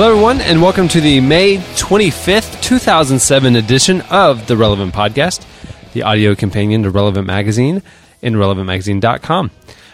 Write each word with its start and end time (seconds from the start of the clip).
Hello, 0.00 0.12
everyone, 0.12 0.40
and 0.40 0.62
welcome 0.62 0.88
to 0.88 0.98
the 0.98 1.20
May 1.20 1.58
25th, 1.58 2.62
2007 2.62 3.54
edition 3.54 4.00
of 4.08 4.46
the 4.46 4.56
Relevant 4.56 4.94
Podcast, 4.94 5.44
the 5.92 6.04
audio 6.04 6.34
companion 6.34 6.84
to 6.84 6.90
Relevant 6.90 7.26
Magazine 7.26 7.82
and 8.22 8.36
relevantmagazine.com. 8.36 9.50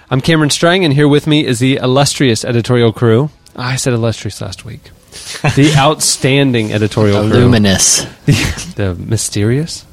I'm 0.08 0.20
Cameron 0.20 0.50
Strang, 0.50 0.84
and 0.84 0.94
here 0.94 1.08
with 1.08 1.26
me 1.26 1.44
is 1.44 1.58
the 1.58 1.78
illustrious 1.82 2.44
editorial 2.44 2.92
crew. 2.92 3.30
I 3.56 3.74
said 3.74 3.94
illustrious 3.94 4.40
last 4.40 4.64
week. 4.64 4.92
The 5.56 5.74
outstanding 5.76 6.72
editorial 6.72 7.22
crew. 7.28 7.40
Luminous. 7.40 8.04
The, 8.26 8.72
the 8.76 8.94
mysterious? 8.94 9.84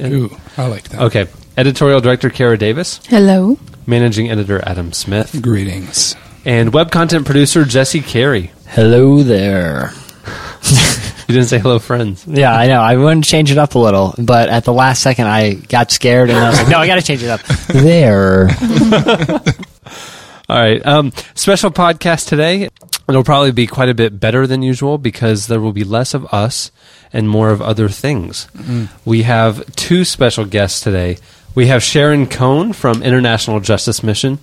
Ooh, 0.00 0.36
I 0.56 0.68
like 0.68 0.88
that. 0.90 1.00
Okay. 1.02 1.26
Editorial 1.56 2.00
director 2.00 2.30
Kara 2.30 2.56
Davis, 2.56 3.00
Hello. 3.08 3.58
managing 3.88 4.30
editor 4.30 4.62
Adam 4.64 4.92
Smith, 4.92 5.36
Greetings. 5.42 6.14
and 6.44 6.72
web 6.72 6.92
content 6.92 7.26
producer 7.26 7.64
Jesse 7.64 8.02
Carey. 8.02 8.52
Hello 8.70 9.22
there. 9.22 9.92
You 10.62 11.34
didn't 11.34 11.48
say 11.48 11.58
hello, 11.58 11.78
friends. 11.78 12.26
Yeah, 12.26 12.54
I 12.54 12.66
know. 12.66 12.80
I 12.80 12.96
wanted 12.96 13.24
to 13.24 13.30
change 13.30 13.50
it 13.50 13.58
up 13.58 13.74
a 13.74 13.78
little, 13.78 14.14
but 14.18 14.48
at 14.50 14.64
the 14.64 14.72
last 14.72 15.02
second, 15.02 15.26
I 15.26 15.54
got 15.54 15.90
scared 15.90 16.30
and 16.30 16.38
I 16.38 16.50
was 16.50 16.58
like, 16.58 16.68
no, 16.68 16.78
I 16.78 16.86
got 16.86 16.96
to 16.96 17.02
change 17.02 17.22
it 17.22 17.30
up. 17.30 17.40
There. 17.68 18.48
All 20.48 20.56
right. 20.56 20.84
Um, 20.86 21.12
special 21.34 21.70
podcast 21.70 22.28
today. 22.28 22.68
It'll 23.08 23.24
probably 23.24 23.52
be 23.52 23.66
quite 23.66 23.88
a 23.88 23.94
bit 23.94 24.20
better 24.20 24.46
than 24.46 24.62
usual 24.62 24.98
because 24.98 25.46
there 25.46 25.60
will 25.60 25.72
be 25.72 25.84
less 25.84 26.14
of 26.14 26.26
us 26.32 26.70
and 27.12 27.28
more 27.28 27.50
of 27.50 27.62
other 27.62 27.88
things. 27.88 28.48
We 29.04 29.22
have 29.22 29.64
two 29.76 30.04
special 30.04 30.44
guests 30.44 30.80
today. 30.80 31.18
We 31.54 31.66
have 31.68 31.82
Sharon 31.82 32.26
Cohn 32.26 32.72
from 32.74 33.02
International 33.02 33.60
Justice 33.60 34.02
Mission, 34.02 34.38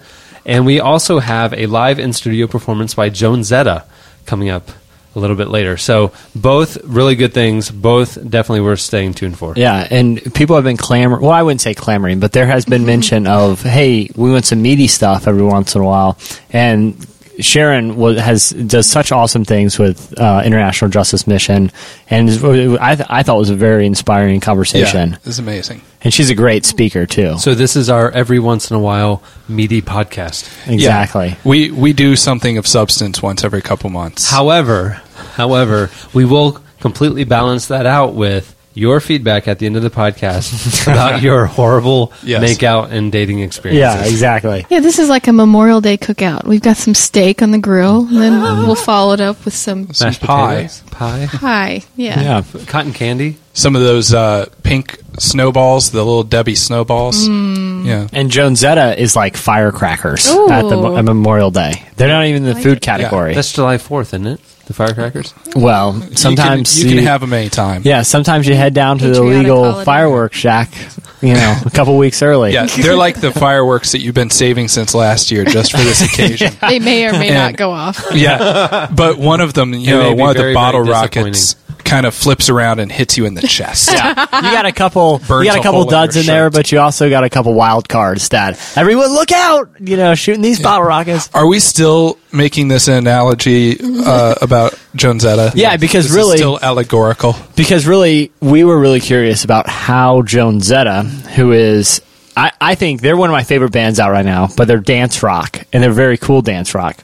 and 0.46 0.66
we 0.66 0.80
also 0.80 1.20
have 1.20 1.54
a 1.54 1.68
live 1.68 2.00
in 2.00 2.12
studio 2.12 2.48
performance 2.48 2.96
by 2.96 3.10
Jonezetta 3.10 3.84
coming 4.26 4.50
up 4.50 4.70
a 5.16 5.20
little 5.20 5.36
bit 5.36 5.48
later. 5.48 5.78
So, 5.78 6.12
both 6.36 6.78
really 6.84 7.16
good 7.16 7.34
things, 7.34 7.72
both 7.72 8.16
definitely 8.16 8.62
worth 8.62 8.82
staying 8.82 9.14
tuned 9.14 9.38
for. 9.38 9.54
Yeah, 9.56 9.88
and 9.90 10.34
people 10.34 10.56
have 10.56 10.66
been 10.66 10.78
clamoring. 10.78 11.22
Well, 11.22 11.32
I 11.32 11.42
wouldn't 11.42 11.62
say 11.62 11.74
clamoring, 11.74 12.20
but 12.20 12.34
there 12.34 12.48
has 12.48 12.66
been 12.66 12.86
mention 12.94 13.26
of, 13.28 13.62
hey, 13.62 14.10
we 14.16 14.32
want 14.32 14.46
some 14.46 14.62
meaty 14.62 14.88
stuff 14.88 15.28
every 15.28 15.44
once 15.44 15.76
in 15.76 15.82
a 15.82 15.86
while. 15.86 16.18
And 16.52 17.06
Sharon 17.40 17.96
was, 17.96 18.18
has 18.20 18.50
does 18.50 18.88
such 18.88 19.12
awesome 19.12 19.46
things 19.46 19.80
with 19.80 20.18
uh, 20.20 20.42
International 20.46 20.90
Justice 20.90 21.28
Mission, 21.28 21.72
and 22.10 22.30
I, 22.30 22.96
th- 22.96 23.08
I 23.10 23.24
thought 23.24 23.36
it 23.36 23.40
was 23.40 23.50
a 23.50 23.56
very 23.56 23.86
inspiring 23.86 24.40
conversation. 24.40 25.12
Yeah, 25.12 25.18
this 25.18 25.36
is 25.36 25.40
amazing. 25.40 25.82
And 26.06 26.14
she's 26.14 26.30
a 26.30 26.36
great 26.36 26.64
speaker 26.66 27.06
too. 27.06 27.38
So, 27.40 27.54
this 27.56 27.76
is 27.76 27.90
our 27.90 28.10
every 28.12 28.40
once 28.40 28.70
in 28.72 28.78
a 28.78 28.80
while 28.80 29.22
meaty 29.50 29.82
podcast. 29.82 30.48
exactly. 30.72 31.30
Yeah. 31.30 31.36
We 31.44 31.72
we 31.72 31.92
do 31.94 32.16
something 32.16 32.58
of 32.58 32.66
substance 32.66 33.22
once 33.22 33.44
every 33.44 33.62
couple 33.62 33.90
months. 33.90 34.30
However, 34.32 35.02
however, 35.34 35.90
we 36.14 36.24
will 36.24 36.62
completely 36.80 37.24
balance 37.26 37.68
that 37.68 37.86
out 37.86 38.14
with 38.14 38.54
your 38.78 39.00
feedback 39.00 39.48
at 39.48 39.58
the 39.58 39.66
end 39.66 39.78
of 39.78 39.84
the 39.84 39.90
podcast 39.90 40.84
about 40.92 41.22
your 41.22 41.46
horrible 41.46 42.12
Yes. 42.24 42.44
makeout 42.44 42.92
and 42.92 43.10
dating 43.12 43.40
experiences. 43.40 43.80
Yeah, 44.06 44.06
exactly. 44.12 44.66
Yeah, 44.70 44.82
this 44.82 45.00
is 45.00 45.08
like 45.10 45.28
a 45.28 45.34
Memorial 45.34 45.80
Day 45.82 45.98
cookout. 45.98 46.44
We've 46.46 46.62
got 46.62 46.76
some 46.78 46.94
steak 46.94 47.42
on 47.42 47.52
the 47.52 47.58
grill, 47.58 48.06
and 48.06 48.18
then 48.18 48.42
we'll 48.68 48.76
follow 48.76 49.14
it 49.14 49.22
up 49.22 49.44
with 49.46 49.54
some 49.56 49.94
Some 49.94 50.10
Mashed 50.10 50.22
pie. 50.22 50.56
potatoes, 50.68 50.82
pie, 50.92 51.28
pie. 51.32 51.82
Yeah. 51.96 52.22
Yeah. 52.52 52.66
cotton 52.68 52.92
candy. 52.94 53.38
Some 53.56 53.76
of 53.76 53.82
those 53.82 54.14
uh, 54.14 54.48
pink 54.64 55.00
snowballs, 55.18 55.92
the 55.92 56.04
little 56.04 56.24
Debbie 56.24 56.56
snowballs. 56.56 57.28
Mm. 57.28 57.86
Yeah. 57.86 58.08
And 58.12 58.30
Jonezetta 58.30 58.98
is 58.98 59.16
like 59.16 59.38
firecrackers 59.38 60.28
Ooh. 60.32 60.50
at 60.52 60.64
the 60.64 60.78
at 60.96 61.06
Memorial 61.06 61.52
Day. 61.52 61.82
They're 61.96 62.10
not 62.10 62.26
even 62.26 62.44
in 62.44 62.50
the 62.50 62.54
Like 62.56 62.64
food 62.64 62.78
it. 62.78 62.82
category. 62.84 63.34
That's 63.34 63.54
July 63.54 63.78
Fourth, 63.78 64.10
isn't 64.14 64.28
it? 64.28 64.42
The 64.66 64.74
firecrackers. 64.74 65.32
well, 65.56 65.94
sometimes 66.16 66.78
you 66.80 66.86
can, 66.86 66.90
you 66.92 66.98
can 67.02 67.06
have 67.08 67.22
them 67.22 67.32
anytime. 67.34 67.84
Yeah, 67.86 68.02
sometimes 68.02 68.48
you 68.48 68.56
head 68.56 68.74
down 68.74 68.98
to 68.98 69.08
the 69.10 69.22
legal 69.22 69.84
fireworks 69.84 70.38
shack, 70.38 70.74
you 71.22 71.36
know, 71.36 71.56
a 71.66 71.70
couple 71.70 71.96
weeks 72.00 72.24
early. 72.24 72.52
Yeah, 72.52 72.66
they're 72.66 72.96
like 72.98 73.22
the 73.22 73.32
fireworks 73.32 73.92
that 73.92 74.00
you've 74.00 74.16
been 74.16 74.32
saving 74.32 74.68
since 74.70 74.96
last 74.96 75.30
year 75.30 75.46
just 75.46 75.70
for 75.72 75.78
this 75.78 76.02
occasion. 76.14 76.52
They 76.62 76.80
may 76.80 77.06
or 77.08 77.12
may 77.12 77.28
And- 77.30 77.36
not 77.36 77.58
go 77.58 77.70
off. 77.72 78.04
Yeah, 78.14 78.88
but 78.94 79.20
one 79.20 79.40
of 79.40 79.54
them, 79.54 79.74
you 79.76 79.96
It 79.96 80.04
know, 80.04 80.14
one 80.16 80.36
of 80.36 80.44
the 80.44 80.54
bottle 80.56 80.82
rockets 80.82 81.56
kind 81.96 82.06
of 82.06 82.14
flips 82.14 82.50
around 82.50 82.80
and 82.80 82.92
hits 82.92 83.18
you 83.18 83.26
in 83.26 83.36
the 83.36 83.42
chest. 83.48 83.90
Yeah. 83.92 84.10
you 84.10 84.52
got 84.52 84.66
a 84.66 84.72
couple. 84.74 85.20
Burns 85.20 85.46
you 85.46 85.52
got 85.52 85.60
a 85.60 85.64
couple 85.64 85.84
in 85.84 85.88
duds 85.90 86.16
your 86.16 86.24
in 86.24 86.28
there, 86.28 86.50
but 86.50 86.72
you 86.72 86.80
also 86.80 87.10
got 87.10 87.24
a 87.24 87.30
couple 87.30 87.54
wild 87.54 87.88
cards. 87.88 88.30
That 88.30 88.60
everyone 88.78 89.10
look 89.14 89.32
out! 89.32 89.70
You 89.80 89.96
know, 89.96 90.14
shooting 90.16 90.42
these 90.42 90.62
bottle 90.62 90.86
rockets. 90.86 91.30
Are 91.34 91.48
we 91.48 91.60
still 91.60 92.18
making 92.34 92.68
this 92.68 92.90
an 92.90 92.96
analogy 92.96 93.78
uh, 93.82 94.36
about 94.42 94.74
Jonezetta? 94.96 95.54
Yeah, 95.56 95.78
because 95.78 96.12
really- 96.12 96.38
still 96.38 96.60
allegorical. 96.62 97.36
because 97.56 97.88
really 97.88 98.32
we 98.42 98.64
were 98.66 98.78
really 98.80 99.00
curious 99.00 99.46
about 99.46 99.70
how 99.70 100.22
Jonezetta, 100.22 101.06
who 101.36 101.54
is 101.54 102.02
I, 102.36 102.52
I 102.60 102.76
think 102.76 103.00
they're 103.00 103.16
one 103.16 103.30
of 103.30 103.34
my 103.34 103.44
favorite 103.44 103.72
bands 103.72 104.00
out 104.02 104.12
right 104.12 104.26
now, 104.26 104.50
but 104.58 104.68
they're 104.68 104.80
dance 104.80 105.24
rock 105.24 105.64
and 105.72 105.82
they're 105.82 105.92
very 105.94 106.18
cool 106.18 106.42
dance 106.42 106.76
rock. 106.76 106.98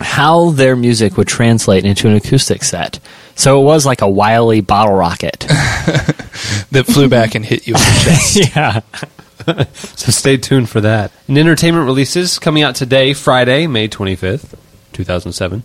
How 0.00 0.50
their 0.50 0.76
music 0.76 1.16
would 1.16 1.28
translate 1.28 1.84
into 1.84 2.08
an 2.08 2.14
acoustic 2.14 2.62
set. 2.64 2.98
So 3.36 3.60
it 3.60 3.64
was 3.64 3.86
like 3.86 4.00
a 4.02 4.08
wily 4.08 4.60
bottle 4.60 4.94
rocket. 4.96 5.40
that 6.70 6.84
flew 6.86 7.08
back 7.08 7.34
and 7.34 7.44
hit 7.44 7.66
you 7.66 7.74
in 7.74 7.80
the 7.80 8.00
chest. 8.04 8.54
yeah. 8.54 8.80
So 9.74 10.10
stay 10.10 10.38
tuned 10.38 10.70
for 10.70 10.80
that. 10.80 11.12
And 11.28 11.36
entertainment 11.36 11.84
releases 11.84 12.38
coming 12.38 12.62
out 12.62 12.74
today, 12.76 13.12
Friday, 13.12 13.66
May 13.66 13.88
25th, 13.88 14.54
2007. 14.94 15.62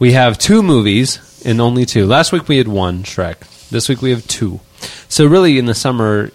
We 0.00 0.12
have 0.12 0.36
two 0.36 0.64
movies 0.64 1.42
and 1.46 1.60
only 1.60 1.84
two. 1.86 2.06
Last 2.06 2.32
week 2.32 2.48
we 2.48 2.58
had 2.58 2.66
one, 2.66 3.04
Shrek. 3.04 3.68
This 3.68 3.88
week 3.88 4.02
we 4.02 4.10
have 4.10 4.26
two. 4.26 4.58
So 5.08 5.26
really 5.26 5.58
in 5.58 5.66
the 5.66 5.74
summer, 5.74 6.30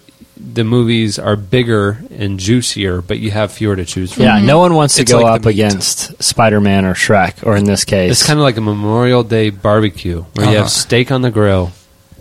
the 0.52 0.64
movies 0.64 1.18
are 1.18 1.36
bigger 1.36 1.98
and 2.10 2.38
juicier, 2.40 3.02
but 3.02 3.18
you 3.18 3.30
have 3.30 3.52
fewer 3.52 3.76
to 3.76 3.84
choose 3.84 4.12
from. 4.12 4.24
Yeah, 4.24 4.40
no 4.40 4.58
one 4.58 4.74
wants 4.74 4.96
to 4.96 5.02
It's 5.02 5.12
go 5.12 5.20
like 5.20 5.36
up 5.36 5.42
the 5.42 5.48
meat. 5.48 5.54
against 5.60 6.22
Spider 6.22 6.60
Man 6.60 6.84
or 6.84 6.94
Shrek, 6.94 7.46
or 7.46 7.56
in 7.56 7.64
this 7.64 7.84
case. 7.84 8.12
It's 8.12 8.26
kind 8.26 8.38
of 8.38 8.42
like 8.42 8.56
a 8.56 8.60
Memorial 8.60 9.22
Day 9.22 9.50
barbecue 9.50 10.22
where 10.34 10.46
you 10.46 10.52
Uh-huh. 10.52 10.62
have 10.62 10.70
steak 10.70 11.10
on 11.12 11.22
the 11.22 11.30
grill 11.30 11.72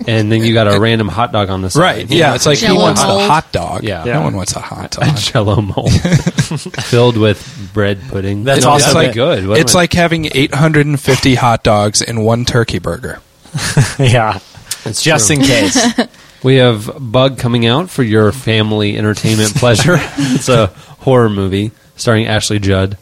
and 0.08 0.32
then 0.32 0.44
you 0.44 0.54
got 0.54 0.74
a 0.74 0.80
random 0.80 1.08
hot 1.10 1.32
dog 1.34 1.50
on 1.50 1.62
the 1.62 1.70
side. 1.70 1.82
Right. 1.82 2.10
Yeah. 2.10 2.34
It's 2.36 2.46
like 2.46 2.58
who 2.60 2.68
Jell-O 2.68 2.82
wants 2.82 3.02
the 3.02 3.08
mold. 3.10 3.22
hot 3.30 3.52
dog? 3.52 3.84
Yeah. 3.84 4.04
No 4.06 4.22
one 4.22 4.36
wants 4.36 4.56
a 4.56 4.60
hot 4.62 4.92
dog. 4.92 5.04
A 5.04 5.08
dog. 5.08 5.18
jello 5.18 5.62
mold 5.62 5.92
filled 6.84 7.18
with 7.18 7.70
bread 7.74 8.00
pudding. 8.10 8.44
That's 8.46 8.64
You 8.64 8.70
also 8.72 8.94
that'd 8.94 9.08
like- 9.08 9.14
good. 9.14 9.46
wouldn't 9.48 9.62
It's 9.66 9.74
it? 9.74 9.78
like 9.78 9.94
having 9.94 10.30
850 10.34 11.36
hot 11.36 11.64
dogs 11.64 12.02
in 12.02 12.22
one 12.22 12.46
turkey 12.46 12.80
burger. 12.80 13.20
yeah. 14.00 14.40
It's 14.86 15.02
Just 15.04 15.28
true. 15.28 15.36
in 15.36 15.42
case. 15.44 15.76
We 16.44 16.56
have 16.56 16.90
Bug 17.00 17.38
coming 17.38 17.66
out 17.66 17.90
for 17.90 18.04
your 18.04 18.32
family 18.32 18.98
entertainment 18.98 19.56
pleasure. 19.56 19.98
it's 20.00 20.50
a 20.50 20.68
horror 20.68 21.30
movie 21.30 21.72
starring 21.96 22.28
Ashley 22.28 22.60
Judd 22.60 22.98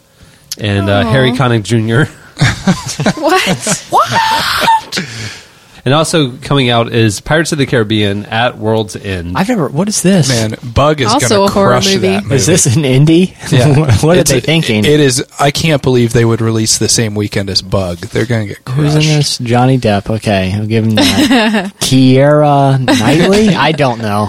and 0.58 0.88
uh, 0.90 1.04
Harry 1.04 1.30
Connick 1.32 1.62
Jr. 1.62 2.10
What? 3.20 3.86
what? 3.90 5.44
And 5.84 5.94
also 5.94 6.36
coming 6.38 6.68
out 6.70 6.92
is 6.92 7.20
Pirates 7.20 7.52
of 7.52 7.58
the 7.58 7.66
Caribbean 7.66 8.26
at 8.26 8.58
World's 8.58 8.96
End. 8.96 9.36
I've 9.38 9.48
never. 9.48 9.68
What 9.68 9.88
is 9.88 10.02
this? 10.02 10.28
Man, 10.28 10.54
Bug 10.74 11.00
is 11.00 11.12
Also 11.12 11.28
going 11.28 11.42
a 11.44 11.46
to 11.48 11.52
horror 11.54 11.68
crush 11.72 11.94
movie. 11.94 12.08
that 12.08 12.22
movie. 12.24 12.34
Is 12.34 12.46
this 12.46 12.66
an 12.66 12.82
indie? 12.82 13.34
Yeah. 13.52 13.96
what 14.04 14.16
are 14.16 14.20
It's 14.20 14.30
they 14.30 14.38
a- 14.38 14.40
thinking? 14.42 14.84
It 14.84 15.00
is. 15.00 15.24
I 15.40 15.50
can't 15.50 15.82
believe 15.82 16.12
they 16.12 16.24
would 16.24 16.40
release 16.40 16.78
the 16.78 16.88
same 16.88 17.14
weekend 17.14 17.48
as 17.48 17.62
Bug. 17.62 17.98
They're 17.98 18.26
going 18.26 18.48
to 18.48 18.54
get 18.54 18.64
crushed. 18.64 18.80
Who's 18.80 18.94
in 18.96 19.00
this? 19.16 19.38
Johnny 19.38 19.78
Depp. 19.78 20.10
Okay, 20.16 20.52
I'll 20.54 20.66
give 20.66 20.84
him 20.84 20.96
that. 20.96 21.72
Keira 21.80 22.78
Knightley. 22.84 23.48
I 23.54 23.72
don't 23.72 24.00
know. 24.00 24.28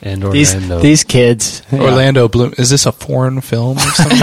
and 0.00 0.22
These 0.32 0.54
Orlando. 0.54 0.80
these 0.80 1.04
kids. 1.04 1.62
Orlando 1.72 2.28
Bloom. 2.28 2.54
Is 2.56 2.70
this 2.70 2.86
a 2.86 2.92
foreign 2.92 3.40
film 3.40 3.76
or 3.76 3.80
something? 3.80 4.18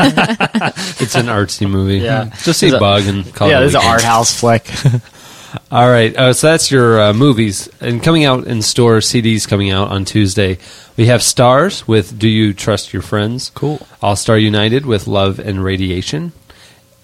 it's 0.99 1.15
an 1.15 1.25
artsy 1.27 1.69
movie. 1.69 1.97
Yeah. 1.99 2.31
Just 2.43 2.59
see 2.59 2.67
It's 2.67 2.75
a- 2.75 2.79
Bug 2.79 3.03
and 3.05 3.31
call 3.35 3.49
yeah, 3.49 3.59
it 3.59 3.63
a 3.63 3.65
this 3.65 3.69
is 3.71 3.75
an 3.75 3.81
weekend. 3.81 3.93
art 3.93 4.01
house 4.03 4.39
flick. 4.39 4.63
All 5.71 5.89
right, 5.89 6.15
uh, 6.15 6.33
so 6.33 6.47
that's 6.47 6.71
your 6.71 7.01
uh, 7.01 7.13
movies. 7.13 7.69
And 7.81 8.01
coming 8.01 8.23
out 8.25 8.45
in 8.47 8.61
store, 8.61 8.97
CDs 8.97 9.47
coming 9.47 9.71
out 9.71 9.89
on 9.89 10.05
Tuesday. 10.05 10.57
We 10.97 11.07
have 11.07 11.21
Stars 11.21 11.87
with 11.87 12.17
Do 12.17 12.27
You 12.29 12.53
Trust 12.53 12.93
Your 12.93 13.01
Friends? 13.01 13.51
Cool. 13.53 13.85
All 14.01 14.15
Star 14.15 14.37
United 14.37 14.85
with 14.85 15.07
Love 15.07 15.39
and 15.39 15.63
Radiation. 15.63 16.31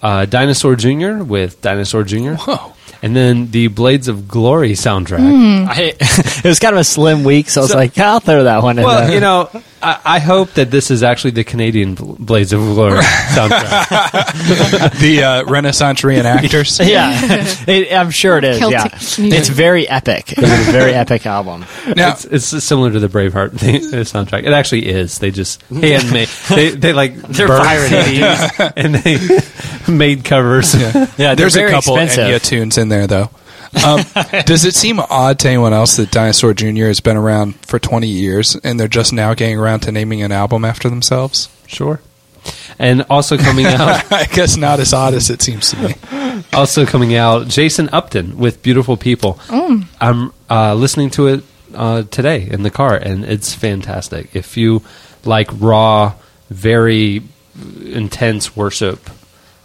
Uh, 0.00 0.24
Dinosaur 0.26 0.74
Jr. 0.76 1.22
with 1.22 1.60
Dinosaur 1.60 2.02
Jr. 2.04 2.32
Whoa. 2.34 2.72
And 3.02 3.14
then 3.16 3.50
the 3.50 3.66
Blades 3.68 4.08
of 4.08 4.28
Glory 4.28 4.72
soundtrack. 4.72 5.66
I, 5.68 5.94
it 6.00 6.44
was 6.44 6.58
kind 6.58 6.74
of 6.74 6.80
a 6.80 6.84
slim 6.84 7.24
week, 7.24 7.50
so 7.50 7.60
I 7.60 7.64
was 7.64 7.74
like, 7.74 7.98
I'll 7.98 8.20
throw 8.20 8.44
that 8.44 8.62
one 8.62 8.78
in 8.78 8.84
Well, 8.84 9.06
there. 9.06 9.14
you 9.14 9.20
know, 9.20 9.50
I, 9.82 10.00
I 10.04 10.18
hope 10.20 10.52
that 10.52 10.70
this 10.70 10.90
is 10.90 11.02
actually 11.02 11.32
the 11.32 11.44
Canadian 11.44 11.94
Blades 11.94 12.52
of 12.52 12.60
Glory 12.60 13.00
soundtrack. 13.34 14.98
the 15.00 15.24
uh, 15.24 15.44
Renaissance 15.44 16.02
reenactors. 16.02 16.78
yeah, 16.88 17.12
it, 17.66 17.92
I'm 17.92 18.10
sure 18.10 18.38
it 18.38 18.44
is. 18.44 18.58
Celtic 18.58 18.92
yeah, 18.92 19.22
music. 19.22 19.40
it's 19.40 19.48
very 19.48 19.88
epic. 19.88 20.32
It's 20.32 20.68
a 20.68 20.72
very 20.72 20.92
epic 20.94 21.26
album. 21.26 21.64
Now, 21.96 22.12
it's, 22.12 22.24
it's 22.24 22.64
similar 22.64 22.92
to 22.92 23.00
the 23.00 23.08
Braveheart 23.08 23.58
thing, 23.58 23.76
uh, 23.76 24.04
soundtrack. 24.04 24.44
It 24.44 24.52
actually 24.52 24.88
is. 24.88 25.18
They 25.18 25.30
just 25.30 25.62
handmade. 25.62 26.28
They, 26.48 26.70
they 26.70 26.92
like 26.92 27.14
They're 27.16 27.48
burned 27.48 27.64
pirating 27.64 28.22
and 28.76 28.94
they 28.94 29.40
made 29.92 30.24
covers. 30.24 30.74
Yeah, 30.74 31.06
they're 31.16 31.34
there's 31.36 31.56
a 31.56 31.68
couple 31.68 31.98
expensive. 31.98 32.40
Enya 32.40 32.44
tunes 32.44 32.78
in 32.78 32.88
there, 32.88 33.06
though. 33.06 33.30
Um, 33.84 34.04
does 34.44 34.64
it 34.64 34.74
seem 34.74 35.00
odd 35.00 35.38
to 35.40 35.48
anyone 35.48 35.72
else 35.72 35.96
that 35.96 36.10
Dinosaur 36.10 36.52
Jr. 36.54 36.86
has 36.86 37.00
been 37.00 37.16
around 37.16 37.54
for 37.66 37.78
20 37.78 38.06
years 38.06 38.54
and 38.56 38.78
they're 38.78 38.88
just 38.88 39.12
now 39.12 39.34
getting 39.34 39.58
around 39.58 39.80
to 39.80 39.92
naming 39.92 40.22
an 40.22 40.30
album 40.32 40.64
after 40.64 40.88
themselves? 40.90 41.48
Sure. 41.66 42.00
And 42.78 43.04
also 43.08 43.36
coming 43.38 43.66
out, 43.68 44.12
I 44.12 44.26
guess 44.26 44.56
not 44.56 44.80
as 44.80 44.92
odd 44.92 45.14
as 45.14 45.30
it 45.30 45.40
seems 45.42 45.70
to 45.70 45.76
me. 45.80 45.94
also 46.52 46.84
coming 46.84 47.14
out, 47.14 47.48
Jason 47.48 47.88
Upton 47.92 48.36
with 48.36 48.62
"Beautiful 48.62 48.96
People." 48.96 49.38
I'm 50.00 50.32
uh, 50.50 50.74
listening 50.74 51.10
to 51.10 51.28
it 51.28 51.44
uh, 51.74 52.02
today 52.04 52.48
in 52.50 52.62
the 52.62 52.70
car, 52.70 52.96
and 52.96 53.24
it's 53.24 53.54
fantastic. 53.54 54.34
If 54.34 54.56
you 54.56 54.82
like 55.24 55.48
raw, 55.58 56.14
very 56.50 57.22
intense 57.84 58.56
worship, 58.56 59.08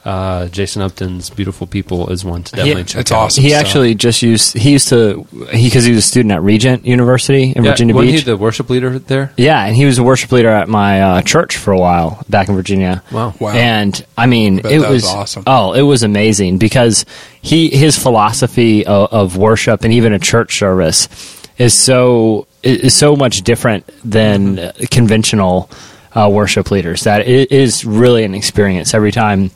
uh, 0.08 0.48
Jason 0.48 0.82
Upton's 0.82 1.30
"Beautiful 1.30 1.68
People" 1.68 2.10
is 2.10 2.24
one 2.24 2.42
to 2.44 2.56
definitely 2.56 2.86
check 2.86 3.02
it's 3.02 3.12
out. 3.12 3.18
awesome. 3.26 3.44
He 3.44 3.50
So- 3.50 3.58
actually 3.58 3.94
just 3.96 4.22
used. 4.22 4.58
He 4.58 4.72
used 4.72 4.88
to. 4.90 5.28
He 5.52 5.68
because 5.68 5.84
he 5.84 5.92
was 5.92 6.00
a 6.00 6.08
student 6.08 6.32
at 6.32 6.42
Regent 6.42 6.86
University 6.86 7.52
in 7.56 7.64
Yeah, 7.64 7.72
Virginia 7.72 7.94
wasn't 7.94 8.12
Beach. 8.14 8.20
he 8.22 8.26
the 8.32 8.38
worship 8.38 8.70
leader 8.70 8.98
there? 9.00 9.34
yeah, 9.36 9.66
and 9.66 9.76
he 9.76 9.86
was 9.86 9.98
a 9.98 10.04
worship 10.04 10.32
leader 10.32 10.50
at 10.50 10.70
my 10.70 11.02
uh, 11.02 11.22
church 11.24 11.58
for 11.58 11.74
a 11.74 11.78
while 11.80 12.24
back 12.30 12.48
in 12.48 12.56
Virginia. 12.56 13.04
Wow. 13.12 13.34
Wow. 13.40 13.52
And 13.52 14.04
I 14.18 14.26
mean, 14.28 14.62
bet 14.62 14.72
it 14.72 14.80
was 14.80 14.90
was 14.90 15.06
awesome. 15.06 15.44
Oh, 15.46 15.74
it 15.74 15.82
was 15.84 16.04
amazing 16.04 16.58
because 16.58 17.06
he 17.42 17.70
his 17.70 17.98
philosophy 17.98 18.86
of, 18.86 19.12
of 19.12 19.38
worship 19.38 19.84
and 19.84 19.92
even 19.94 20.14
a 20.14 20.20
church 20.20 20.58
service 20.58 21.10
is 21.58 21.74
so 21.74 22.48
is 22.64 22.94
so 22.94 23.16
much 23.16 23.42
different 23.42 23.84
than 24.04 24.60
uh, 24.60 24.72
conventional 24.90 25.70
uh, 26.16 26.30
worship 26.32 26.72
leaders 26.72 27.04
that 27.04 27.28
it 27.28 27.52
is 27.52 27.86
really 27.86 28.24
an 28.24 28.34
experience 28.34 28.94
every 28.94 29.12
time. 29.12 29.52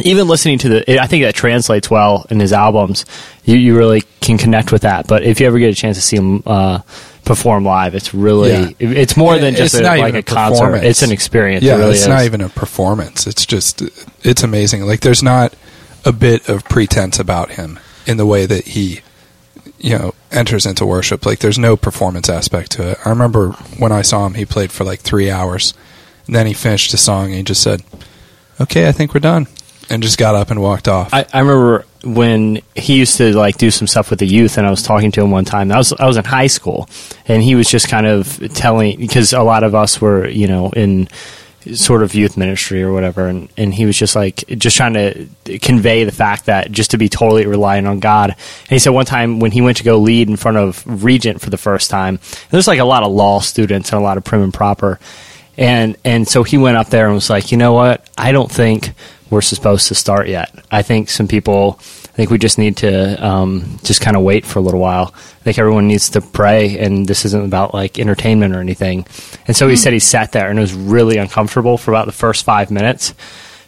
Even 0.00 0.28
listening 0.28 0.58
to 0.58 0.68
the, 0.68 1.00
I 1.00 1.06
think 1.06 1.24
that 1.24 1.34
translates 1.34 1.90
well 1.90 2.26
in 2.30 2.38
his 2.40 2.52
albums. 2.52 3.04
You, 3.44 3.56
you 3.56 3.76
really 3.76 4.02
can 4.20 4.38
connect 4.38 4.72
with 4.72 4.82
that. 4.82 5.06
But 5.06 5.22
if 5.22 5.40
you 5.40 5.46
ever 5.46 5.58
get 5.58 5.70
a 5.70 5.74
chance 5.74 5.96
to 5.96 6.02
see 6.02 6.16
him 6.16 6.42
uh, 6.46 6.80
perform 7.24 7.64
live, 7.64 7.94
it's 7.94 8.12
really 8.12 8.50
Yeah. 8.50 8.70
it's 8.78 9.16
more 9.16 9.38
than 9.38 9.54
just 9.54 9.74
a, 9.74 9.82
like 9.82 10.14
a 10.14 10.18
a 10.18 10.22
concert. 10.22 10.76
It's 10.76 11.02
an 11.02 11.12
experience. 11.12 11.64
Yeah, 11.64 11.74
it 11.74 11.78
really 11.78 11.90
it's 11.92 12.02
is. 12.02 12.08
not 12.08 12.24
even 12.24 12.40
a 12.40 12.48
performance. 12.48 13.26
It's 13.26 13.46
just, 13.46 13.82
it's 14.22 14.42
amazing. 14.42 14.84
Like, 14.86 15.00
there's 15.00 15.22
not 15.22 15.54
a 16.04 16.12
bit 16.12 16.48
of 16.48 16.64
pretense 16.64 17.18
about 17.18 17.52
him 17.52 17.78
in 18.06 18.16
the 18.16 18.26
way 18.26 18.46
that 18.46 18.66
he, 18.66 19.00
you 19.78 19.98
know, 19.98 20.14
enters 20.30 20.66
into 20.66 20.84
worship. 20.86 21.24
Like, 21.26 21.38
there's 21.40 21.58
no 21.58 21.76
performance 21.76 22.28
aspect 22.28 22.72
to 22.72 22.90
it. 22.90 22.98
I 23.04 23.08
remember 23.10 23.52
when 23.78 23.92
I 23.92 24.02
saw 24.02 24.26
him, 24.26 24.34
he 24.34 24.44
played 24.44 24.70
for 24.72 24.84
like 24.84 25.00
three 25.00 25.30
hours. 25.30 25.74
And 26.26 26.34
then 26.34 26.46
he 26.46 26.54
finished 26.54 26.90
the 26.90 26.96
song 26.96 27.26
and 27.26 27.34
he 27.34 27.42
just 27.44 27.62
said, 27.62 27.82
okay, 28.60 28.88
I 28.88 28.92
think 28.92 29.14
we're 29.14 29.20
done. 29.20 29.46
And 29.88 30.02
just 30.02 30.18
got 30.18 30.34
up 30.34 30.50
and 30.50 30.60
walked 30.60 30.88
off. 30.88 31.14
I, 31.14 31.26
I 31.32 31.40
remember 31.40 31.84
when 32.02 32.60
he 32.74 32.98
used 32.98 33.16
to 33.18 33.36
like 33.36 33.56
do 33.58 33.70
some 33.70 33.86
stuff 33.86 34.10
with 34.10 34.18
the 34.18 34.26
youth, 34.26 34.58
and 34.58 34.66
I 34.66 34.70
was 34.70 34.82
talking 34.82 35.12
to 35.12 35.22
him 35.22 35.30
one 35.30 35.44
time. 35.44 35.70
I 35.70 35.78
was 35.78 35.92
I 35.92 36.06
was 36.06 36.16
in 36.16 36.24
high 36.24 36.46
school, 36.46 36.88
and 37.26 37.42
he 37.42 37.54
was 37.54 37.68
just 37.68 37.88
kind 37.88 38.06
of 38.06 38.52
telling 38.54 38.98
because 38.98 39.32
a 39.32 39.42
lot 39.42 39.64
of 39.64 39.74
us 39.74 40.00
were 40.00 40.26
you 40.28 40.48
know 40.48 40.70
in 40.70 41.08
sort 41.74 42.02
of 42.02 42.14
youth 42.14 42.36
ministry 42.36 42.82
or 42.82 42.92
whatever, 42.92 43.26
and, 43.26 43.48
and 43.56 43.74
he 43.74 43.86
was 43.86 43.96
just 43.96 44.14
like 44.14 44.44
just 44.56 44.76
trying 44.76 44.94
to 44.94 45.26
convey 45.58 46.04
the 46.04 46.12
fact 46.12 46.46
that 46.46 46.70
just 46.70 46.92
to 46.92 46.98
be 46.98 47.08
totally 47.08 47.46
reliant 47.46 47.86
on 47.86 47.98
God. 47.98 48.30
And 48.30 48.68
he 48.68 48.78
said 48.78 48.90
one 48.90 49.06
time 49.06 49.40
when 49.40 49.50
he 49.50 49.60
went 49.60 49.78
to 49.78 49.84
go 49.84 49.98
lead 49.98 50.28
in 50.28 50.36
front 50.36 50.56
of 50.56 50.82
Regent 51.04 51.40
for 51.40 51.50
the 51.50 51.58
first 51.58 51.90
time, 51.90 52.20
there's 52.50 52.68
like 52.68 52.78
a 52.78 52.84
lot 52.84 53.02
of 53.02 53.12
law 53.12 53.40
students 53.40 53.92
and 53.92 54.00
a 54.00 54.04
lot 54.04 54.16
of 54.16 54.24
prim 54.24 54.42
and 54.42 54.54
proper. 54.54 55.00
And 55.58 55.96
and 56.04 56.28
so 56.28 56.42
he 56.42 56.58
went 56.58 56.76
up 56.76 56.88
there 56.90 57.06
and 57.06 57.14
was 57.14 57.30
like, 57.30 57.50
you 57.50 57.58
know 57.58 57.72
what? 57.72 58.08
I 58.16 58.32
don't 58.32 58.50
think 58.50 58.92
we're 59.30 59.40
supposed 59.40 59.88
to 59.88 59.94
start 59.94 60.28
yet. 60.28 60.54
I 60.70 60.82
think 60.82 61.08
some 61.08 61.28
people. 61.28 61.78
I 61.80 62.16
think 62.16 62.30
we 62.30 62.38
just 62.38 62.56
need 62.56 62.78
to 62.78 63.22
um, 63.22 63.78
just 63.82 64.00
kind 64.00 64.16
of 64.16 64.22
wait 64.22 64.46
for 64.46 64.58
a 64.58 64.62
little 64.62 64.80
while. 64.80 65.12
I 65.14 65.42
think 65.42 65.58
everyone 65.58 65.86
needs 65.86 66.08
to 66.10 66.22
pray, 66.22 66.78
and 66.78 67.06
this 67.06 67.26
isn't 67.26 67.44
about 67.44 67.74
like 67.74 67.98
entertainment 67.98 68.54
or 68.54 68.60
anything. 68.60 69.06
And 69.46 69.54
so 69.54 69.68
he 69.68 69.76
said 69.76 69.92
he 69.92 69.98
sat 69.98 70.32
there 70.32 70.48
and 70.48 70.58
it 70.58 70.62
was 70.62 70.72
really 70.72 71.18
uncomfortable 71.18 71.76
for 71.76 71.90
about 71.90 72.06
the 72.06 72.12
first 72.12 72.46
five 72.46 72.70
minutes, 72.70 73.12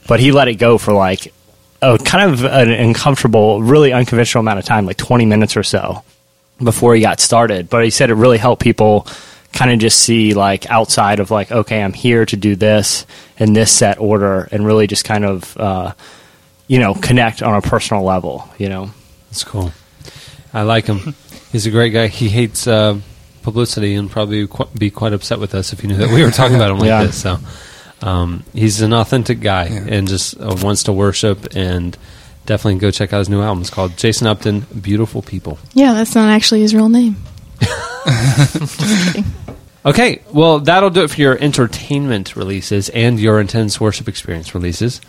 but 0.07 0.19
he 0.19 0.33
let 0.33 0.49
it 0.49 0.55
go 0.55 0.79
for 0.79 0.95
like 0.95 1.35
a 1.83 1.99
kind 1.99 2.33
of 2.33 2.45
an 2.45 2.71
uncomfortable, 2.71 3.61
really 3.63 3.93
unconventional 3.93 4.41
amount 4.41 4.61
of 4.61 4.65
time, 4.65 4.87
like 4.87 4.97
twenty 4.97 5.27
minutes 5.27 5.55
or 5.55 5.63
so 5.63 6.03
before 6.63 6.95
he 6.95 7.03
got 7.03 7.21
started. 7.21 7.69
But 7.69 7.85
he 7.85 7.91
said 7.91 8.09
it 8.09 8.15
really 8.15 8.39
helped 8.39 8.63
people 8.63 9.07
kind 9.59 9.73
of 9.73 9.81
just 9.81 9.99
see 10.01 10.35
like 10.35 10.71
outside 10.71 11.19
of 11.19 11.31
like, 11.33 11.51
okay, 11.51 11.83
I'm 11.83 11.93
here 11.93 12.25
to 12.27 12.37
do 12.37 12.55
this 12.55 13.05
in 13.39 13.53
this 13.55 13.73
set 13.73 13.99
order, 13.99 14.49
and 14.53 14.65
really 14.65 14.87
just 14.87 15.05
kind 15.05 15.25
of 15.25 15.57
uh, 15.57 15.93
you 16.69 16.79
know 16.79 16.95
connect 16.95 17.43
on 17.43 17.55
a 17.57 17.61
personal 17.61 18.05
level. 18.05 18.49
You 18.57 18.69
know, 18.69 18.91
That's 19.31 19.43
cool. 19.43 19.73
I 20.55 20.63
like 20.63 20.87
him. 20.87 21.15
He's 21.51 21.67
a 21.67 21.71
great 21.71 21.91
guy. 21.91 22.07
He 22.07 22.29
hates 22.29 22.67
uh, 22.67 23.01
publicity 23.43 23.95
and 23.95 24.09
probably 24.11 24.47
qu- 24.47 24.69
be 24.79 24.91
quite 24.91 25.13
upset 25.13 25.41
with 25.41 25.55
us 25.55 25.73
if 25.73 25.81
he 25.81 25.89
knew 25.89 25.97
that 25.97 26.11
we 26.11 26.23
were 26.23 26.31
talking 26.31 26.57
about 26.57 26.71
him 26.71 26.79
like 26.79 26.87
Yeah. 26.95 27.05
this. 27.05 27.21
So 27.21 27.39
um, 28.03 28.45
he's 28.55 28.81
an 28.81 28.93
authentic 28.93 29.41
guy 29.41 29.65
and 29.67 30.07
just 30.07 30.39
uh, 30.41 30.55
wants 30.63 30.85
to 30.85 30.93
worship 30.93 31.55
and 31.57 31.97
definitely 32.47 32.79
go 32.81 32.91
check 32.91 33.13
out 33.13 33.19
his 33.19 33.29
new 33.29 33.43
album. 33.43 33.61
It's 33.63 33.71
called 33.71 33.97
Jason 33.99 34.27
Upton, 34.27 34.61
Beautiful 34.81 35.21
People. 35.23 35.59
Yeah, 35.75 35.93
that's 35.95 36.15
not 36.15 36.29
actually 36.31 36.61
his 36.61 36.75
real 36.75 36.89
name. 36.89 37.17
Okay, 39.87 40.21
well, 40.33 40.59
that'll 40.59 40.91
do 40.91 41.05
it 41.05 41.11
for 41.11 41.21
your 41.21 41.39
entertainment 41.39 42.37
releases 42.37 42.91
and 42.91 43.19
your 43.19 43.41
intense 43.41 43.81
worship 43.81 44.07
experience 44.07 44.55
releases. 44.55 45.01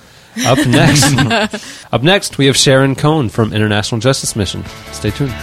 Up 0.46 0.58
next, 0.66 1.86
up 1.92 2.02
next, 2.04 2.38
we 2.38 2.46
have 2.46 2.56
Sharon 2.56 2.96
Cohn 2.96 3.28
from 3.30 3.52
International 3.52 4.00
Justice 4.00 4.38
Mission. 4.38 4.64
Stay 4.94 5.10
tuned. 5.10 5.34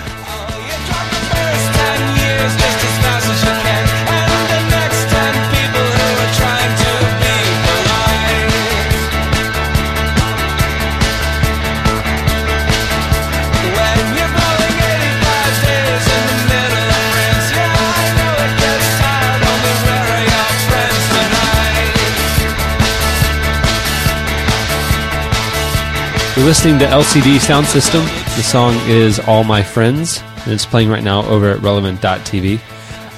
Listening 26.46 26.78
to 26.78 26.84
LCD 26.84 27.38
Soundsystem. 27.38 28.04
The 28.36 28.42
song 28.44 28.76
is 28.88 29.18
All 29.18 29.42
My 29.42 29.64
Friends, 29.64 30.22
and 30.44 30.52
it's 30.52 30.64
playing 30.64 30.88
right 30.88 31.02
now 31.02 31.24
over 31.24 31.50
at 31.50 31.60
relevant.tv. 31.60 32.60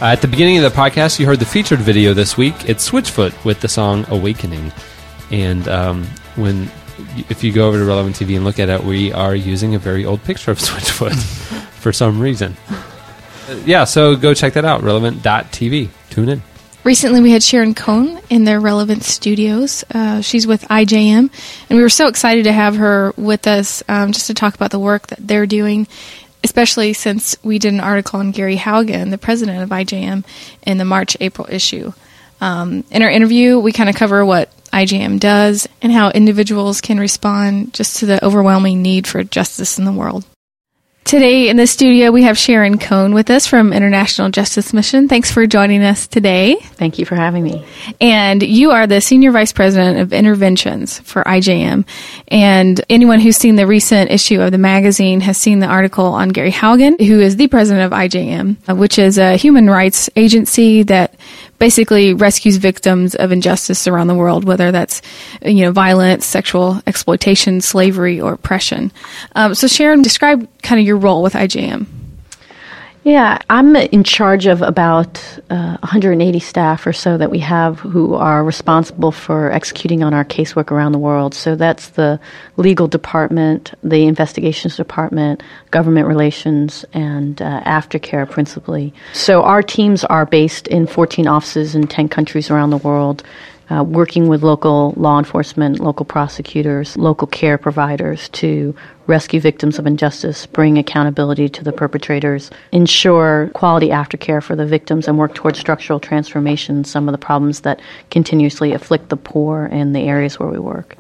Uh, 0.01 0.05
at 0.07 0.23
the 0.23 0.29
beginning 0.29 0.57
of 0.57 0.63
the 0.63 0.71
podcast, 0.71 1.21
you 1.21 1.27
heard 1.27 1.39
the 1.39 1.45
featured 1.45 1.81
video 1.81 2.15
this 2.15 2.39
week. 2.39 2.55
It's 2.67 2.91
Switchfoot 2.91 3.45
with 3.45 3.61
the 3.61 3.69
song 3.69 4.07
Awakening. 4.09 4.73
And 5.31 5.69
um, 5.69 6.05
when 6.37 6.71
if 7.29 7.45
you 7.45 7.53
go 7.53 7.69
over 7.69 7.77
to 7.77 7.85
Relevant 7.85 8.17
TV 8.17 8.35
and 8.35 8.47
look 8.47 8.59
at 8.59 8.71
it, 8.71 8.83
we 8.83 9.13
are 9.13 9.35
using 9.35 9.75
a 9.75 9.79
very 9.79 10.07
old 10.07 10.25
picture 10.25 10.51
of 10.51 10.59
Switchfoot 10.59 11.15
for 11.73 11.93
some 11.93 12.21
reason. 12.21 12.57
Uh, 12.71 13.61
yeah, 13.67 13.85
so 13.85 14.17
go 14.17 14.33
check 14.33 14.55
that 14.55 14.65
out, 14.65 14.83
relevant.tv. 14.83 15.91
Tune 16.09 16.31
in. 16.31 16.43
Recently, 16.89 17.21
we 17.21 17.33
had 17.33 17.43
Sharon 17.43 17.75
Cohn 17.75 18.19
in 18.31 18.45
their 18.45 18.61
Relevant 18.61 19.03
Studios. 19.03 19.85
Uh, 19.93 20.23
she's 20.23 20.47
with 20.47 20.63
IJM, 20.69 21.31
and 21.69 21.77
we 21.77 21.83
were 21.83 21.91
so 21.91 22.09
excited 22.09 22.45
to 22.45 22.53
have 22.53 22.77
her 22.77 23.13
with 23.15 23.47
us 23.47 23.83
um, 23.91 24.13
just 24.13 24.29
to 24.29 24.33
talk 24.33 24.55
about 24.55 24.71
the 24.71 24.79
work 24.79 25.09
that 25.09 25.19
they're 25.21 25.45
doing, 25.45 25.87
especially 26.43 26.95
since 26.95 27.37
we 27.45 27.59
did 27.59 27.75
an 27.75 27.81
article 27.81 28.21
on 28.21 28.31
Gary 28.31 28.57
Haugen, 28.57 29.11
the 29.11 29.19
president 29.19 29.63
of 29.63 29.69
IJM, 29.69 30.25
in 30.63 30.79
the 30.79 30.87
March 30.87 31.15
April 31.21 31.47
issue. 31.51 31.93
Um, 32.41 32.85
in 32.91 33.03
our 33.03 33.11
interview, 33.11 33.59
we 33.59 33.71
kind 33.73 33.91
of 33.91 33.95
cover 33.95 34.25
what 34.25 34.51
IJM 34.73 35.21
does 35.21 35.69
and 35.83 35.93
how 35.93 36.09
individuals 36.13 36.81
can 36.81 36.99
respond 36.99 37.75
just 37.75 37.99
to 37.99 38.07
the 38.07 38.25
overwhelming 38.25 38.81
need 38.81 39.07
for 39.07 39.23
justice 39.25 39.79
in 39.79 39.85
the 39.85 39.93
world. 39.93 40.25
Today 41.09 41.49
in 41.49 41.57
the 41.57 41.67
studio, 41.67 42.11
we 42.11 42.25
have 42.25 42.37
Sharon 42.37 42.77
Cohn 42.77 43.15
with 43.15 43.31
us 43.31 43.47
from 43.47 43.73
International 43.73 44.29
Justice 44.29 44.75
Mission. 44.75 45.09
Thanks 45.09 45.33
for 45.33 45.47
joining 45.47 45.83
us 45.83 46.07
today. 46.07 46.57
Thank 46.57 46.99
you 46.99 47.07
for 47.07 47.15
having 47.15 47.43
me. 47.43 47.65
And 47.99 48.43
you 48.43 48.73
are 48.73 48.87
the 48.87 49.01
Senior 49.01 49.33
Vice 49.33 49.51
President 49.51 50.01
of 50.01 50.13
Interventions 50.13 50.99
for 50.99 51.25
IJM. 51.25 51.87
And 52.29 52.85
anyone 52.91 53.21
who's 53.21 53.39
seen 53.39 53.57
the 53.57 53.67
recent 53.67 54.11
issue 54.11 54.43
of 54.43 54.53
the 54.53 54.59
magazine 54.59 55.23
has 55.23 55.39
seen 55.39 55.61
the 55.61 55.67
article 55.67 56.05
on 56.05 56.29
Gary 56.29 56.53
Haugen, 56.53 57.01
who 57.01 57.21
is 57.21 57.37
the 57.37 57.49
president 57.49 57.91
of 57.91 57.99
IJM, 57.99 58.77
which 58.77 58.99
is 58.99 59.17
a 59.17 59.37
human 59.37 59.71
rights 59.71 60.11
agency 60.15 60.83
that 60.83 61.15
basically 61.59 62.15
rescues 62.15 62.57
victims 62.57 63.15
of 63.15 63.33
injustice 63.33 63.87
around 63.87 64.07
the 64.07 64.15
world, 64.15 64.45
whether 64.45 64.71
that's 64.73 65.03
you 65.43 65.65
know 65.65 65.73
violence, 65.73 66.27
sexual 66.27 66.81
exploitation, 66.87 67.61
slavery, 67.61 68.21
or 68.21 68.33
oppression. 68.33 68.93
Um, 69.35 69.55
so, 69.55 69.67
Sharon, 69.67 70.03
describe 70.03 70.49
kind 70.63 70.81
of 70.81 70.87
your 70.87 70.97
role 70.97 71.23
with 71.23 71.35
IJM. 71.35 71.98
Yeah, 73.09 73.39
I'm 73.49 73.75
in 73.75 74.05
charge 74.05 74.45
of 74.45 74.61
about 74.61 75.17
uh, 75.49 75.79
180 75.81 76.41
staff 76.41 76.87
or 76.87 76.93
so 76.93 77.17
that 77.17 77.31
we 77.31 77.39
have 77.39 77.81
who 77.81 78.13
are 78.13 78.45
responsible 78.45 79.13
for 79.13 79.51
executing 79.51 80.03
on 80.03 80.13
our 80.13 80.27
casework 80.27 80.71
around 80.71 80.93
the 80.93 80.99
world. 80.99 81.35
So 81.35 81.57
that's 81.57 81.89
the 81.89 82.21
legal 82.59 82.87
department, 82.87 83.73
the 83.83 84.05
investigations 84.05 84.77
department, 84.77 85.43
government 85.71 86.07
relations, 86.07 86.85
and 86.93 87.41
uh, 87.41 87.63
aftercare 87.63 88.29
principally. 88.29 88.93
So 89.15 89.43
our 89.43 89.63
teams 89.63 90.05
are 90.05 90.27
based 90.27 90.69
in 90.69 90.87
14 90.87 91.27
offices 91.27 91.75
in 91.75 91.87
10 91.87 92.11
countries 92.11 92.51
around 92.51 92.69
the 92.69 92.77
world 92.77 93.23
uh, 93.71 93.85
working 93.85 94.29
with 94.29 94.43
local 94.43 94.95
law 94.97 95.19
enforcement, 95.19 95.81
local 95.81 96.07
prosecutors, 96.07 96.97
local 96.97 97.27
care 97.27 97.59
providers 97.59 98.29
to 98.31 98.75
rescue 99.07 99.41
victims 99.41 99.79
of 99.79 99.87
injustice, 99.87 100.47
bring 100.47 100.79
accountability 100.79 101.49
to 101.49 101.65
the 101.65 101.73
perpetrators, 101.73 102.51
ensure 102.73 103.51
quality 103.55 103.89
aftercare 103.89 104.43
for 104.43 104.57
the 104.57 104.67
victims, 104.67 105.09
and 105.09 105.19
work 105.19 105.35
towards 105.35 105.59
structural 105.59 106.01
transformation. 106.01 106.85
Some 106.85 107.09
of 107.09 107.13
the 107.13 107.19
problems 107.19 107.61
that 107.61 107.81
continuously 108.11 108.73
afflict 108.73 109.09
the 109.09 109.17
poor 109.17 109.67
in 109.67 109.93
the 109.93 110.01
areas 110.01 110.39
where 110.39 110.49
we 110.49 110.59
work. 110.59 110.97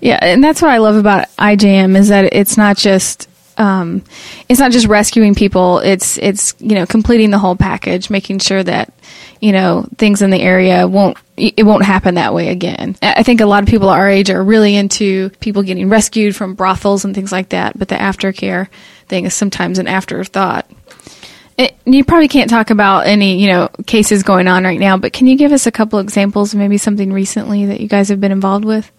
Yeah, 0.00 0.18
and 0.20 0.42
that's 0.42 0.60
what 0.60 0.70
I 0.70 0.78
love 0.78 0.96
about 0.96 1.28
IJM 1.38 1.96
is 1.96 2.08
that 2.08 2.32
it's 2.32 2.56
not 2.56 2.76
just 2.76 3.28
um, 3.58 4.02
it's 4.48 4.60
not 4.60 4.72
just 4.72 4.86
rescuing 4.86 5.34
people. 5.34 5.78
It's 5.78 6.18
it's 6.18 6.54
you 6.58 6.74
know 6.74 6.86
completing 6.86 7.30
the 7.30 7.38
whole 7.38 7.56
package, 7.56 8.10
making 8.10 8.38
sure 8.38 8.62
that 8.62 8.92
you 9.40 9.52
know 9.52 9.86
things 9.98 10.22
in 10.22 10.30
the 10.30 10.40
area 10.40 10.86
won't 10.86 11.18
it 11.36 11.64
won't 11.64 11.84
happen 11.84 12.14
that 12.14 12.34
way 12.34 12.48
again. 12.48 12.96
I 13.02 13.22
think 13.22 13.40
a 13.40 13.46
lot 13.46 13.62
of 13.62 13.68
people 13.68 13.88
our 13.88 14.08
age 14.08 14.30
are 14.30 14.42
really 14.42 14.76
into 14.76 15.30
people 15.40 15.62
getting 15.62 15.88
rescued 15.88 16.36
from 16.36 16.54
brothels 16.54 17.04
and 17.04 17.14
things 17.14 17.32
like 17.32 17.50
that, 17.50 17.78
but 17.78 17.88
the 17.88 17.96
aftercare 17.96 18.68
thing 19.08 19.24
is 19.24 19.34
sometimes 19.34 19.78
an 19.78 19.88
afterthought. 19.88 20.70
It, 21.58 21.76
you 21.84 22.02
probably 22.02 22.28
can't 22.28 22.48
talk 22.48 22.70
about 22.70 23.06
any 23.06 23.40
you 23.40 23.48
know 23.48 23.68
cases 23.86 24.22
going 24.22 24.48
on 24.48 24.64
right 24.64 24.80
now, 24.80 24.96
but 24.96 25.12
can 25.12 25.26
you 25.26 25.36
give 25.36 25.52
us 25.52 25.66
a 25.66 25.72
couple 25.72 25.98
examples, 25.98 26.54
maybe 26.54 26.78
something 26.78 27.12
recently 27.12 27.66
that 27.66 27.80
you 27.80 27.88
guys 27.88 28.08
have 28.08 28.20
been 28.20 28.32
involved 28.32 28.64
with? 28.64 28.90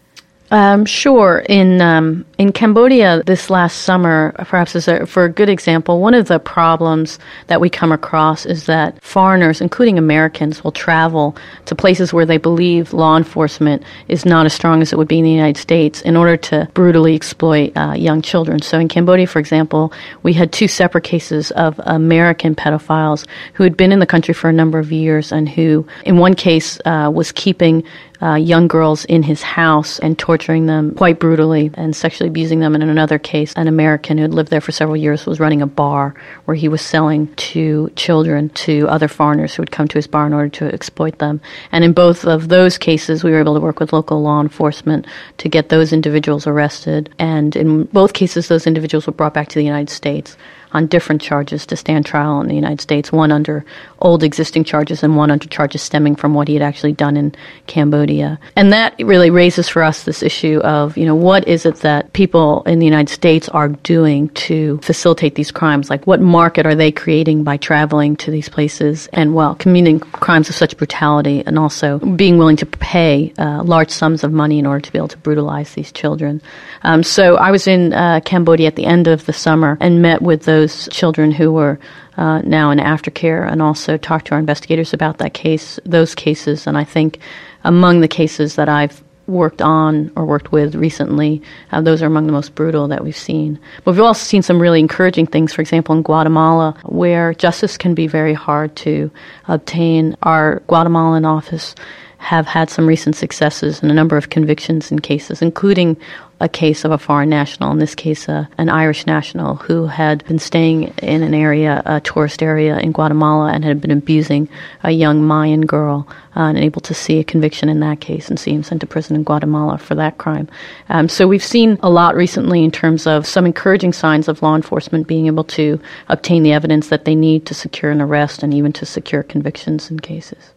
Um, 0.54 0.86
sure. 0.86 1.44
In 1.50 1.82
um, 1.82 2.26
in 2.38 2.52
Cambodia 2.52 3.24
this 3.26 3.50
last 3.50 3.82
summer, 3.82 4.34
perhaps 4.38 4.76
as 4.76 4.88
a, 4.88 5.08
for 5.08 5.26
a 5.26 5.30
good 5.30 5.50
example, 5.50 6.00
one 6.00 6.14
of 6.14 6.28
the 6.28 6.38
problems 6.38 7.18
that 7.48 7.60
we 7.60 7.72
come 7.72 7.92
across 7.92 8.46
is 8.46 8.68
that 8.68 9.04
foreigners, 9.04 9.62
including 9.62 9.98
Americans, 9.98 10.64
will 10.64 10.72
travel 10.72 11.36
to 11.66 11.74
places 11.74 12.14
where 12.14 12.28
they 12.28 12.38
believe 12.38 12.94
law 12.94 13.18
enforcement 13.18 13.82
is 14.08 14.26
not 14.28 14.46
as 14.46 14.54
strong 14.54 14.84
as 14.84 14.94
it 14.94 14.98
would 15.00 15.08
be 15.08 15.18
in 15.18 15.24
the 15.24 15.32
United 15.32 15.60
States 15.60 16.02
in 16.02 16.16
order 16.16 16.38
to 16.38 16.70
brutally 16.76 17.16
exploit 17.16 17.76
uh, 17.76 17.94
young 17.94 18.22
children. 18.22 18.62
So 18.62 18.78
in 18.78 18.90
Cambodia, 18.90 19.26
for 19.26 19.40
example, 19.40 19.92
we 20.22 20.34
had 20.34 20.52
two 20.52 20.68
separate 20.68 21.04
cases 21.04 21.50
of 21.52 21.82
American 21.86 22.54
pedophiles 22.54 23.26
who 23.56 23.64
had 23.64 23.76
been 23.76 23.92
in 23.92 23.98
the 23.98 24.06
country 24.06 24.36
for 24.36 24.52
a 24.52 24.54
number 24.54 24.78
of 24.78 24.92
years 24.92 25.32
and 25.32 25.50
who, 25.50 25.88
in 26.06 26.20
one 26.20 26.36
case, 26.36 26.80
uh, 26.86 27.10
was 27.12 27.32
keeping 27.32 27.84
uh, 28.24 28.36
young 28.36 28.70
girls 28.70 29.04
in 29.06 29.22
his 29.22 29.42
house 29.42 30.00
and 30.00 30.18
torturing 30.18 30.66
them 30.66 30.96
quite 30.96 31.20
brutally 31.20 31.70
and 31.74 31.94
sexually 31.94 32.30
abusing 32.30 32.60
them. 32.60 32.74
And 32.74 32.82
in 32.82 32.90
another 32.90 33.20
case, 33.20 33.54
an 33.54 33.68
American 33.68 34.18
who 34.18 34.22
had 34.22 34.34
lived 34.34 34.50
there 34.50 34.62
for 34.62 34.72
several 34.72 34.96
years 34.96 35.26
was 35.26 35.42
running 35.42 35.62
a 35.62 35.68
bar 35.68 36.16
where 36.46 36.56
he 36.56 36.70
was 36.70 36.82
selling 36.82 37.34
to 37.36 37.92
children 37.98 38.50
to 38.50 38.88
other 38.88 39.10
foreigners 39.10 39.54
who 39.54 39.62
would 39.62 39.72
come 39.72 39.90
to 39.90 39.98
his 39.98 40.08
bar 40.08 40.26
in 40.26 40.34
order 40.34 40.50
to 40.50 40.74
exploit 40.74 41.20
them. 41.20 41.42
And 41.74 41.84
in 41.84 41.92
both 41.92 42.24
of 42.24 42.48
those 42.48 42.78
cases, 42.78 43.24
we 43.24 43.32
were 43.32 43.40
able 43.40 43.56
to 43.56 43.60
work 43.60 43.82
with 43.82 43.92
local 43.92 44.22
law 44.22 44.40
enforcement 44.40 45.06
to 45.40 45.50
get 45.50 45.68
those 45.68 45.92
individuals 45.92 46.48
arrested. 46.48 47.14
And 47.20 47.56
in 47.58 47.84
both 47.86 48.14
cases, 48.14 48.48
those 48.48 48.66
individuals 48.66 49.06
were 49.06 49.14
brought 49.14 49.34
back 49.34 49.50
to 49.50 49.60
the 49.60 49.66
United 49.66 49.90
States 49.90 50.38
on 50.74 50.88
different 50.88 51.22
charges 51.22 51.66
to 51.68 51.76
stand 51.76 52.06
trial 52.06 52.42
in 52.42 52.48
the 52.48 52.56
United 52.56 52.82
States, 52.82 53.12
one 53.12 53.32
under 53.32 53.64
old 54.04 54.24
existing 54.24 54.64
charges 54.64 55.04
and 55.04 55.16
one 55.16 55.32
under 55.32 55.48
charges 55.48 55.82
stemming 55.82 56.16
from 56.16 56.34
what 56.34 56.48
he 56.48 56.54
had 56.54 56.64
actually 56.64 56.94
done 56.94 57.18
in 57.18 57.34
Cambodia. 57.68 58.40
And 58.56 58.72
that 58.74 58.96
really 59.00 59.30
raises 59.30 59.70
for 59.70 59.82
us 59.82 60.04
this 60.04 60.22
issue 60.22 60.60
of, 60.60 60.98
you 60.98 61.06
know, 61.06 61.16
what 61.16 61.48
is 61.48 61.66
it 61.66 61.78
that 61.78 62.14
people 62.14 62.64
in 62.64 62.80
the 62.80 62.86
United 62.86 63.12
States 63.12 63.48
are 63.50 63.70
doing 63.70 64.30
to 64.30 64.78
facilitate 64.82 65.36
these 65.36 65.52
crimes? 65.52 65.90
Like 65.90 66.06
what 66.06 66.20
market 66.20 66.66
are 66.66 66.76
they 66.76 66.92
creating 66.92 67.44
by 67.44 67.58
traveling 67.58 68.16
to 68.18 68.32
these 68.32 68.50
places 68.50 69.08
and, 69.14 69.34
well, 69.34 69.56
committing 69.56 70.00
crimes 70.00 70.50
of 70.50 70.56
such 70.56 70.76
brutality 70.78 71.44
and 71.46 71.58
also 71.58 72.00
being 72.00 72.38
willing 72.38 72.58
to 72.58 72.66
pay 72.66 73.34
uh, 73.38 73.64
large 73.64 73.90
sums 73.90 74.24
of 74.24 74.32
money 74.32 74.60
in 74.60 74.66
order 74.66 74.82
to 74.82 74.92
be 74.92 74.98
able 74.98 75.08
to 75.08 75.18
brutalize 75.18 75.74
these 75.74 75.92
children. 75.92 76.42
Um, 76.84 77.04
so 77.04 77.38
I 77.38 77.52
was 77.52 77.68
in 77.68 77.94
uh, 77.94 78.20
Cambodia 78.26 78.68
at 78.68 78.76
the 78.76 78.86
end 78.86 79.08
of 79.08 79.26
the 79.26 79.34
summer 79.34 79.78
and 79.80 80.02
met 80.02 80.22
with 80.22 80.44
those 80.44 80.64
those 80.64 80.88
children 80.92 81.32
who 81.32 81.52
were 81.52 81.80
uh, 82.18 82.42
now 82.44 82.72
in 82.72 82.80
aftercare 82.80 83.50
and 83.50 83.62
also 83.62 83.98
talk 83.98 84.24
to 84.26 84.34
our 84.34 84.40
investigators 84.40 84.94
about 84.94 85.18
that 85.18 85.34
case, 85.34 85.80
those 85.86 86.16
cases. 86.16 86.68
And 86.68 86.78
I 86.78 86.84
think 86.84 87.20
among 87.64 88.02
the 88.02 88.08
cases 88.08 88.56
that 88.56 88.70
I've 88.70 89.04
worked 89.26 89.62
on 89.62 90.12
or 90.16 90.26
worked 90.26 90.52
with 90.52 90.76
recently, 90.76 91.42
uh, 91.72 91.82
those 91.82 92.02
are 92.02 92.08
among 92.08 92.28
the 92.28 92.34
most 92.34 92.56
brutal 92.56 92.88
that 92.90 93.04
we've 93.04 93.18
seen. 93.18 93.60
But 93.84 93.92
we've 93.92 94.02
also 94.02 94.26
seen 94.26 94.42
some 94.42 94.62
really 94.62 94.80
encouraging 94.80 95.28
things, 95.28 95.54
for 95.54 95.62
example, 95.62 95.96
in 95.96 96.02
Guatemala, 96.02 96.78
where 96.84 97.34
justice 97.34 97.78
can 97.78 97.94
be 97.94 98.08
very 98.08 98.34
hard 98.34 98.76
to 98.78 99.10
obtain. 99.48 100.18
Our 100.24 100.60
Guatemalan 100.68 101.26
office 101.26 101.74
have 102.18 102.48
had 102.48 102.70
some 102.70 102.88
recent 102.88 103.16
successes 103.16 103.82
and 103.82 103.92
a 103.92 103.94
number 103.94 104.16
of 104.16 104.30
convictions 104.30 104.92
in 104.92 105.00
cases, 105.00 105.42
including 105.42 105.98
a 106.44 106.50
case 106.50 106.84
of 106.84 106.92
a 106.92 106.98
foreign 106.98 107.30
national, 107.30 107.72
in 107.72 107.80
this 107.80 107.96
case, 107.96 108.28
uh, 108.28 108.46
an 108.58 108.68
Irish 108.68 109.08
national 109.08 109.56
who 109.56 109.88
had 109.88 110.26
been 110.26 110.40
staying 110.40 110.94
in 111.02 111.24
an 111.24 111.34
area, 111.34 111.82
a 111.86 112.02
tourist 112.02 112.44
area 112.44 112.78
in 112.80 112.92
Guatemala, 112.92 113.54
and 113.54 113.64
had 113.64 113.80
been 113.80 113.92
abusing 113.92 114.50
a 114.84 114.92
young 114.92 115.24
Mayan 115.24 115.66
girl, 115.66 116.06
uh, 116.36 116.42
and 116.42 116.58
able 116.58 116.82
to 116.82 116.94
see 116.94 117.20
a 117.20 117.24
conviction 117.24 117.70
in 117.70 117.80
that 117.80 118.02
case 118.02 118.28
and 118.28 118.38
see 118.38 118.52
him 118.52 118.62
sent 118.62 118.82
to 118.82 118.88
prison 118.88 119.16
in 119.16 119.24
Guatemala 119.24 119.78
for 119.78 119.96
that 119.96 120.18
crime. 120.18 120.50
Um, 120.90 121.08
so 121.08 121.30
we've 121.30 121.42
seen 121.42 121.80
a 121.82 121.90
lot 121.90 122.14
recently 122.14 122.62
in 122.62 122.72
terms 122.72 123.08
of 123.08 123.26
some 123.26 123.46
encouraging 123.46 123.94
signs 123.94 124.28
of 124.28 124.42
law 124.42 124.58
enforcement 124.58 125.08
being 125.08 125.28
able 125.28 125.46
to 125.46 125.80
obtain 126.10 126.44
the 126.44 126.52
evidence 126.52 126.90
that 126.90 127.06
they 127.06 127.16
need 127.16 127.46
to 127.46 127.54
secure 127.54 127.90
an 127.90 128.02
arrest 128.02 128.44
and 128.44 128.54
even 128.54 128.74
to 128.74 128.86
secure 128.86 129.24
convictions 129.24 129.90
in 129.90 130.00
cases. 130.00 130.53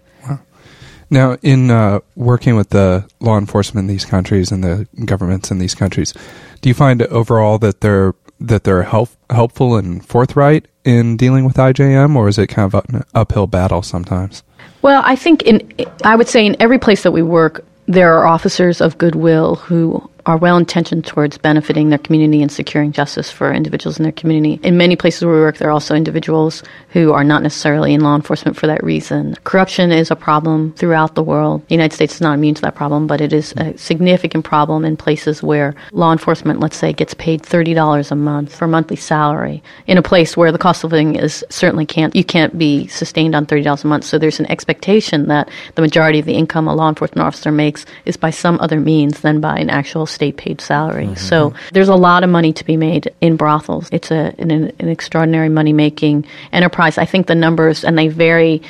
Now, 1.08 1.36
in 1.42 1.70
uh, 1.70 2.00
working 2.16 2.56
with 2.56 2.70
the 2.70 3.08
law 3.20 3.38
enforcement 3.38 3.84
in 3.84 3.94
these 3.94 4.04
countries 4.04 4.50
and 4.50 4.64
the 4.64 4.88
governments 5.04 5.50
in 5.50 5.58
these 5.58 5.74
countries, 5.74 6.12
do 6.60 6.68
you 6.68 6.74
find 6.74 7.02
overall 7.02 7.58
that 7.58 7.80
they're 7.80 8.14
that 8.38 8.64
they're 8.64 8.82
help, 8.82 9.08
helpful 9.30 9.76
and 9.76 10.04
forthright 10.04 10.68
in 10.84 11.16
dealing 11.16 11.44
with 11.44 11.56
IJM, 11.56 12.16
or 12.16 12.28
is 12.28 12.38
it 12.38 12.48
kind 12.48 12.72
of 12.72 12.84
an 12.88 13.02
uphill 13.14 13.46
battle 13.46 13.82
sometimes? 13.82 14.42
Well, 14.82 15.02
I 15.04 15.16
think 15.16 15.42
in 15.42 15.72
I 16.04 16.16
would 16.16 16.28
say 16.28 16.44
in 16.44 16.56
every 16.60 16.78
place 16.78 17.02
that 17.02 17.12
we 17.12 17.22
work, 17.22 17.64
there 17.86 18.14
are 18.14 18.26
officers 18.26 18.80
of 18.80 18.98
goodwill 18.98 19.56
who 19.56 20.08
are 20.26 20.36
well 20.36 20.56
intentioned 20.56 21.06
towards 21.06 21.38
benefiting 21.38 21.88
their 21.88 21.98
community 21.98 22.42
and 22.42 22.50
securing 22.50 22.90
justice 22.90 23.30
for 23.30 23.52
individuals 23.52 23.96
in 23.96 24.02
their 24.02 24.12
community. 24.12 24.60
In 24.64 24.76
many 24.76 24.96
places 24.96 25.24
where 25.24 25.34
we 25.34 25.40
work, 25.40 25.58
there 25.58 25.68
are 25.68 25.72
also 25.72 25.94
individuals 25.94 26.64
who 26.90 27.12
are 27.12 27.22
not 27.22 27.44
necessarily 27.44 27.94
in 27.94 28.00
law 28.00 28.16
enforcement 28.16 28.56
for 28.56 28.66
that 28.66 28.82
reason. 28.82 29.36
Corruption 29.44 29.92
is 29.92 30.10
a 30.10 30.16
problem 30.16 30.72
throughout 30.74 31.14
the 31.14 31.22
world. 31.22 31.66
The 31.68 31.74
United 31.76 31.94
States 31.94 32.16
is 32.16 32.20
not 32.20 32.34
immune 32.34 32.56
to 32.56 32.62
that 32.62 32.74
problem, 32.74 33.06
but 33.06 33.20
it 33.20 33.32
is 33.32 33.54
a 33.56 33.76
significant 33.78 34.44
problem 34.44 34.84
in 34.84 34.96
places 34.96 35.42
where 35.42 35.74
law 35.92 36.10
enforcement, 36.10 36.58
let's 36.58 36.76
say, 36.76 36.92
gets 36.92 37.14
paid 37.14 37.42
$30 37.42 38.10
a 38.10 38.16
month 38.16 38.54
for 38.54 38.66
monthly 38.66 38.96
salary 38.96 39.62
in 39.86 39.96
a 39.96 40.02
place 40.02 40.36
where 40.36 40.50
the 40.50 40.58
cost 40.58 40.82
of 40.82 40.90
living 40.90 41.14
is 41.14 41.44
certainly 41.50 41.86
can't, 41.86 42.16
you 42.16 42.24
can't 42.24 42.58
be 42.58 42.88
sustained 42.88 43.36
on 43.36 43.46
$30 43.46 43.84
a 43.84 43.86
month. 43.86 44.04
So 44.04 44.18
there's 44.18 44.40
an 44.40 44.50
expectation 44.50 45.28
that 45.28 45.48
the 45.76 45.82
majority 45.82 46.18
of 46.18 46.26
the 46.26 46.34
income 46.34 46.66
a 46.66 46.74
law 46.74 46.88
enforcement 46.88 47.24
officer 47.24 47.52
makes 47.52 47.86
is 48.04 48.16
by 48.16 48.30
some 48.30 48.58
other 48.60 48.80
means 48.80 49.20
than 49.20 49.40
by 49.40 49.56
an 49.58 49.70
actual 49.70 50.06
state 50.16 50.36
paid 50.36 50.60
salary. 50.60 51.06
Mm-hmm. 51.06 51.14
So 51.14 51.54
there's 51.72 51.88
a 51.88 51.94
lot 51.94 52.24
of 52.24 52.30
money 52.30 52.52
to 52.52 52.64
be 52.64 52.76
made 52.76 53.14
in 53.20 53.36
brothels. 53.36 53.88
It's 53.92 54.10
a, 54.10 54.34
an, 54.38 54.50
an 54.50 54.88
extraordinary 54.88 55.48
money 55.48 55.72
making 55.72 56.26
enterprise. 56.52 56.98
I 56.98 57.04
think 57.04 57.28
the 57.28 57.34
numbers, 57.34 57.84
and 57.84 57.96
they 57.96 58.08
vary 58.08 58.62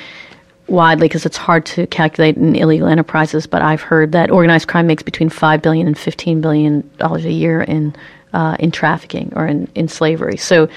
widely 0.68 1.06
because 1.06 1.24
it's 1.24 1.36
hard 1.36 1.64
to 1.64 1.86
calculate 1.86 2.36
in 2.36 2.54
illegal 2.56 2.88
enterprises, 2.88 3.46
but 3.46 3.62
I've 3.62 3.80
heard 3.80 4.12
that 4.12 4.30
organized 4.30 4.68
crime 4.68 4.86
makes 4.86 5.02
between 5.02 5.30
$5 5.30 5.62
billion 5.62 5.86
and 5.86 5.96
$15 5.96 6.40
billion 6.42 6.90
a 7.00 7.18
year 7.30 7.62
in, 7.62 7.94
uh, 8.32 8.56
in 8.58 8.72
trafficking 8.72 9.32
or 9.36 9.46
in, 9.46 9.68
in 9.74 9.88
slavery. 9.88 10.36
So 10.36 10.68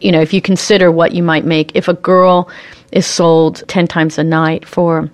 you 0.00 0.12
know, 0.12 0.20
if 0.20 0.32
you 0.32 0.40
consider 0.40 0.90
what 0.90 1.12
you 1.12 1.22
might 1.22 1.44
make, 1.44 1.72
if 1.74 1.88
a 1.88 1.94
girl 1.94 2.48
is 2.92 3.06
sold 3.06 3.66
10 3.68 3.86
times 3.88 4.18
a 4.18 4.24
night 4.24 4.66
for 4.66 5.10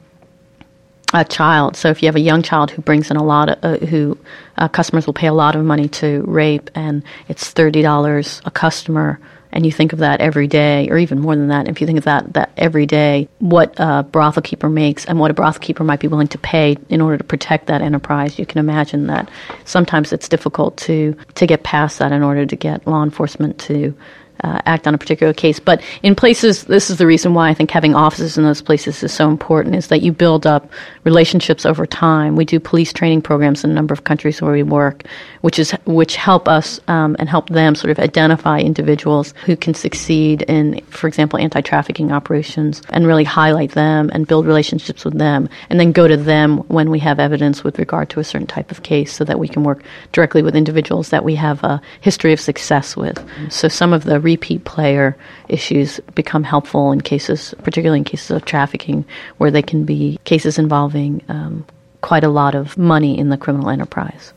a 1.14 1.24
child. 1.24 1.76
So 1.76 1.88
if 1.88 2.02
you 2.02 2.08
have 2.08 2.16
a 2.16 2.20
young 2.20 2.42
child 2.42 2.70
who 2.70 2.82
brings 2.82 3.10
in 3.10 3.16
a 3.16 3.24
lot 3.24 3.48
of, 3.48 3.58
uh, 3.64 3.86
who 3.86 4.18
uh, 4.58 4.68
customers 4.68 5.06
will 5.06 5.14
pay 5.14 5.28
a 5.28 5.32
lot 5.32 5.54
of 5.54 5.64
money 5.64 5.88
to 5.88 6.22
rape, 6.26 6.70
and 6.74 7.02
it's 7.28 7.50
thirty 7.50 7.82
dollars 7.82 8.42
a 8.44 8.50
customer, 8.50 9.20
and 9.52 9.64
you 9.64 9.70
think 9.70 9.92
of 9.92 10.00
that 10.00 10.20
every 10.20 10.48
day, 10.48 10.88
or 10.90 10.98
even 10.98 11.20
more 11.20 11.36
than 11.36 11.48
that. 11.48 11.68
If 11.68 11.80
you 11.80 11.86
think 11.86 11.98
of 11.98 12.04
that 12.04 12.32
that 12.32 12.50
every 12.56 12.86
day, 12.86 13.28
what 13.38 13.74
a 13.78 14.02
brothel 14.02 14.42
keeper 14.42 14.68
makes, 14.68 15.04
and 15.04 15.20
what 15.20 15.30
a 15.30 15.34
brothel 15.34 15.60
keeper 15.60 15.84
might 15.84 16.00
be 16.00 16.08
willing 16.08 16.28
to 16.28 16.38
pay 16.38 16.76
in 16.88 17.00
order 17.00 17.16
to 17.18 17.24
protect 17.24 17.68
that 17.68 17.80
enterprise, 17.80 18.36
you 18.38 18.44
can 18.44 18.58
imagine 18.58 19.06
that 19.06 19.30
sometimes 19.64 20.12
it's 20.12 20.28
difficult 20.28 20.76
to 20.78 21.16
to 21.36 21.46
get 21.46 21.62
past 21.62 22.00
that 22.00 22.10
in 22.10 22.24
order 22.24 22.44
to 22.44 22.56
get 22.56 22.86
law 22.88 23.04
enforcement 23.04 23.58
to 23.60 23.94
uh, 24.42 24.60
act 24.66 24.86
on 24.86 24.94
a 24.94 24.98
particular 24.98 25.32
case. 25.32 25.60
But 25.60 25.82
in 26.02 26.14
places, 26.14 26.64
this 26.64 26.90
is 26.90 26.98
the 26.98 27.06
reason 27.06 27.34
why 27.34 27.48
I 27.50 27.54
think 27.54 27.70
having 27.70 27.94
offices 27.94 28.36
in 28.36 28.44
those 28.44 28.62
places 28.62 29.02
is 29.02 29.12
so 29.12 29.28
important, 29.28 29.74
is 29.76 29.88
that 29.88 30.02
you 30.02 30.12
build 30.12 30.46
up 30.46 30.70
relationships 31.04 31.64
over 31.64 31.86
time. 31.86 32.36
We 32.36 32.44
do 32.44 32.58
police 32.58 32.92
training 32.92 33.22
programs 33.22 33.64
in 33.64 33.70
a 33.70 33.74
number 33.74 33.92
of 33.92 34.04
countries 34.04 34.42
where 34.42 34.52
we 34.52 34.62
work, 34.62 35.04
which 35.42 35.58
is 35.58 35.70
which 35.84 36.16
help 36.16 36.48
us 36.48 36.80
um, 36.88 37.16
and 37.18 37.28
help 37.28 37.48
them 37.48 37.74
sort 37.74 37.90
of 37.90 37.98
identify 37.98 38.58
individuals 38.58 39.34
who 39.44 39.56
can 39.56 39.74
succeed 39.74 40.42
in, 40.42 40.80
for 40.86 41.06
example, 41.06 41.38
anti-trafficking 41.38 42.12
operations, 42.12 42.82
and 42.90 43.06
really 43.06 43.24
highlight 43.24 43.72
them 43.72 44.10
and 44.12 44.26
build 44.26 44.46
relationships 44.46 45.04
with 45.04 45.18
them, 45.18 45.48
and 45.70 45.78
then 45.78 45.92
go 45.92 46.08
to 46.08 46.16
them 46.16 46.58
when 46.68 46.90
we 46.90 46.98
have 46.98 47.20
evidence 47.20 47.62
with 47.62 47.78
regard 47.78 48.10
to 48.10 48.20
a 48.20 48.24
certain 48.24 48.46
type 48.46 48.70
of 48.70 48.82
case, 48.82 49.12
so 49.12 49.24
that 49.24 49.38
we 49.38 49.48
can 49.48 49.64
work 49.64 49.82
directly 50.12 50.42
with 50.42 50.56
individuals 50.56 51.10
that 51.10 51.24
we 51.24 51.34
have 51.34 51.62
a 51.64 51.80
history 52.00 52.32
of 52.32 52.40
success 52.40 52.96
with. 52.96 53.24
So 53.50 53.68
some 53.68 53.92
of 53.92 54.04
the 54.04 54.20
repeat 54.24 54.64
player 54.64 55.16
issues 55.48 56.00
become 56.14 56.42
helpful 56.42 56.90
in 56.90 57.00
cases, 57.00 57.54
particularly 57.62 57.98
in 57.98 58.04
cases 58.04 58.30
of 58.30 58.44
trafficking, 58.44 59.04
where 59.38 59.50
they 59.50 59.62
can 59.62 59.84
be 59.84 60.18
cases 60.24 60.58
involving 60.58 61.22
um, 61.28 61.64
quite 62.00 62.24
a 62.24 62.28
lot 62.28 62.54
of 62.54 62.76
money 62.76 63.16
in 63.16 63.28
the 63.28 63.36
criminal 63.36 63.70
enterprise. 63.70 64.32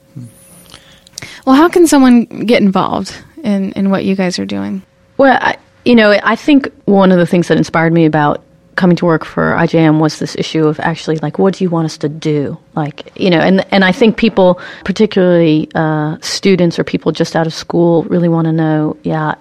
Well, 1.46 1.56
how 1.56 1.70
can 1.70 1.88
someone 1.88 2.26
get 2.26 2.62
involved 2.62 3.16
in, 3.44 3.72
in 3.72 3.90
what 3.90 4.06
you 4.06 4.16
guys 4.16 4.38
are 4.38 4.46
doing? 4.46 4.84
Well, 5.18 5.38
I, 5.42 5.58
you 5.86 5.96
know, 5.96 6.12
I 6.24 6.36
think 6.36 6.72
one 6.86 7.12
of 7.12 7.18
the 7.18 7.26
things 7.26 7.48
that 7.48 7.58
inspired 7.58 7.94
me 7.94 8.06
about 8.06 8.44
coming 8.76 8.96
to 8.96 9.06
work 9.06 9.26
for 9.26 9.54
IJM 9.54 10.00
was 10.00 10.20
this 10.20 10.36
issue 10.36 10.68
of 10.68 10.80
actually 10.80 11.18
like, 11.18 11.40
what 11.40 11.56
do 11.56 11.64
you 11.64 11.70
want 11.70 11.86
us 11.86 11.98
to 11.98 12.10
do? 12.10 12.58
Like, 12.76 13.12
you 13.20 13.30
know, 13.30 13.40
and 13.40 13.66
and 13.72 13.84
I 13.84 13.92
think 13.92 14.18
people, 14.18 14.62
particularly 14.86 15.70
uh, 15.76 16.18
students 16.22 16.78
or 16.80 16.84
people 16.84 17.12
just 17.12 17.36
out 17.36 17.48
of 17.48 17.54
school, 17.54 18.04
really 18.04 18.30
want 18.30 18.46
to 18.46 18.54
know. 18.54 18.96
Yeah, 19.04 19.36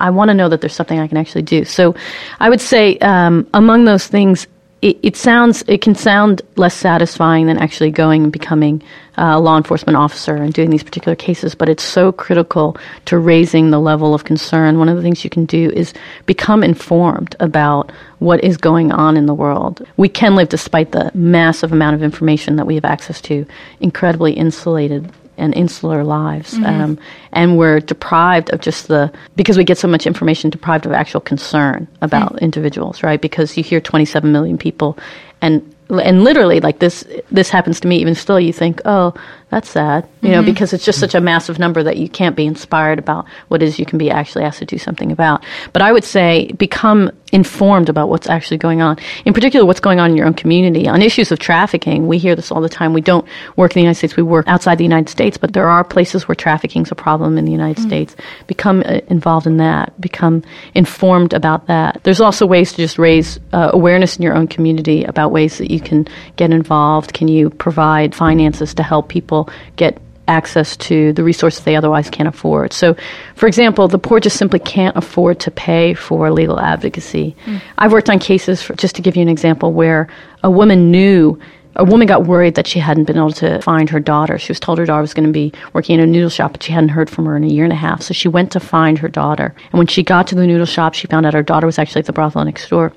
I, 0.00 0.10
want 0.10 0.28
to 0.28 0.34
know 0.34 0.48
that 0.48 0.60
there's 0.60 0.74
something 0.74 0.98
I 0.98 1.08
can 1.08 1.16
actually 1.16 1.42
do. 1.42 1.64
So, 1.64 1.94
I 2.40 2.48
would 2.48 2.60
say 2.60 2.98
um, 2.98 3.46
among 3.54 3.84
those 3.84 4.06
things. 4.06 4.46
It, 4.80 4.96
it 5.02 5.16
sounds 5.16 5.64
it 5.66 5.82
can 5.82 5.96
sound 5.96 6.40
less 6.54 6.72
satisfying 6.72 7.46
than 7.46 7.58
actually 7.58 7.90
going 7.90 8.22
and 8.22 8.32
becoming 8.32 8.80
a 9.18 9.40
law 9.40 9.56
enforcement 9.56 9.96
officer 9.96 10.36
and 10.36 10.52
doing 10.52 10.70
these 10.70 10.84
particular 10.84 11.16
cases, 11.16 11.54
but 11.54 11.68
it's 11.68 11.82
so 11.82 12.12
critical 12.12 12.76
to 13.06 13.18
raising 13.18 13.70
the 13.70 13.80
level 13.80 14.14
of 14.14 14.24
concern. 14.24 14.78
One 14.78 14.88
of 14.88 14.96
the 14.96 15.02
things 15.02 15.24
you 15.24 15.30
can 15.30 15.44
do 15.44 15.70
is 15.70 15.92
become 16.26 16.62
informed 16.62 17.34
about 17.40 17.90
what 18.20 18.42
is 18.44 18.56
going 18.56 18.92
on 18.92 19.16
in 19.16 19.26
the 19.26 19.34
world. 19.34 19.84
We 19.96 20.08
can 20.08 20.36
live, 20.36 20.48
despite 20.48 20.92
the 20.92 21.10
massive 21.14 21.72
amount 21.72 21.96
of 21.96 22.02
information 22.02 22.56
that 22.56 22.66
we 22.66 22.76
have 22.76 22.84
access 22.84 23.20
to, 23.22 23.44
incredibly 23.80 24.32
insulated 24.34 25.12
and 25.38 25.54
insular 25.54 26.04
lives. 26.04 26.54
Um, 26.54 26.98
and 27.32 27.56
we're 27.56 27.80
deprived 27.80 28.50
of 28.50 28.60
just 28.60 28.88
the, 28.88 29.12
because 29.36 29.56
we 29.56 29.64
get 29.64 29.78
so 29.78 29.88
much 29.88 30.06
information, 30.06 30.50
deprived 30.50 30.86
of 30.86 30.92
actual 30.92 31.20
concern 31.20 31.86
about 32.02 32.40
individuals, 32.42 33.02
right? 33.02 33.20
Because 33.20 33.56
you 33.56 33.62
hear 33.62 33.80
27 33.80 34.30
million 34.30 34.58
people 34.58 34.98
and 35.40 35.74
and 35.90 36.22
literally 36.22 36.60
like 36.60 36.80
this 36.80 37.04
this 37.30 37.48
happens 37.48 37.80
to 37.80 37.88
me 37.88 37.96
even 37.96 38.14
still 38.14 38.38
you 38.38 38.52
think 38.52 38.80
oh 38.84 39.14
that's 39.50 39.70
sad 39.70 40.08
you 40.20 40.30
know 40.30 40.42
because 40.42 40.72
it's 40.72 40.84
just 40.84 40.98
such 40.98 41.14
a 41.14 41.20
massive 41.20 41.58
number 41.58 41.82
that 41.82 41.96
you 41.96 42.08
can't 42.08 42.36
be 42.36 42.46
inspired 42.46 42.98
about 42.98 43.26
what 43.48 43.62
it 43.62 43.66
is 43.66 43.78
you 43.78 43.86
can 43.86 43.98
be 43.98 44.10
actually 44.10 44.44
asked 44.44 44.58
to 44.58 44.64
do 44.64 44.78
something 44.78 45.12
about. 45.12 45.44
But 45.72 45.82
i 45.82 45.92
would 45.92 46.04
say 46.04 46.50
become 46.52 47.10
informed 47.30 47.90
about 47.90 48.08
what's 48.08 48.28
actually 48.28 48.56
going 48.56 48.80
on 48.80 48.96
in 49.26 49.34
particular 49.34 49.66
what's 49.66 49.80
going 49.80 50.00
on 50.00 50.10
in 50.10 50.16
your 50.16 50.26
own 50.26 50.34
community. 50.34 50.88
On 50.88 51.02
issues 51.02 51.30
of 51.30 51.38
trafficking 51.38 52.06
we 52.08 52.18
hear 52.18 52.34
this 52.34 52.50
all 52.50 52.60
the 52.60 52.68
time. 52.68 52.92
We 52.92 53.00
don't 53.00 53.26
work 53.56 53.72
in 53.72 53.76
the 53.76 53.82
united 53.82 53.98
states 53.98 54.16
we 54.16 54.22
work 54.22 54.46
outside 54.48 54.78
the 54.78 54.84
united 54.84 55.08
states 55.08 55.38
but 55.38 55.52
there 55.52 55.68
are 55.68 55.84
places 55.84 56.26
where 56.26 56.34
trafficking 56.34 56.82
is 56.82 56.90
a 56.90 56.94
problem 56.94 57.38
in 57.38 57.44
the 57.44 57.52
united 57.52 57.80
states. 57.80 58.16
Become 58.46 58.82
uh, 58.86 59.00
involved 59.08 59.46
in 59.46 59.58
that. 59.58 59.98
Become 60.00 60.42
informed 60.74 61.32
about 61.32 61.66
that. 61.66 62.00
There's 62.02 62.20
also 62.20 62.46
ways 62.46 62.72
to 62.72 62.76
just 62.78 62.98
raise 62.98 63.38
uh, 63.52 63.70
awareness 63.72 64.16
in 64.16 64.22
your 64.22 64.34
own 64.34 64.48
community 64.48 65.04
about 65.04 65.30
ways 65.30 65.58
that 65.58 65.70
you 65.70 65.80
can 65.80 66.06
get 66.36 66.50
involved. 66.50 67.12
Can 67.12 67.28
you 67.28 67.50
provide 67.50 68.14
finances 68.14 68.74
to 68.74 68.82
help 68.82 69.08
people 69.08 69.37
get 69.76 69.98
access 70.28 70.76
to 70.76 71.12
the 71.14 71.24
resources 71.24 71.64
they 71.64 71.74
otherwise 71.74 72.10
can't 72.10 72.28
afford. 72.28 72.72
So, 72.72 72.94
for 73.34 73.46
example, 73.46 73.88
the 73.88 73.98
poor 73.98 74.20
just 74.20 74.36
simply 74.36 74.60
can't 74.60 74.96
afford 74.96 75.40
to 75.40 75.50
pay 75.50 75.94
for 75.94 76.30
legal 76.30 76.60
advocacy. 76.60 77.34
Hmm. 77.44 77.56
I've 77.78 77.92
worked 77.92 78.10
on 78.10 78.18
cases, 78.18 78.62
for, 78.62 78.74
just 78.74 78.94
to 78.96 79.02
give 79.02 79.16
you 79.16 79.22
an 79.22 79.28
example, 79.28 79.72
where 79.72 80.08
a 80.44 80.50
woman 80.50 80.90
knew. 80.90 81.40
A 81.76 81.84
woman 81.84 82.08
got 82.08 82.24
worried 82.24 82.56
that 82.56 82.66
she 82.66 82.80
hadn't 82.80 83.04
been 83.04 83.16
able 83.16 83.30
to 83.34 83.62
find 83.62 83.88
her 83.90 84.00
daughter. 84.00 84.36
She 84.36 84.50
was 84.50 84.58
told 84.58 84.78
her 84.78 84.86
daughter 84.86 85.02
was 85.02 85.14
going 85.14 85.26
to 85.28 85.32
be 85.32 85.52
working 85.74 85.94
in 85.94 86.00
a 86.00 86.06
noodle 86.08 86.30
shop, 86.30 86.52
but 86.52 86.62
she 86.64 86.72
hadn't 86.72 86.88
heard 86.88 87.08
from 87.08 87.26
her 87.26 87.36
in 87.36 87.44
a 87.44 87.48
year 87.48 87.62
and 87.62 87.72
a 87.72 87.76
half. 87.76 88.02
So 88.02 88.14
she 88.14 88.26
went 88.26 88.50
to 88.52 88.60
find 88.60 88.98
her 88.98 89.06
daughter. 89.06 89.54
And 89.70 89.78
when 89.78 89.86
she 89.86 90.02
got 90.02 90.26
to 90.28 90.34
the 90.34 90.44
noodle 90.44 90.66
shop, 90.66 90.94
she 90.94 91.06
found 91.06 91.24
out 91.24 91.34
her 91.34 91.42
daughter 91.42 91.66
was 91.66 91.78
actually 91.78 92.00
at 92.00 92.06
the 92.06 92.12
brothel 92.12 92.44
next 92.44 92.68
door 92.68 92.92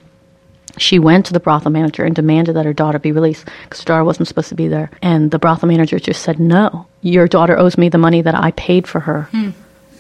she 0.78 1.00
went 1.00 1.26
to 1.28 1.34
the 1.34 1.40
brothel 1.40 1.72
manager 1.72 2.04
and 2.04 2.16
demanded 2.16 2.56
that 2.56 2.66
her 2.66 2.74
daughter 2.74 3.00
be 3.00 3.12
released 3.12 3.46
because 3.64 3.80
her 3.82 3.86
daughter 3.86 4.04
wasn't 4.04 4.28
supposed 4.28 4.50
to 4.50 4.56
be 4.56 4.68
there. 4.68 4.90
And 5.02 5.32
the 5.32 5.40
brothel 5.40 5.68
manager 5.68 6.00
just 6.00 6.22
said, 6.22 6.40
No, 6.40 6.88
your 7.02 7.28
daughter 7.28 7.58
owes 7.58 7.78
me 7.78 7.90
the 7.90 7.98
money 7.98 8.22
that 8.22 8.36
I 8.36 8.52
paid 8.52 8.88
for 8.88 9.00
her. 9.02 9.24
Hmm. 9.32 9.52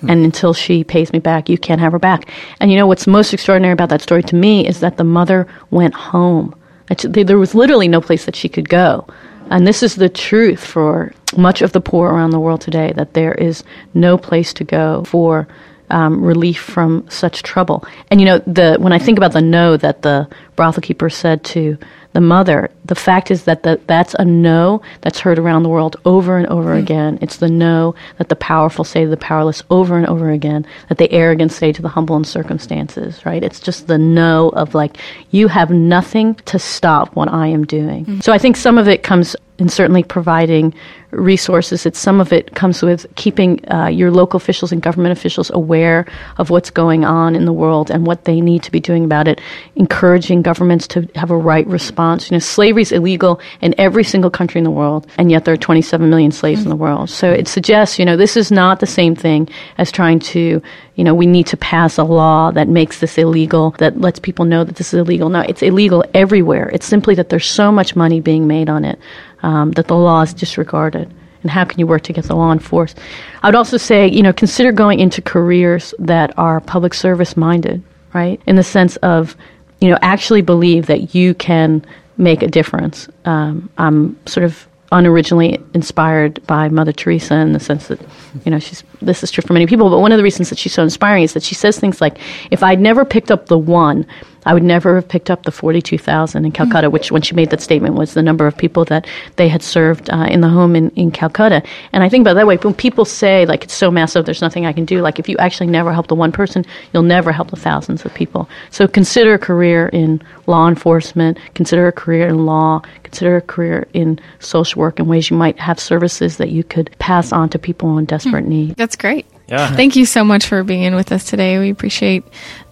And 0.08 0.26
until 0.26 0.54
she 0.54 0.84
pays 0.84 1.14
me 1.14 1.20
back, 1.20 1.48
you 1.48 1.58
can't 1.58 1.80
have 1.80 1.92
her 1.92 2.00
back. 2.00 2.30
And 2.60 2.72
you 2.72 2.78
know 2.78 2.88
what's 2.88 3.06
most 3.06 3.34
extraordinary 3.34 3.74
about 3.74 3.90
that 3.90 4.02
story 4.02 4.24
to 4.24 4.36
me 4.36 4.68
is 4.68 4.80
that 4.80 4.98
the 4.98 5.04
mother 5.04 5.48
went 5.70 5.94
home. 5.94 6.56
There 6.88 7.38
was 7.38 7.54
literally 7.54 7.88
no 7.88 8.02
place 8.02 8.26
that 8.26 8.36
she 8.36 8.50
could 8.50 8.68
go. 8.68 9.06
And 9.52 9.68
this 9.68 9.84
is 9.84 9.96
the 9.96 10.10
truth 10.10 10.64
for 10.64 11.14
much 11.38 11.62
of 11.62 11.72
the 11.74 11.82
poor 11.82 12.10
around 12.10 12.32
the 12.32 12.40
world 12.40 12.62
today 12.62 12.94
that 12.96 13.14
there 13.14 13.34
is 13.34 13.64
no 13.94 14.18
place 14.18 14.54
to 14.56 14.64
go 14.64 15.04
for 15.04 15.48
um, 15.92 16.24
relief 16.24 16.60
from 16.60 17.06
such 17.10 17.44
trouble. 17.44 17.86
And 18.10 18.20
you 18.20 18.26
know, 18.26 18.40
the 18.40 18.78
when 18.80 18.94
I 18.94 19.00
think 19.00 19.18
about 19.18 19.34
the 19.34 19.42
no 19.42 19.78
that 19.78 20.02
the 20.02 20.28
brothel 20.56 20.82
keeper 20.82 21.10
said 21.10 21.44
to 21.44 21.78
the 22.14 22.22
mother, 22.22 22.70
the 22.84 22.96
fact 22.96 23.32
is 23.32 23.46
that 23.46 23.64
the, 23.64 23.80
that's 23.88 24.14
a 24.20 24.26
no 24.26 24.82
that's 25.00 25.20
heard 25.20 25.40
around 25.40 25.64
the 25.64 25.70
world 25.70 25.96
over 26.04 26.38
and 26.38 26.48
over 26.48 26.74
again. 26.74 27.18
It's 27.22 27.38
the 27.38 27.50
no 27.50 27.96
that 28.18 28.28
the 28.28 28.36
powerful 28.36 28.84
say 28.84 29.06
to 29.06 29.10
the 29.10 29.18
powerless 29.18 29.64
over 29.70 29.98
and 29.98 30.06
over 30.06 30.30
again, 30.30 30.66
that 30.90 30.98
the 30.98 31.12
arrogant 31.12 31.52
say 31.54 31.72
to 31.72 31.82
the 31.82 31.88
humble 31.88 32.18
in 32.18 32.26
circumstances, 32.26 33.26
right? 33.26 33.42
It's 33.42 33.62
just 33.62 33.88
the 33.88 33.98
no 33.98 34.50
of 34.50 34.76
like, 34.76 34.98
you 35.32 35.48
have 35.48 35.70
nothing 35.70 36.36
to 36.46 36.60
stop 36.60 37.16
what 37.16 37.30
I 37.30 37.48
am 37.48 37.66
doing. 37.66 38.22
So 38.22 38.34
I 38.34 38.38
think 38.38 38.58
some 38.58 38.78
of 38.78 38.90
it 38.90 39.04
comes 39.04 39.36
in 39.62 39.70
certainly 39.70 40.04
providing 40.04 40.74
resources. 41.12 41.86
It's 41.86 42.00
some 42.00 42.20
of 42.20 42.34
it 42.34 42.56
comes 42.56 42.82
with 42.82 43.06
keeping 43.16 43.64
uh, 43.70 43.88
your 43.88 44.10
local 44.10 44.38
officials 44.38 44.72
and 44.72 44.82
government 44.82 45.12
officials 45.12 45.52
aware 45.54 46.08
of 46.38 46.50
what's 46.50 46.72
going 46.72 47.06
on 47.06 47.36
in 47.36 47.46
the 47.46 47.54
world 47.54 47.92
and 47.92 48.08
what 48.08 48.26
they 48.26 48.42
need 48.42 48.64
to 48.64 48.72
be 48.72 48.80
doing 48.80 49.04
about 49.06 49.28
it. 49.28 49.40
Encouraging 49.76 50.42
governments 50.42 50.88
to 50.88 51.08
have 51.16 51.30
a 51.30 51.38
right 51.38 51.68
response. 51.68 52.32
You 52.32 52.36
know, 52.36 52.40
slavery 52.40 52.82
is 52.82 52.92
illegal 52.92 53.40
in 53.62 53.76
every 53.78 54.04
single 54.04 54.32
country 54.32 54.58
in 54.58 54.64
the 54.64 54.72
world, 54.72 55.06
and 55.18 55.30
yet 55.30 55.46
there 55.46 55.54
are 55.54 55.58
27 55.58 56.10
million 56.10 56.32
slaves 56.32 56.64
in 56.64 56.70
the 56.70 56.76
world. 56.76 57.10
So 57.10 57.32
it 57.32 57.48
suggests, 57.48 58.00
you 58.00 58.06
know, 58.06 58.18
this 58.18 58.36
is 58.36 58.52
not 58.52 58.80
the 58.80 58.88
same 58.88 59.16
thing 59.16 59.48
as 59.78 59.92
trying 59.92 60.20
to, 60.20 60.62
you 60.96 61.04
know, 61.04 61.14
we 61.14 61.28
need 61.28 61.46
to 61.48 61.58
pass 61.58 62.00
a 62.00 62.04
law 62.04 62.52
that 62.52 62.68
makes 62.68 63.00
this 63.00 63.18
illegal, 63.18 63.76
that 63.78 64.02
lets 64.02 64.20
people 64.20 64.46
know 64.46 64.64
that 64.64 64.78
this 64.78 64.94
is 64.94 65.00
illegal. 65.00 65.30
No, 65.30 65.42
it's 65.42 65.62
illegal 65.62 66.04
everywhere. 66.16 66.70
It's 66.74 66.88
simply 66.88 67.14
that 67.16 67.30
there's 67.30 67.48
so 67.48 67.72
much 67.72 67.96
money 67.96 68.22
being 68.22 68.48
made 68.48 68.70
on 68.70 68.86
it 68.86 68.98
um, 69.44 69.72
that 69.72 69.88
the 69.88 69.96
law 69.96 70.22
is 70.22 70.34
disregarded. 70.34 71.14
And 71.42 71.50
how 71.50 71.66
can 71.66 71.80
you 71.80 71.88
work 71.88 72.04
to 72.04 72.14
get 72.14 72.26
the 72.26 72.36
law 72.36 72.52
enforced? 72.52 73.00
I 73.42 73.48
would 73.48 73.56
also 73.56 73.78
say, 73.78 74.08
you 74.08 74.22
know, 74.22 74.34
consider 74.34 74.72
going 74.72 75.00
into 75.00 75.22
careers 75.22 75.94
that 75.98 76.38
are 76.38 76.60
public 76.60 76.94
service 76.94 77.36
minded, 77.36 77.82
right? 78.14 78.40
In 78.46 78.56
the 78.56 78.64
sense 78.64 78.96
of, 78.98 79.36
you 79.80 79.90
know, 79.90 79.98
actually 80.02 80.42
believe 80.42 80.86
that 80.86 81.16
you 81.16 81.34
can 81.34 81.84
make 82.18 82.44
a 82.44 82.48
difference. 82.48 83.10
Um, 83.26 83.70
I'm 83.78 84.20
sort 84.28 84.44
of 84.44 84.68
unoriginally 84.92 85.64
inspired 85.74 86.46
by 86.46 86.68
Mother 86.68 86.92
Teresa 86.92 87.36
in 87.36 87.54
the 87.54 87.60
sense 87.60 87.88
that, 87.88 88.00
you 88.46 88.52
know, 88.52 88.60
she's 88.60 88.84
this 89.02 89.24
is 89.24 89.32
true 89.32 89.42
for 89.42 89.54
many 89.54 89.66
people. 89.66 89.90
But 89.90 90.00
one 90.00 90.12
of 90.12 90.18
the 90.18 90.24
reasons 90.24 90.50
that 90.50 90.60
she's 90.60 90.74
so 90.74 90.84
inspiring 90.84 91.24
is 91.24 91.34
that 91.34 91.44
she 91.44 91.56
says 91.56 91.80
things 91.80 92.02
like, 92.02 92.20
"If 92.52 92.62
I'd 92.62 92.80
never 92.80 93.06
picked 93.06 93.32
up 93.32 93.48
the 93.48 93.58
one 93.58 94.06
I 94.46 94.54
would 94.54 94.64
never 94.64 94.96
have 94.96 95.08
picked 95.08 95.30
up 95.30 95.44
the 95.44 95.52
42,000 95.52 96.46
in 96.46 96.52
Calcutta, 96.52 96.90
which 96.90 97.12
when 97.12 97.22
she 97.22 97.36
made 97.36 97.50
that 97.52 97.62
statement 97.62 97.96
was 97.96 98.14
the 98.14 98.24
number 98.24 98.48
of 98.48 98.58
people 98.58 98.86
that 98.86 99.06
they 99.36 99.48
had 99.48 99.62
served 99.62 100.10
uh, 100.10 100.28
in 100.30 100.42
the 100.42 100.50
home 100.50 100.76
in, 100.76 100.90
in 100.92 101.12
Calcutta. 101.12 101.62
And 101.94 102.04
I 102.04 102.10
think 102.10 102.24
about 102.24 102.32
it 102.32 102.36
that 102.36 102.48
way, 102.48 102.58
when 102.58 102.74
people 102.74 103.06
say, 103.06 103.46
like, 103.46 103.64
it's 103.64 103.74
so 103.74 103.92
massive, 103.92 104.26
there's 104.26 104.42
nothing 104.42 104.66
I 104.66 104.74
can 104.74 104.86
do, 104.86 105.02
like, 105.02 105.20
if 105.20 105.30
you 105.30 105.38
actually 105.38 105.68
never 105.68 105.94
help 105.94 106.08
the 106.08 106.16
one 106.16 106.32
person, 106.32 106.66
you'll 106.94 107.04
never 107.04 107.32
help 107.32 107.52
the 107.52 107.56
thousands 107.56 108.04
of 108.06 108.14
people. 108.14 108.50
So 108.72 108.88
consider 108.88 109.36
a 109.36 109.40
career 109.40 109.90
in 109.90 110.22
law 110.48 110.68
enforcement, 110.68 111.38
consider 111.54 111.88
a 111.88 111.92
career 111.92 112.28
in 112.28 112.46
law, 112.46 112.82
consider 113.04 113.38
a 113.38 113.42
career 113.42 113.88
in 113.94 114.20
social 114.40 114.80
work 114.80 115.00
in 115.00 115.08
ways 115.08 115.30
you 115.30 115.38
might 115.38 115.60
have 115.60 115.80
services 115.80 116.38
that 116.38 116.50
you 116.50 116.64
could 116.64 116.90
pass 117.00 117.32
on 117.32 117.50
to 117.50 117.60
people 117.60 117.98
in 117.98 118.06
desperate 118.06 118.46
need. 118.46 118.76
That's 118.76 118.96
great. 118.96 119.26
Yeah. 119.52 119.76
Thank 119.76 119.98
you 119.98 120.06
so 120.06 120.24
much 120.24 120.46
for 120.46 120.64
being 120.64 120.96
with 120.96 121.12
us 121.12 121.26
today. 121.26 121.60
We 121.60 121.72
appreciate 121.72 122.24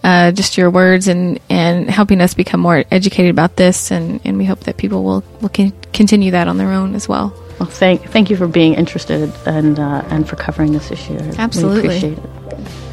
uh, 0.02 0.32
just 0.32 0.56
your 0.56 0.70
words 0.70 1.08
and, 1.08 1.38
and 1.50 1.90
helping 1.90 2.22
us 2.22 2.32
become 2.32 2.58
more 2.60 2.84
educated 2.90 3.30
about 3.30 3.56
this, 3.56 3.90
and, 3.90 4.18
and 4.24 4.38
we 4.38 4.46
hope 4.46 4.60
that 4.60 4.78
people 4.78 5.04
will, 5.04 5.22
will 5.42 5.50
con- 5.50 5.74
continue 5.92 6.30
that 6.30 6.48
on 6.48 6.56
their 6.56 6.72
own 6.72 6.94
as 6.94 7.06
well. 7.06 7.34
Well, 7.58 7.68
thank, 7.68 8.08
thank 8.08 8.30
you 8.30 8.36
for 8.36 8.48
being 8.48 8.72
interested 8.72 9.30
and, 9.44 9.78
uh, 9.78 10.02
and 10.08 10.26
for 10.26 10.36
covering 10.36 10.72
this 10.72 10.90
issue. 10.90 11.12
I 11.12 11.16
really 11.18 11.38
Absolutely. 11.38 11.80
appreciate 11.80 12.18
it. 12.18 12.89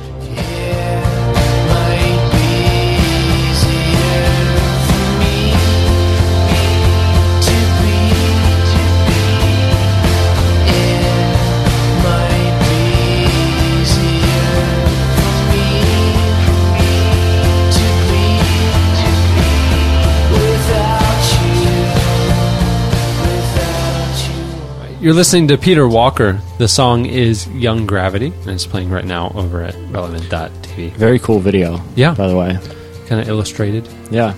You're 25.08 25.16
listening 25.16 25.48
to 25.48 25.58
Peter 25.58 25.88
Walker. 25.88 26.42
The 26.58 26.68
song 26.68 27.06
is 27.06 27.48
Young 27.52 27.86
Gravity, 27.86 28.34
and 28.42 28.50
it's 28.50 28.66
playing 28.66 28.90
right 28.90 29.06
now 29.06 29.32
over 29.36 29.64
at 29.64 29.74
relevant.tv. 29.90 30.92
Very 30.98 31.18
cool 31.18 31.40
video. 31.40 31.80
Yeah. 31.96 32.14
By 32.14 32.28
the 32.28 32.36
way. 32.36 32.60
Kind 33.08 33.22
of 33.22 33.30
illustrated. 33.30 33.88
Yeah. 34.12 34.34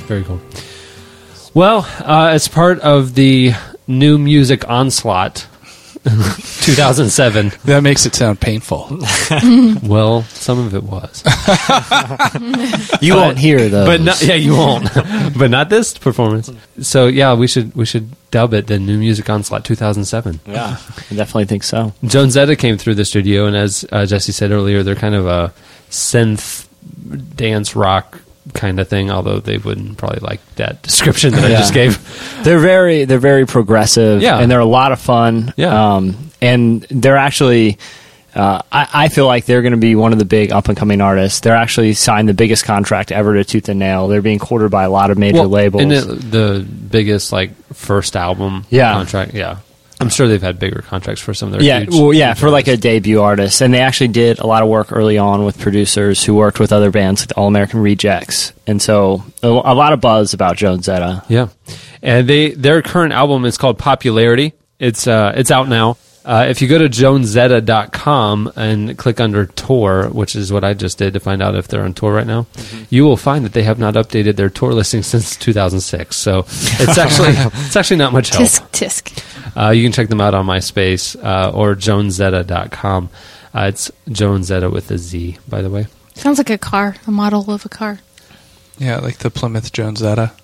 Very 0.00 0.22
cool. 0.24 0.38
Well, 1.54 1.88
uh, 2.00 2.28
as 2.32 2.48
part 2.48 2.80
of 2.80 3.14
the 3.14 3.52
new 3.86 4.18
music 4.18 4.68
onslaught 4.68 5.46
2007, 6.04 7.52
That 7.66 7.82
makes 7.82 8.06
it 8.06 8.14
sound 8.14 8.40
painful. 8.40 8.88
well, 9.82 10.22
some 10.24 10.58
of 10.58 10.74
it 10.74 10.82
was. 10.82 11.22
You 13.02 13.14
won't 13.16 13.38
hear 13.38 13.68
those. 13.68 13.86
but 13.86 14.00
not, 14.00 14.22
yeah, 14.22 14.34
you 14.34 14.52
won't. 14.56 14.88
but 15.38 15.50
not 15.50 15.68
this 15.70 15.96
performance. 15.96 16.50
So 16.80 17.06
yeah, 17.06 17.34
we 17.34 17.46
should 17.46 17.74
we 17.74 17.84
should 17.86 18.10
dub 18.30 18.52
it 18.54 18.66
the 18.66 18.78
new 18.78 18.98
music 18.98 19.28
onslaught 19.30 19.64
2007. 19.64 20.40
Yeah. 20.46 20.76
I 21.10 21.14
definitely 21.14 21.46
think 21.46 21.62
so. 21.64 21.92
Jonezetta 22.04 22.58
came 22.58 22.76
through 22.78 22.94
the 22.96 23.04
studio, 23.04 23.46
and 23.46 23.56
as 23.56 23.84
uh, 23.90 24.04
Jesse 24.06 24.32
said 24.32 24.50
earlier, 24.52 24.82
they're 24.82 24.94
kind 24.94 25.14
of 25.14 25.26
a 25.26 25.52
synth 25.90 26.66
dance 27.36 27.74
rock 27.74 28.20
kind 28.54 28.80
of 28.80 28.88
thing. 28.88 29.10
Although 29.10 29.40
they 29.40 29.58
wouldn't 29.58 29.98
probably 29.98 30.20
like 30.20 30.40
that 30.56 30.82
description 30.82 31.32
that 31.32 31.44
I 31.44 31.48
just 31.48 31.74
gave. 31.74 31.98
They're 32.44 32.58
very 32.60 33.04
they're 33.04 33.18
very 33.18 33.46
progressive. 33.46 34.22
Yeah. 34.22 34.38
And 34.38 34.50
they're 34.50 34.60
a 34.60 34.64
lot 34.64 34.92
of 34.92 35.00
fun. 35.00 35.52
Yeah. 35.56 35.94
Um, 35.96 36.30
and 36.42 36.82
they're 36.90 37.16
actually 37.16 37.78
uh, 38.34 38.62
I, 38.70 38.88
I 38.92 39.08
feel 39.08 39.26
like 39.26 39.44
they're 39.44 39.62
going 39.62 39.72
to 39.72 39.76
be 39.78 39.96
one 39.96 40.12
of 40.12 40.18
the 40.20 40.24
big 40.24 40.52
up 40.52 40.68
and 40.68 40.76
coming 40.76 41.00
artists. 41.00 41.40
They're 41.40 41.56
actually 41.56 41.94
signed 41.94 42.28
the 42.28 42.34
biggest 42.34 42.64
contract 42.64 43.10
ever 43.10 43.34
to 43.34 43.44
Tooth 43.44 43.68
and 43.68 43.80
Nail. 43.80 44.06
They're 44.06 44.22
being 44.22 44.38
quartered 44.38 44.70
by 44.70 44.84
a 44.84 44.90
lot 44.90 45.10
of 45.10 45.18
major 45.18 45.42
labels. 45.46 45.82
and 45.82 45.92
it, 45.92 46.04
the 46.30 46.64
biggest 46.90 47.32
like 47.32 47.50
first 47.74 48.14
album 48.16 48.66
Yeah. 48.70 48.92
contract. 48.92 49.34
Yeah, 49.34 49.58
I'm 50.00 50.08
sure 50.08 50.26
they've 50.28 50.40
had 50.42 50.58
bigger 50.58 50.82
contracts 50.82 51.20
for 51.22 51.34
some 51.34 51.48
of 51.48 51.52
their 51.52 51.62
yeah, 51.62 51.80
huge- 51.80 51.90
well, 51.94 52.12
yeah, 52.12 52.34
for 52.34 52.48
like 52.50 52.68
a 52.68 52.76
debut 52.76 53.20
artist, 53.20 53.60
and 53.60 53.72
they 53.74 53.80
actually 53.80 54.08
did 54.08 54.38
a 54.38 54.46
lot 54.46 54.62
of 54.62 54.68
work 54.68 54.92
early 54.92 55.18
on 55.18 55.44
with 55.44 55.58
producers 55.58 56.24
who 56.24 56.34
worked 56.34 56.58
with 56.58 56.72
other 56.72 56.90
bands 56.90 57.22
like 57.22 57.36
All 57.36 57.46
American 57.46 57.80
Rejects, 57.80 58.52
and 58.66 58.80
so 58.80 59.22
a, 59.42 59.48
a 59.48 59.74
lot 59.74 59.92
of 59.92 60.00
buzz 60.00 60.32
about 60.34 60.56
Jonezetta. 60.56 61.24
Yeah, 61.28 61.48
and 62.02 62.26
they 62.28 62.50
their 62.52 62.80
current 62.82 63.12
album 63.12 63.44
is 63.44 63.58
called 63.58 63.78
Popularity. 63.78 64.54
It's 64.78 65.06
uh 65.06 65.32
it's 65.36 65.50
out 65.50 65.68
now. 65.68 65.98
Uh, 66.24 66.46
if 66.48 66.60
you 66.60 66.68
go 66.68 66.78
to 66.78 66.88
jonezetta.com 66.88 68.52
and 68.54 68.98
click 68.98 69.20
under 69.20 69.46
tour, 69.46 70.08
which 70.10 70.36
is 70.36 70.52
what 70.52 70.64
I 70.64 70.74
just 70.74 70.98
did 70.98 71.14
to 71.14 71.20
find 71.20 71.42
out 71.42 71.54
if 71.54 71.68
they're 71.68 71.82
on 71.82 71.94
tour 71.94 72.12
right 72.12 72.26
now, 72.26 72.46
you 72.90 73.04
will 73.04 73.16
find 73.16 73.44
that 73.44 73.52
they 73.52 73.62
have 73.62 73.78
not 73.78 73.94
updated 73.94 74.36
their 74.36 74.50
tour 74.50 74.72
listing 74.74 75.02
since 75.02 75.36
2006. 75.36 76.14
So 76.16 76.40
it's 76.48 76.98
actually 76.98 77.32
it's 77.64 77.76
actually 77.76 77.96
not 77.96 78.12
much 78.12 78.28
help. 78.30 78.42
Tisk 78.42 78.70
tisk. 78.70 79.56
Uh, 79.56 79.70
you 79.70 79.82
can 79.82 79.92
check 79.92 80.08
them 80.08 80.20
out 80.20 80.34
on 80.34 80.46
MySpace 80.46 81.16
uh, 81.24 81.50
or 81.52 81.74
jonezetta.com. 81.74 83.08
Uh, 83.52 83.66
it's 83.68 83.90
Jonezetta 84.08 84.70
with 84.70 84.90
a 84.90 84.98
Z, 84.98 85.38
by 85.48 85.60
the 85.60 85.70
way. 85.70 85.86
Sounds 86.14 86.38
like 86.38 86.50
a 86.50 86.58
car, 86.58 86.96
a 87.06 87.10
model 87.10 87.50
of 87.50 87.64
a 87.64 87.68
car. 87.68 87.98
Yeah, 88.80 88.96
like 88.98 89.18
the 89.18 89.30
Plymouth 89.30 89.72
Jones 89.72 90.00
Zeta. 90.00 90.32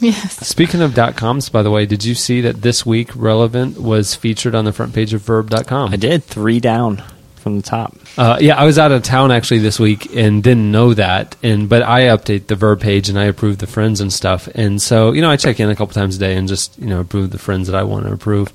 Yes. 0.00 0.46
Speaking 0.46 0.80
of 0.80 0.94
dot 0.94 1.16
coms, 1.16 1.48
by 1.48 1.62
the 1.62 1.70
way, 1.70 1.86
did 1.86 2.04
you 2.04 2.14
see 2.14 2.40
that 2.42 2.62
this 2.62 2.84
week 2.84 3.10
Relevant 3.14 3.80
was 3.80 4.14
featured 4.14 4.54
on 4.54 4.64
the 4.64 4.72
front 4.72 4.94
page 4.94 5.12
of 5.12 5.22
Virb.com? 5.22 5.92
I 5.92 5.96
did 5.96 6.22
three 6.24 6.60
down 6.60 7.02
from 7.36 7.56
the 7.56 7.62
top. 7.62 7.96
Uh, 8.16 8.38
yeah, 8.40 8.56
I 8.56 8.64
was 8.64 8.78
out 8.78 8.90
of 8.92 9.02
town 9.02 9.30
actually 9.30 9.58
this 9.58 9.78
week 9.78 10.14
and 10.14 10.42
didn't 10.42 10.70
know 10.70 10.94
that. 10.94 11.36
And 11.42 11.68
but 11.68 11.82
I 11.82 12.02
update 12.02 12.46
the 12.46 12.54
Verb 12.56 12.80
page 12.80 13.08
and 13.08 13.18
I 13.18 13.24
approve 13.24 13.58
the 13.58 13.66
friends 13.66 14.00
and 14.00 14.12
stuff. 14.12 14.48
And 14.54 14.80
so 14.80 15.12
you 15.12 15.20
know 15.20 15.30
I 15.30 15.36
check 15.36 15.60
in 15.60 15.68
a 15.68 15.76
couple 15.76 15.94
times 15.94 16.16
a 16.16 16.20
day 16.20 16.36
and 16.36 16.48
just 16.48 16.78
you 16.78 16.86
know 16.86 17.00
approve 17.00 17.30
the 17.30 17.38
friends 17.38 17.68
that 17.68 17.76
I 17.76 17.82
want 17.82 18.06
to 18.06 18.12
approve. 18.12 18.52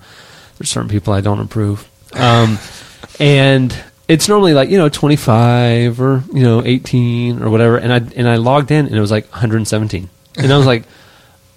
There's 0.57 0.69
certain 0.71 0.89
people 0.89 1.13
I 1.13 1.21
don't 1.21 1.39
approve. 1.39 1.87
Um, 2.13 2.57
and 3.19 3.75
it's 4.09 4.27
normally 4.27 4.53
like 4.53 4.69
you 4.69 4.77
know 4.77 4.89
25 4.89 6.01
or 6.01 6.23
you 6.33 6.43
know 6.43 6.61
18 6.65 7.41
or 7.41 7.49
whatever. 7.49 7.77
And 7.77 7.93
I 7.93 7.97
and 8.17 8.27
I 8.27 8.35
logged 8.35 8.71
in 8.71 8.85
and 8.85 8.95
it 8.95 8.99
was 8.99 9.11
like 9.11 9.29
117. 9.31 10.09
And 10.37 10.51
I 10.51 10.57
was 10.57 10.65
like. 10.65 10.83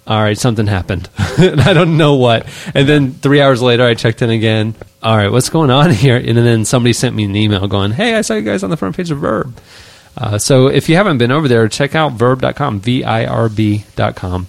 All 0.05 0.21
right, 0.21 0.37
something 0.37 0.67
happened. 0.67 1.09
and 1.37 1.61
I 1.61 1.71
don't 1.71 1.95
know 1.95 2.15
what. 2.15 2.45
And 2.75 2.87
then 2.89 3.13
three 3.13 3.39
hours 3.39 3.61
later, 3.61 3.85
I 3.85 3.93
checked 3.93 4.21
in 4.21 4.29
again. 4.29 4.75
All 5.01 5.15
right, 5.15 5.31
what's 5.31 5.47
going 5.49 5.69
on 5.69 5.91
here? 5.93 6.17
And 6.17 6.37
then 6.37 6.65
somebody 6.65 6.91
sent 6.91 7.15
me 7.15 7.23
an 7.23 7.35
email 7.35 7.67
going, 7.67 7.91
hey, 7.91 8.15
I 8.15 8.21
saw 8.21 8.33
you 8.33 8.41
guys 8.41 8.63
on 8.63 8.69
the 8.69 8.75
front 8.75 8.97
page 8.97 9.11
of 9.11 9.19
Virb. 9.19 9.53
Uh, 10.17 10.37
so 10.37 10.67
if 10.67 10.89
you 10.89 10.95
haven't 10.95 11.19
been 11.19 11.31
over 11.31 11.47
there, 11.47 11.67
check 11.69 11.95
out 11.95 12.17
virb.com, 12.17 12.81
V 12.81 13.03
I 13.03 13.25
R 13.25 13.47
B.com. 13.47 14.47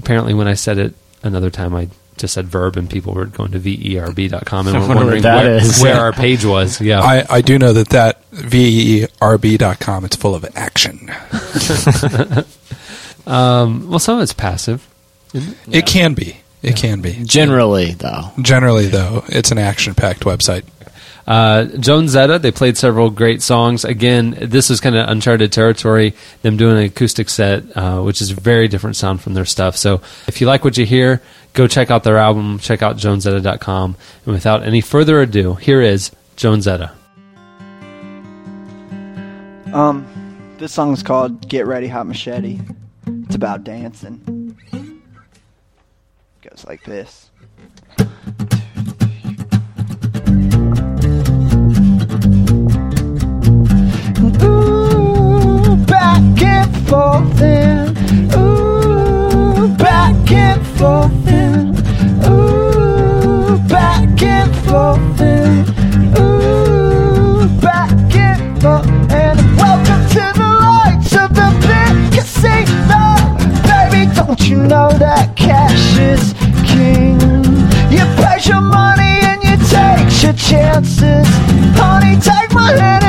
Apparently, 0.00 0.34
when 0.34 0.48
I 0.48 0.54
said 0.54 0.78
it 0.78 0.94
another 1.22 1.50
time, 1.50 1.74
I 1.74 1.88
just 2.16 2.34
said 2.34 2.46
verb 2.46 2.76
and 2.76 2.88
people 2.88 3.14
were 3.14 3.26
going 3.26 3.52
to 3.52 3.58
verb.com 3.58 4.68
and 4.68 4.76
I 4.76 4.80
were 4.80 4.94
wondering 4.94 5.22
that 5.22 5.44
where, 5.44 5.56
is. 5.56 5.80
where 5.80 5.96
our 6.00 6.12
page 6.12 6.44
was. 6.44 6.80
Yeah. 6.86 7.00
I, 7.00 7.24
I 7.28 7.40
do 7.40 7.58
know 7.58 7.72
that 7.72 7.88
that 7.88 8.22
verb.com 8.30 10.04
it's 10.04 10.14
full 10.14 10.34
of 10.36 10.46
action. 10.54 11.10
um, 13.26 13.88
well, 13.90 13.98
some 13.98 14.18
of 14.18 14.22
it's 14.22 14.32
passive. 14.32 14.86
It 15.34 15.86
can 15.86 16.14
be. 16.14 16.38
It 16.62 16.76
can 16.76 17.00
be. 17.00 17.24
Generally, 17.24 17.92
though, 17.94 18.30
Generally, 18.40 18.86
though, 18.88 19.24
it's 19.28 19.50
an 19.50 19.58
action-packed 19.58 20.20
website. 20.20 20.64
Uh, 21.26 21.66
Jonezetta, 21.72 22.40
they 22.40 22.52
played 22.52 22.76
several 22.78 23.10
great 23.10 23.42
songs. 23.42 23.84
Again, 23.84 24.36
this 24.40 24.70
is 24.70 24.80
kind 24.80 24.94
of 24.94 25.08
uncharted 25.08 25.52
territory, 25.52 26.14
them 26.42 26.56
doing 26.56 26.76
an 26.78 26.84
acoustic 26.84 27.28
set, 27.28 27.64
uh, 27.76 28.00
which 28.00 28.22
is 28.22 28.30
a 28.30 28.34
very 28.34 28.68
different 28.68 28.96
sound 28.96 29.20
from 29.20 29.34
their 29.34 29.44
stuff. 29.44 29.76
So 29.76 30.00
if 30.28 30.40
you 30.40 30.46
like 30.46 30.64
what 30.64 30.76
you 30.76 30.86
hear, 30.86 31.20
go 31.56 31.66
check 31.66 31.90
out 31.90 32.04
their 32.04 32.18
album, 32.18 32.60
check 32.60 32.82
out 32.82 32.96
jonezetta.com. 32.96 33.96
And 34.24 34.34
without 34.34 34.62
any 34.62 34.80
further 34.80 35.20
ado, 35.20 35.54
here 35.54 35.80
is 35.80 36.12
Jonezetta. 36.36 36.92
Zetta. 39.66 39.74
Um, 39.74 40.06
this 40.58 40.72
song's 40.72 41.02
called 41.02 41.48
"Get 41.48 41.66
Ready, 41.66 41.88
Hot 41.88 42.06
Machete." 42.06 42.60
It's 43.06 43.34
about 43.34 43.64
dancing. 43.64 44.56
Goes 46.42 46.64
like 46.66 46.84
this. 46.84 47.30
Ooh, 54.42 55.76
back 55.86 56.42
and 56.42 56.88
forth 56.88 57.42
and 57.42 58.34
ooh, 58.34 59.68
back 59.76 60.30
and 60.30 60.66
forth 60.78 61.25
know 74.66 74.90
that 74.98 75.36
cash 75.36 75.96
is 75.98 76.34
king. 76.66 77.20
You 77.90 78.04
pay 78.18 78.38
your 78.42 78.60
money 78.60 79.20
and 79.22 79.42
you 79.42 79.56
take 79.68 80.22
your 80.22 80.32
chances. 80.32 81.26
Honey, 81.78 82.18
take 82.20 82.52
my 82.52 82.72
hand. 82.72 83.05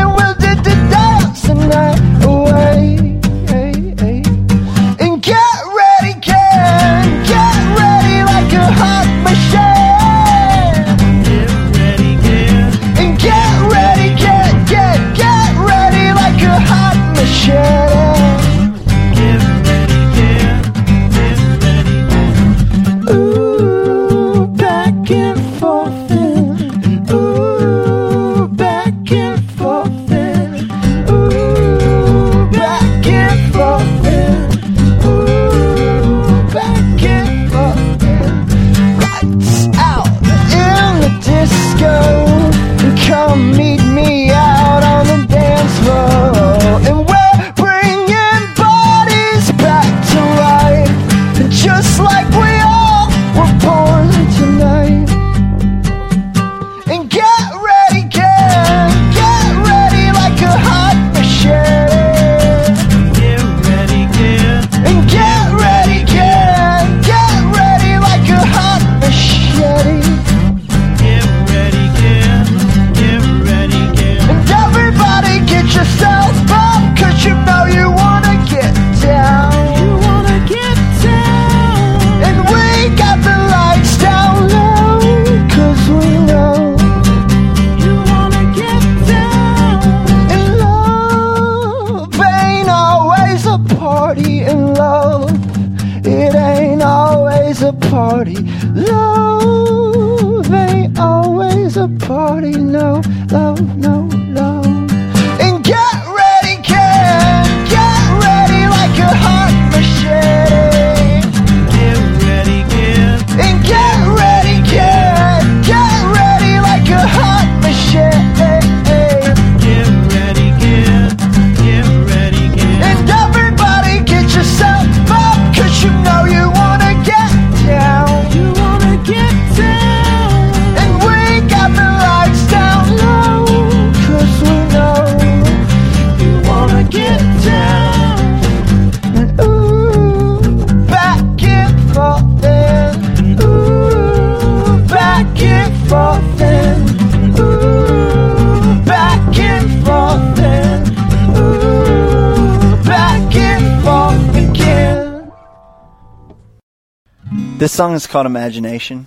This 157.68 157.76
song 157.76 157.96
is 157.96 158.08
called 158.08 158.26
Imagination. 158.26 159.06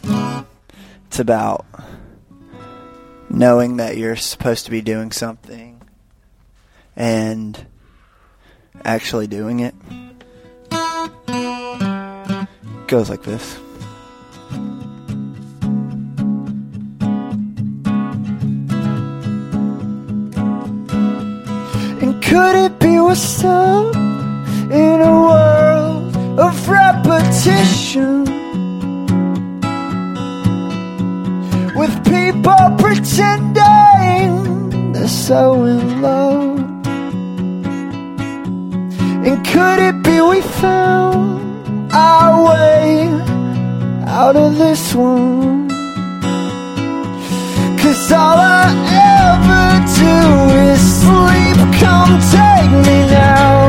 It's 1.06 1.18
about 1.18 1.64
knowing 3.30 3.78
that 3.78 3.96
you're 3.96 4.16
supposed 4.16 4.66
to 4.66 4.70
be 4.70 4.82
doing 4.82 5.12
something 5.12 5.80
and 6.94 7.66
actually 8.84 9.28
doing 9.28 9.60
it. 9.60 9.74
it 10.70 12.48
goes 12.86 13.08
like 13.08 13.22
this. 13.22 13.56
And 22.02 22.22
could 22.22 22.56
it 22.56 22.78
be 22.78 23.00
we're 23.00 23.90
in 24.70 25.00
a 25.00 25.20
world 25.22 26.14
of 26.38 26.68
repetition? 26.68 28.39
with 31.80 32.04
people 32.04 32.62
pretending 32.76 34.28
they're 34.92 35.08
so 35.08 35.64
in 35.64 36.02
love. 36.02 36.58
And 39.26 39.36
could 39.46 39.78
it 39.88 40.02
be 40.02 40.20
we 40.20 40.42
found 40.60 41.90
our 41.90 42.44
way 42.50 43.08
out 44.06 44.36
of 44.36 44.58
this 44.58 44.94
one? 44.94 45.70
Cause 47.80 48.12
all 48.12 48.38
I 48.38 48.66
ever 49.24 49.66
do 50.02 50.16
is 50.68 50.80
sleep. 51.00 51.58
Come 51.80 52.12
take 52.36 52.72
me 52.86 52.98
now. 53.08 53.59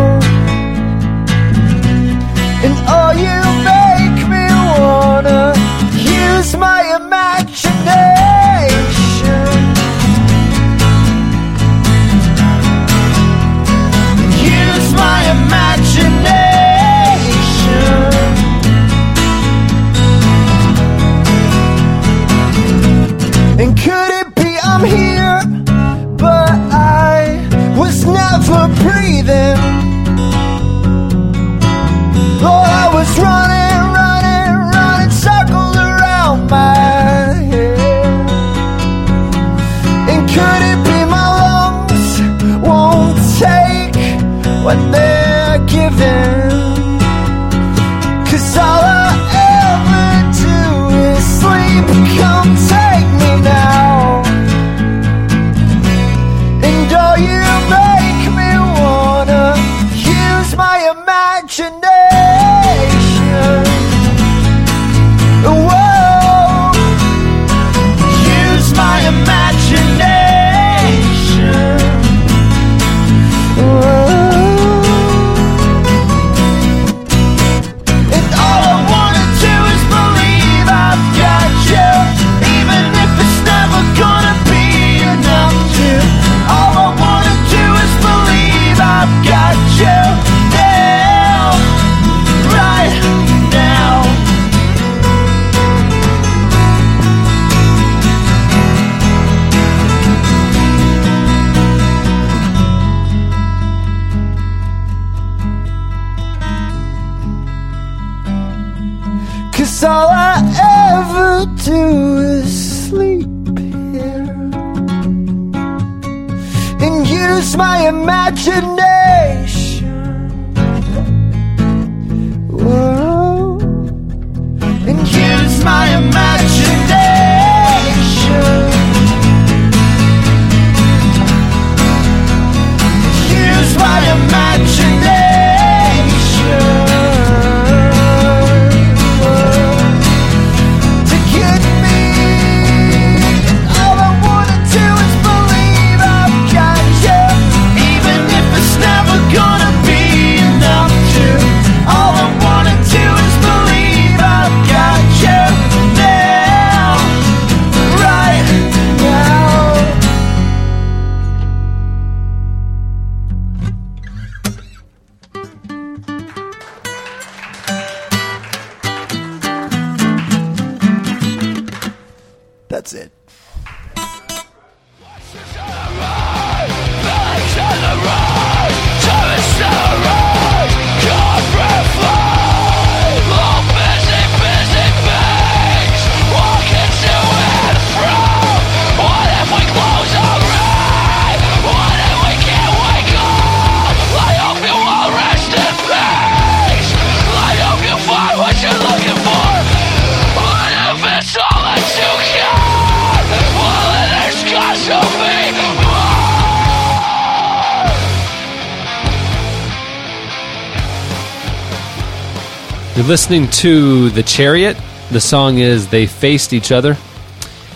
Listening 213.11 213.49
to 213.49 214.09
The 214.11 214.23
Chariot. 214.23 214.77
The 215.11 215.19
song 215.19 215.57
is 215.57 215.89
They 215.89 216.05
Faced 216.05 216.53
Each 216.53 216.71
Other. 216.71 216.95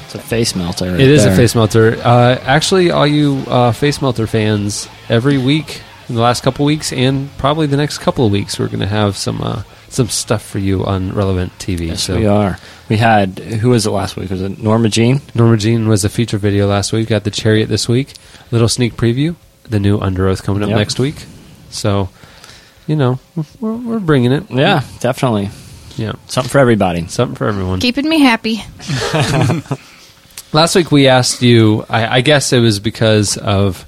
It's 0.05 0.15
a 0.15 0.19
face 0.19 0.55
melter. 0.55 0.91
right 0.91 0.97
It 1.01 1.09
is 1.09 1.25
there. 1.25 1.33
a 1.33 1.35
face 1.35 1.53
melter. 1.53 1.97
Uh, 2.01 2.39
actually, 2.45 2.89
all 2.89 3.05
you 3.05 3.43
uh, 3.47 3.73
face 3.73 4.01
melter 4.01 4.27
fans, 4.27 4.87
every 5.09 5.37
week 5.37 5.81
in 6.07 6.15
the 6.15 6.21
last 6.21 6.41
couple 6.41 6.63
weeks, 6.63 6.93
and 6.93 7.29
probably 7.37 7.67
the 7.67 7.75
next 7.75 7.97
couple 7.97 8.25
of 8.25 8.31
weeks, 8.31 8.57
we're 8.57 8.69
going 8.69 8.79
to 8.79 8.87
have 8.87 9.17
some 9.17 9.41
uh, 9.41 9.63
some 9.89 10.07
stuff 10.07 10.41
for 10.41 10.59
you 10.59 10.85
on 10.85 11.11
relevant 11.13 11.51
TV. 11.59 11.87
Yes, 11.87 12.03
so 12.03 12.15
we 12.15 12.27
are. 12.27 12.57
We 12.87 12.95
had 12.95 13.37
who 13.39 13.71
was 13.71 13.85
it 13.85 13.91
last 13.91 14.15
week? 14.15 14.29
Was 14.29 14.41
it 14.41 14.57
Norma 14.63 14.87
Jean? 14.87 15.19
Norma 15.33 15.57
Jean 15.57 15.89
was 15.89 16.05
a 16.05 16.09
feature 16.09 16.37
video 16.37 16.65
last 16.65 16.93
week. 16.93 17.09
Got 17.09 17.25
the 17.25 17.29
Chariot 17.31 17.67
this 17.67 17.89
week. 17.89 18.13
Little 18.51 18.69
sneak 18.69 18.95
preview. 18.95 19.35
The 19.63 19.81
new 19.81 19.99
Underoath 19.99 20.43
coming 20.43 20.63
up 20.63 20.69
Yep. 20.69 20.77
next 20.77 20.97
week. 20.97 21.25
So, 21.71 22.07
you 22.87 22.95
know, 22.95 23.19
we're, 23.59 23.75
we're 23.75 23.99
bringing 23.99 24.31
it. 24.31 24.49
Yeah, 24.51 24.83
definitely 24.99 25.49
Yeah, 25.95 26.13
something 26.27 26.49
for 26.49 26.59
everybody. 26.59 27.07
something 27.07 27.35
for 27.35 27.47
everyone. 27.47 27.79
Keeping 27.79 28.07
me 28.07 28.19
happy. 28.19 28.63
Last 30.53 30.75
week 30.75 30.91
we 30.91 31.07
asked 31.07 31.41
you. 31.41 31.85
I, 31.89 32.17
I 32.17 32.21
guess 32.21 32.53
it 32.53 32.59
was 32.59 32.79
because 32.79 33.37
of 33.37 33.85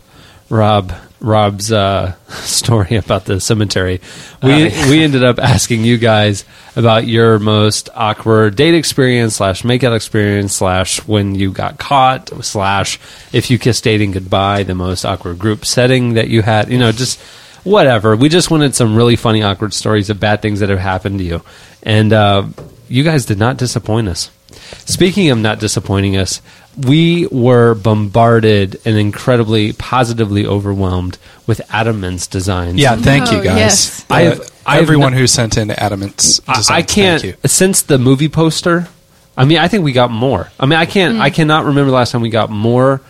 Rob 0.49 0.91
Rob's 1.19 1.71
uh, 1.71 2.13
story 2.29 2.97
about 2.97 3.25
the 3.25 3.39
cemetery. 3.39 4.01
We 4.43 4.51
Oh, 4.53 4.57
yeah. 4.57 4.89
we 4.89 5.01
ended 5.03 5.23
up 5.23 5.39
asking 5.39 5.83
you 5.85 5.97
guys 5.97 6.43
about 6.75 7.07
your 7.07 7.39
most 7.39 7.89
awkward 7.95 8.55
date 8.55 8.75
experience 8.75 9.35
slash 9.37 9.63
makeout 9.63 9.95
experience 9.95 10.53
slash 10.53 10.99
when 11.07 11.33
you 11.35 11.51
got 11.51 11.79
caught 11.79 12.29
slash 12.43 12.99
if 13.33 13.49
you 13.49 13.57
kissed 13.57 13.83
dating 13.83 14.11
goodbye 14.11 14.63
the 14.63 14.75
most 14.75 15.05
awkward 15.05 15.39
group 15.39 15.65
setting 15.65 16.13
that 16.15 16.27
you 16.27 16.41
had. 16.41 16.69
You 16.69 16.77
know, 16.79 16.91
just 16.91 17.19
whatever. 17.63 18.15
We 18.15 18.29
just 18.29 18.49
wanted 18.51 18.75
some 18.75 18.95
really 18.95 19.15
funny 19.15 19.43
awkward 19.43 19.73
stories 19.73 20.09
of 20.09 20.19
bad 20.19 20.41
things 20.41 20.59
that 20.59 20.69
have 20.69 20.79
happened 20.79 21.19
to 21.19 21.25
you, 21.25 21.41
and 21.83 22.11
uh, 22.13 22.43
you 22.87 23.03
guys 23.03 23.25
did 23.25 23.37
not 23.39 23.57
disappoint 23.57 24.07
us. 24.07 24.31
Speaking 24.85 25.29
of 25.29 25.37
not 25.37 25.59
disappointing 25.59 26.17
us, 26.17 26.41
we 26.77 27.27
were 27.27 27.73
bombarded 27.75 28.79
and 28.85 28.97
incredibly 28.97 29.73
positively 29.73 30.45
overwhelmed 30.45 31.17
with 31.45 31.61
Adamant's 31.73 32.27
designs. 32.27 32.75
Yeah, 32.79 32.95
thank 32.95 33.31
you 33.31 33.39
Oh, 33.39 33.43
guys. 33.43 33.57
yes. 33.57 34.05
Uh, 34.09 34.13
I've- 34.13 34.41
I've 34.65 34.81
everyone 34.81 35.11
not- 35.13 35.19
who 35.19 35.27
sent 35.27 35.57
in 35.57 35.71
Adamant's 35.71 36.41
I, 36.47 36.55
designs, 36.55 36.69
I 36.77 36.81
can't 36.81 37.21
Thank 37.21 37.35
you. 37.43 37.49
since 37.49 37.81
the 37.83 37.97
movie 37.97 38.27
poster. 38.29 38.87
I 39.37 39.45
mean, 39.45 39.59
I 39.59 39.67
think 39.67 39.83
we 39.83 39.91
got 39.91 40.11
more. 40.11 40.49
I 40.59 40.65
mean, 40.65 40.79
I 40.79 40.85
can't. 40.85 41.19
I 41.21 41.29
cannot 41.29 41.65
remember 41.65 41.89
the 41.91 41.95
last 41.95 42.11
time 42.11 42.21
we 42.21 42.29
got 42.29 42.49
more 42.49 43.01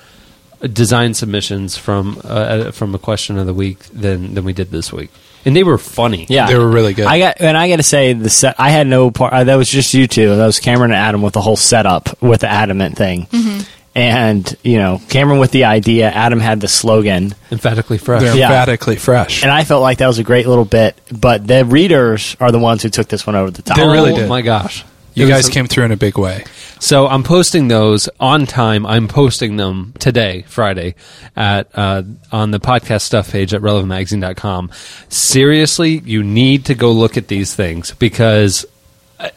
design 0.62 1.14
submissions 1.14 1.78
from 1.78 2.20
uh, 2.24 2.72
from 2.72 2.96
a 2.96 3.00
question 3.00 3.38
of 3.38 3.46
the 3.46 3.54
week 3.54 3.80
than 3.94 4.34
than 4.34 4.44
we 4.44 4.54
did 4.54 4.72
this 4.72 4.92
week, 4.92 5.10
and 5.46 5.56
they 5.56 5.64
were 5.64 5.78
funny. 5.78 6.26
Yeah, 6.30 6.48
They 6.48 6.58
were 6.58 6.68
really 6.70 6.94
good. 6.94 7.06
I 7.06 7.20
got 7.20 7.42
and 7.42 7.56
I 7.58 7.70
got 7.70 7.78
to 7.78 7.84
say 7.84 8.14
the 8.14 8.30
set. 8.30 8.56
I 8.60 8.70
had 8.70 8.88
no 8.88 9.12
part. 9.12 9.34
Uh, 9.34 9.44
that 9.44 9.56
was 9.56 9.70
just 9.70 9.94
you 9.94 10.08
two. 10.08 10.36
That 10.36 10.46
was 10.46 10.60
Cameron 10.60 10.92
and 10.92 10.98
Adam 11.00 11.22
with 11.22 11.34
the 11.34 11.42
whole 11.42 11.58
setup 11.58 12.22
with 12.22 12.42
the 12.42 12.50
adamant 12.50 12.98
thing. 12.98 13.28
And 13.96 14.56
you 14.64 14.78
know, 14.78 15.02
Cameron 15.10 15.40
with 15.40 15.50
the 15.52 15.64
idea. 15.66 16.10
Adam 16.12 16.40
had 16.40 16.62
the 16.62 16.68
slogan, 16.68 17.34
emphatically 17.52 17.98
fresh. 17.98 18.22
They're 18.22 18.36
Yeah. 18.36 18.46
emphatically 18.50 18.96
fresh. 18.96 19.42
and 19.42 19.52
I 19.52 19.64
felt 19.64 19.82
like 19.82 19.98
that 20.00 20.08
was 20.08 20.20
a 20.20 20.24
great 20.24 20.48
little 20.48 20.66
bit. 20.66 20.96
But 21.12 21.48
the 21.48 21.66
readers 21.66 22.38
are 22.40 22.52
the 22.52 22.60
ones 22.60 22.84
who 22.84 22.90
took 22.90 23.08
this 23.08 23.26
one 23.26 23.36
over 23.36 23.50
the 23.50 23.64
top. 23.64 23.76
They 23.78 23.88
really 23.88 24.12
oh 24.12 24.18
did. 24.18 24.30
my 24.30 24.42
gosh! 24.44 24.86
You 25.18 25.28
guys 25.28 25.50
came 25.50 25.68
through 25.68 25.86
in 25.86 25.92
a 25.92 25.98
big 25.98 26.18
way. 26.18 26.44
So 26.80 27.08
I'm 27.08 27.24
posting 27.24 27.68
those 27.70 28.08
on 28.20 28.46
time. 28.46 28.86
I'm 28.86 29.08
posting 29.08 29.58
them 29.58 29.94
today, 30.00 30.44
Friday, 30.48 30.96
at 31.36 31.68
uh, 31.74 32.04
on 32.32 32.52
the 32.52 32.60
podcast 32.60 33.02
stuff 33.02 33.32
page 33.32 33.54
at 33.54 33.62
relevantmagazine.com. 33.62 34.72
Seriously, 35.10 36.00
you 36.06 36.24
need 36.24 36.66
to 36.66 36.76
go 36.76 36.92
look 36.92 37.18
at 37.18 37.28
these 37.28 37.56
things 37.56 37.92
because 37.94 38.66
uh, 39.20 39.30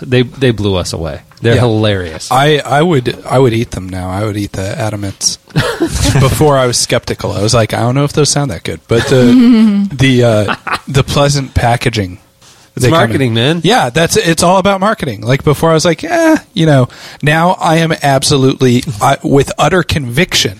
they 0.00 0.22
they 0.22 0.52
blew 0.52 0.76
us 0.76 0.92
away. 0.92 1.22
They're 1.42 1.56
Yeah. 1.56 1.60
hilarious. 1.62 2.30
I, 2.30 2.58
I 2.58 2.80
would 2.82 3.24
I 3.24 3.38
would 3.38 3.52
eat 3.52 3.72
them 3.72 3.88
now. 3.88 4.08
I 4.08 4.24
would 4.24 4.36
eat 4.36 4.52
the 4.52 4.62
Adamants. 4.78 5.38
Before 6.20 6.56
I 6.56 6.66
was 6.66 6.78
skeptical. 6.78 7.32
I 7.32 7.42
was 7.42 7.52
like, 7.54 7.74
I 7.74 7.80
don't 7.80 7.94
know 7.96 8.04
if 8.04 8.12
those 8.12 8.30
sound 8.30 8.50
that 8.52 8.62
good, 8.62 8.80
but 8.88 9.02
the 9.08 9.88
the 9.92 10.22
uh, 10.24 10.78
the 10.86 11.02
pleasant 11.02 11.54
packaging. 11.54 12.20
It's 12.76 12.82
they 12.84 12.90
come 12.90 12.94
in- 13.02 13.08
marketing, 13.08 13.34
man. 13.34 13.60
Yeah, 13.64 13.90
that's 13.90 14.16
it's 14.16 14.42
all 14.42 14.58
about 14.58 14.80
marketing. 14.80 15.20
Like 15.22 15.44
before, 15.44 15.70
I 15.70 15.74
was 15.74 15.84
like, 15.84 16.02
yeah, 16.02 16.36
you 16.54 16.66
know. 16.66 16.88
Now 17.22 17.50
I 17.52 17.76
am 17.76 17.92
absolutely 17.92 18.82
I, 19.00 19.18
with 19.22 19.52
utter 19.58 19.82
conviction. 19.82 20.58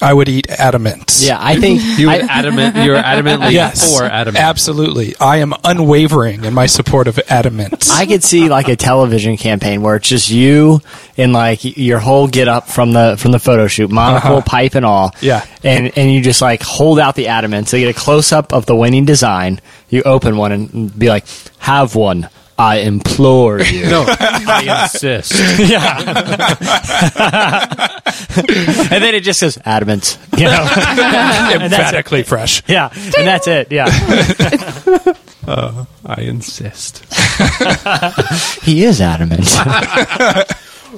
I 0.00 0.12
would 0.12 0.28
eat 0.28 0.48
Adamants. 0.48 1.24
Yeah, 1.24 1.38
I 1.40 1.54
think 1.60 1.80
you 1.96 2.08
were 2.08 2.12
I, 2.14 2.16
adamant. 2.28 2.74
You're 2.74 2.96
adamantly 2.96 3.52
Yes, 3.52 3.96
for 3.96 4.02
adamant. 4.04 4.42
absolutely. 4.44 5.14
I 5.20 5.36
am 5.36 5.54
unwavering 5.62 6.44
in 6.44 6.54
my 6.54 6.66
support 6.66 7.06
of 7.06 7.14
Adamants. 7.28 7.88
I 7.88 8.06
could 8.06 8.24
see 8.24 8.48
like 8.48 8.66
a 8.66 8.74
television 8.74 9.36
campaign 9.36 9.80
where 9.80 9.94
it's 9.94 10.08
just 10.08 10.28
you 10.28 10.80
and 11.16 11.32
like 11.32 11.60
your 11.78 12.00
whole 12.00 12.26
get 12.26 12.48
up 12.48 12.66
from 12.66 12.92
the 12.92 13.14
from 13.16 13.30
the 13.30 13.38
photo 13.38 13.68
shoot, 13.68 13.92
monocle, 13.92 14.38
Uh-huh. 14.38 14.42
pipe, 14.44 14.74
and 14.74 14.84
all. 14.84 15.14
Yeah. 15.20 15.44
and 15.62 15.96
and 15.96 16.12
you 16.12 16.20
just 16.20 16.42
like 16.42 16.64
hold 16.64 16.98
out 16.98 17.14
the 17.14 17.28
adamant. 17.28 17.68
So 17.68 17.76
you 17.76 17.86
get 17.86 17.96
a 17.96 18.00
close 18.00 18.32
up 18.32 18.52
of 18.52 18.66
the 18.66 18.74
winning 18.74 19.04
design. 19.04 19.60
You 19.92 20.02
open 20.04 20.38
one 20.38 20.52
and 20.52 20.98
be 20.98 21.08
like, 21.08 21.26
"Have 21.58 21.94
one." 21.94 22.28
I 22.58 22.76
implore 22.76 23.60
you. 23.60 23.86
no, 23.88 24.04
I 24.08 24.82
insist. 24.84 25.32
yeah. 25.58 25.98
and 28.92 29.02
then 29.02 29.14
it 29.14 29.22
just 29.22 29.40
says 29.40 29.58
adamant. 29.64 30.18
You 30.36 30.44
know. 30.44 30.62
emphatically 31.54 32.22
fresh. 32.22 32.62
yeah, 32.68 32.90
and 32.94 33.26
that's 33.26 33.48
it. 33.48 33.72
Yeah, 33.72 33.86
uh, 35.46 35.84
I 36.06 36.20
insist. 36.22 37.04
he 38.62 38.84
is 38.84 39.00
adamant. 39.00 39.48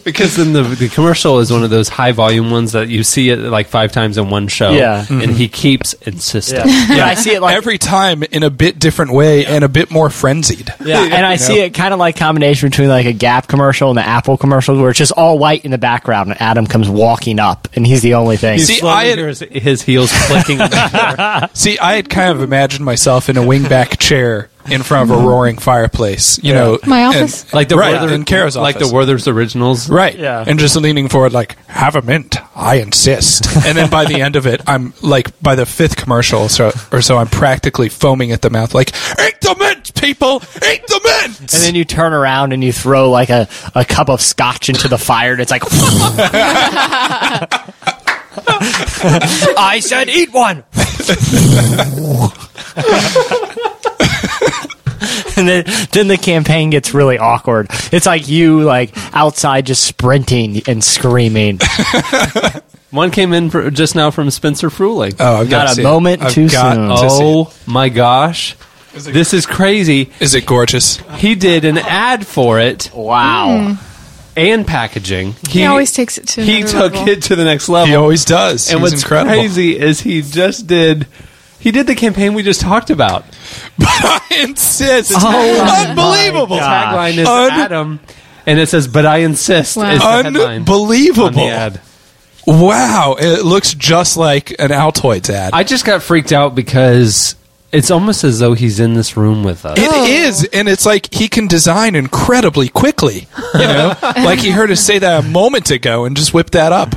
Because 0.02 0.36
then 0.36 0.52
the 0.52 0.62
the 0.62 0.88
commercial 0.88 1.38
is 1.38 1.52
one 1.52 1.62
of 1.62 1.70
those 1.70 1.88
high 1.88 2.12
volume 2.12 2.50
ones 2.50 2.72
that 2.72 2.88
you 2.88 3.04
see 3.04 3.30
it 3.30 3.36
like 3.36 3.68
five 3.68 3.92
times 3.92 4.18
in 4.18 4.30
one 4.30 4.48
show. 4.48 4.72
Yeah. 4.72 5.00
and 5.00 5.08
mm-hmm. 5.08 5.32
he 5.32 5.48
keeps 5.48 5.92
insisting. 5.94 6.56
yeah. 6.56 6.96
yeah, 6.96 7.06
I 7.06 7.14
see 7.14 7.34
it 7.34 7.40
like 7.40 7.56
Every 7.56 7.78
time 7.78 8.22
in 8.22 8.42
a 8.42 8.50
bit 8.50 8.78
different 8.78 9.12
way 9.12 9.46
and 9.46 9.64
a 9.64 9.68
bit 9.68 9.90
more 9.90 10.10
frenzied. 10.10 10.72
Yeah, 10.84 11.02
and 11.02 11.26
I 11.26 11.36
see 11.36 11.60
it 11.60 11.70
kind 11.74 11.94
of 11.94 12.00
like 12.00 12.16
combination 12.16 12.68
between 12.68 12.88
like 12.88 13.06
a 13.06 13.12
Gap 13.12 13.46
commercial 13.46 13.90
and 13.90 13.98
the 13.98 14.06
Apple 14.06 14.36
commercial, 14.36 14.78
where 14.80 14.90
it's 14.90 14.98
just 14.98 15.12
all 15.12 15.38
white 15.38 15.64
in 15.64 15.70
the 15.70 15.78
background, 15.78 16.30
and 16.30 16.40
Adam 16.40 16.66
comes 16.66 16.88
walking 16.88 17.38
up, 17.38 17.68
and 17.74 17.86
he's 17.86 18.02
the 18.02 18.14
only 18.14 18.36
thing. 18.36 18.58
You 18.58 18.64
See, 18.64 18.86
I 18.86 19.06
had- 19.06 19.18
his, 19.18 19.40
his 19.40 19.82
heels 19.82 20.12
clicking. 20.26 20.60
on 20.60 20.70
the 20.70 20.76
floor. 20.76 21.48
See, 21.54 21.78
I 21.78 21.94
had 21.94 22.10
kind 22.10 22.30
of 22.30 22.42
imagined 22.42 22.84
myself 22.84 23.28
in 23.28 23.36
a 23.36 23.42
wingback 23.42 23.98
chair 23.98 24.50
in 24.70 24.82
front 24.82 25.10
of 25.10 25.18
a 25.18 25.22
roaring 25.22 25.58
fireplace. 25.58 26.38
You 26.42 26.54
know, 26.54 26.78
My 26.86 27.00
and- 27.00 27.16
office? 27.16 27.52
like 27.52 27.68
the 27.68 27.76
right 27.76 28.00
Werther, 28.00 28.14
in 28.14 28.24
Kara's 28.24 28.56
like 28.56 28.76
office. 28.76 28.88
the 28.88 28.94
Werther's 28.94 29.28
originals. 29.28 29.90
Right. 29.90 30.16
Yeah. 30.18 30.44
And 30.46 30.58
just 30.58 30.76
leaning 30.76 31.08
forward, 31.08 31.32
like, 31.32 31.56
have 31.66 31.96
a 31.96 32.02
mint. 32.02 32.36
I 32.56 32.76
insist. 32.76 33.46
and 33.66 33.76
then 33.76 33.90
by 33.90 34.04
the 34.04 34.20
end 34.20 34.36
of 34.36 34.46
it, 34.46 34.62
I'm 34.66 34.94
like, 35.02 35.40
by 35.42 35.54
the 35.54 35.66
fifth 35.66 35.96
commercial 35.96 36.48
so, 36.48 36.72
or 36.92 37.02
so, 37.02 37.18
I'm 37.18 37.28
practically 37.28 37.88
foaming 37.88 38.32
at 38.32 38.42
the 38.42 38.50
mouth, 38.50 38.74
like, 38.74 38.88
eat 39.20 39.40
the 39.40 39.54
mint, 39.58 39.94
people! 40.00 40.36
Eat 40.56 40.86
the 40.86 41.00
mint! 41.04 41.40
and 41.40 41.48
then 41.62 41.74
you 41.74 41.84
turn 41.84 42.12
around 42.12 42.52
and 42.52 42.62
you 42.64 42.72
throw 42.72 43.10
like 43.10 43.30
a, 43.30 43.48
a 43.74 43.84
cup 43.84 44.08
of 44.08 44.20
scotch 44.20 44.68
into 44.68 44.88
the 44.88 44.98
fire, 44.98 45.32
and 45.32 45.40
it's 45.40 45.50
like. 45.50 45.62
I 49.56 49.80
said, 49.80 50.08
eat 50.08 50.32
one. 50.32 50.64
and 55.36 55.48
then, 55.48 55.64
then 55.92 56.08
the 56.08 56.16
campaign 56.18 56.70
gets 56.70 56.94
really 56.94 57.18
awkward. 57.18 57.68
It's 57.92 58.06
like 58.06 58.28
you 58.28 58.62
like 58.62 58.90
outside 59.14 59.66
just 59.66 59.84
sprinting 59.84 60.62
and 60.66 60.82
screaming. 60.82 61.60
One 62.90 63.10
came 63.10 63.32
in 63.32 63.50
for, 63.50 63.70
just 63.70 63.96
now 63.96 64.10
from 64.12 64.30
Spencer 64.30 64.70
Fruling. 64.70 65.16
oh, 65.18 65.40
I've 65.40 65.50
got 65.50 65.58
Not 65.58 65.64
to 65.66 65.70
a 65.72 65.74
see 65.74 65.80
it. 65.80 65.84
moment 65.84 66.22
I've 66.22 66.32
too 66.32 66.48
got 66.48 66.74
soon. 66.74 66.88
to 66.90 66.96
see 66.98 67.04
it. 67.06 67.20
oh 67.22 67.52
my 67.66 67.88
gosh, 67.88 68.54
this 68.92 69.34
is 69.34 69.46
crazy. 69.46 70.12
Is 70.20 70.34
it 70.36 70.46
gorgeous? 70.46 70.98
He 71.16 71.34
did 71.34 71.64
an 71.64 71.78
ad 71.78 72.24
for 72.24 72.60
it 72.60 72.90
Wow. 72.94 73.74
Hmm. 73.74 74.38
and 74.38 74.64
packaging. 74.64 75.34
He, 75.48 75.64
always 75.64 75.90
takes 75.92 76.18
it 76.18 76.28
to 76.28 76.42
he 76.44 76.60
another 76.60 76.72
took 76.72 76.92
level. 76.94 77.08
it 77.08 77.22
to 77.24 77.36
the 77.36 77.44
next 77.44 77.68
level. 77.68 77.88
He 77.88 77.94
always 77.96 78.24
does. 78.24 78.70
and 78.70 78.80
He's 78.80 78.92
what's 78.92 79.02
incredible. 79.02 79.34
crazy 79.34 79.76
is 79.76 80.00
he 80.00 80.22
just 80.22 80.68
did. 80.68 81.08
He 81.64 81.70
did 81.70 81.86
the 81.86 81.94
campaign 81.94 82.34
we 82.34 82.42
just 82.42 82.60
talked 82.60 82.90
about. 82.90 83.24
But 83.76 83.88
I 83.88 84.42
insist. 84.42 85.12
Oh, 85.16 85.86
Unbelievable. 85.88 86.56
my 86.56 86.60
God. 86.60 86.94
Tagline 86.94 87.18
is 87.18 87.26
Un- 87.26 87.50
Adam, 87.50 88.00
and 88.46 88.60
it 88.60 88.68
says, 88.68 88.86
"But 88.86 89.04
I 89.04 89.18
insist." 89.18 89.76
Wow. 89.76 89.90
Is 89.90 89.98
the 89.98 90.04
headline 90.04 90.36
on 90.36 90.46
Unbelievable. 90.58 91.30
the 91.30 91.48
ad. 91.48 91.80
Wow. 92.46 93.16
It 93.18 93.44
looks 93.44 93.74
just 93.74 94.16
like 94.16 94.50
an 94.60 94.70
Altoids 94.70 95.28
ad. 95.28 95.54
I 95.54 95.64
just 95.64 95.84
got 95.84 96.02
freaked 96.02 96.30
out 96.30 96.54
because 96.54 97.34
it's 97.72 97.90
almost 97.90 98.22
as 98.22 98.38
though 98.38 98.54
he's 98.54 98.78
in 98.78 98.94
this 98.94 99.16
room 99.16 99.42
with 99.42 99.66
us. 99.66 99.76
It 99.76 99.90
oh. 99.90 100.04
is, 100.04 100.48
and 100.52 100.68
it's 100.68 100.86
like 100.86 101.12
he 101.12 101.26
can 101.26 101.48
design 101.48 101.96
incredibly 101.96 102.68
quickly. 102.68 103.26
You 103.54 103.60
know, 103.60 103.96
like 104.02 104.38
he 104.38 104.50
heard 104.50 104.70
us 104.70 104.80
say 104.80 105.00
that 105.00 105.24
a 105.24 105.26
moment 105.26 105.72
ago 105.72 106.04
and 106.04 106.16
just 106.16 106.32
whipped 106.32 106.52
that 106.52 106.72
up. 106.72 106.94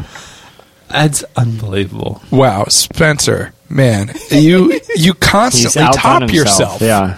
That's 0.89 1.24
unbelievable. 1.36 2.22
Wow, 2.30 2.65
Spencer, 2.65 3.53
man, 3.70 4.13
you 4.32 4.80
you 4.95 5.13
constantly 5.20 5.91
top 5.93 6.32
yourself. 6.32 6.82
Yeah. 6.82 7.18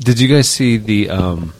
Did 0.00 0.18
you 0.20 0.28
guys 0.28 0.48
see 0.48 0.76
the 0.78 1.10
um, 1.10 1.52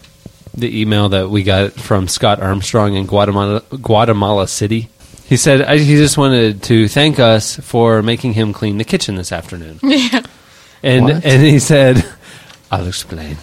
the 0.54 0.80
email 0.80 1.08
that 1.10 1.30
we 1.30 1.42
got 1.42 1.72
from 1.72 2.08
Scott 2.08 2.40
Armstrong 2.40 2.94
in 2.94 3.06
Guatemala 3.06 3.62
Guatemala 3.80 4.48
City? 4.48 4.88
He 5.26 5.36
said 5.36 5.62
I, 5.62 5.78
he 5.78 5.96
just 5.96 6.18
wanted 6.18 6.62
to 6.64 6.88
thank 6.88 7.18
us 7.18 7.56
for 7.56 8.02
making 8.02 8.32
him 8.34 8.52
clean 8.52 8.78
the 8.78 8.84
kitchen 8.84 9.14
this 9.16 9.32
afternoon. 9.32 9.78
Yeah. 9.82 10.22
And 10.82 11.04
What? 11.04 11.24
and 11.24 11.42
he 11.42 11.60
said, 11.60 12.04
"I'll 12.70 12.88
explain." 12.88 13.36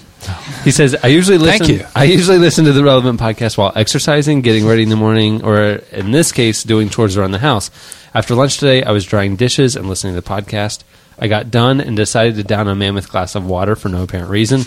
He 0.64 0.72
says, 0.72 0.96
"I 1.02 1.08
usually 1.08 1.38
listen. 1.38 1.66
Thank 1.66 1.82
you. 1.82 1.88
I 1.96 2.04
usually 2.04 2.38
listen 2.38 2.66
to 2.66 2.74
the 2.74 2.84
relevant 2.84 3.20
podcast 3.20 3.58
while 3.58 3.72
exercising, 3.76 4.42
getting 4.42 4.66
ready 4.66 4.84
in 4.84 4.90
the 4.90 4.96
morning, 4.96 5.44
or 5.44 5.82
in 5.92 6.12
this 6.12 6.32
case, 6.32 6.64
doing 6.64 6.90
chores 6.90 7.18
around 7.18 7.32
the 7.32 7.40
house. 7.40 7.72
After 8.14 8.36
lunch 8.36 8.58
today, 8.58 8.84
I 8.84 8.92
was 8.92 9.06
drying 9.06 9.36
dishes 9.36 9.76
and 9.76 9.88
listening 9.88 10.16
to 10.16 10.22
the 10.22 10.28
podcast. 10.28 10.80
I 11.22 11.28
got 11.28 11.52
done 11.52 11.82
and 11.82 11.98
decided 11.98 12.36
to 12.36 12.44
down 12.44 12.68
a 12.68 12.76
mammoth 12.76 13.12
glass 13.12 13.36
of 13.36 13.46
water 13.46 13.76
for 13.76 13.90
no 13.90 14.04
apparent 14.04 14.30
reason. 14.30 14.62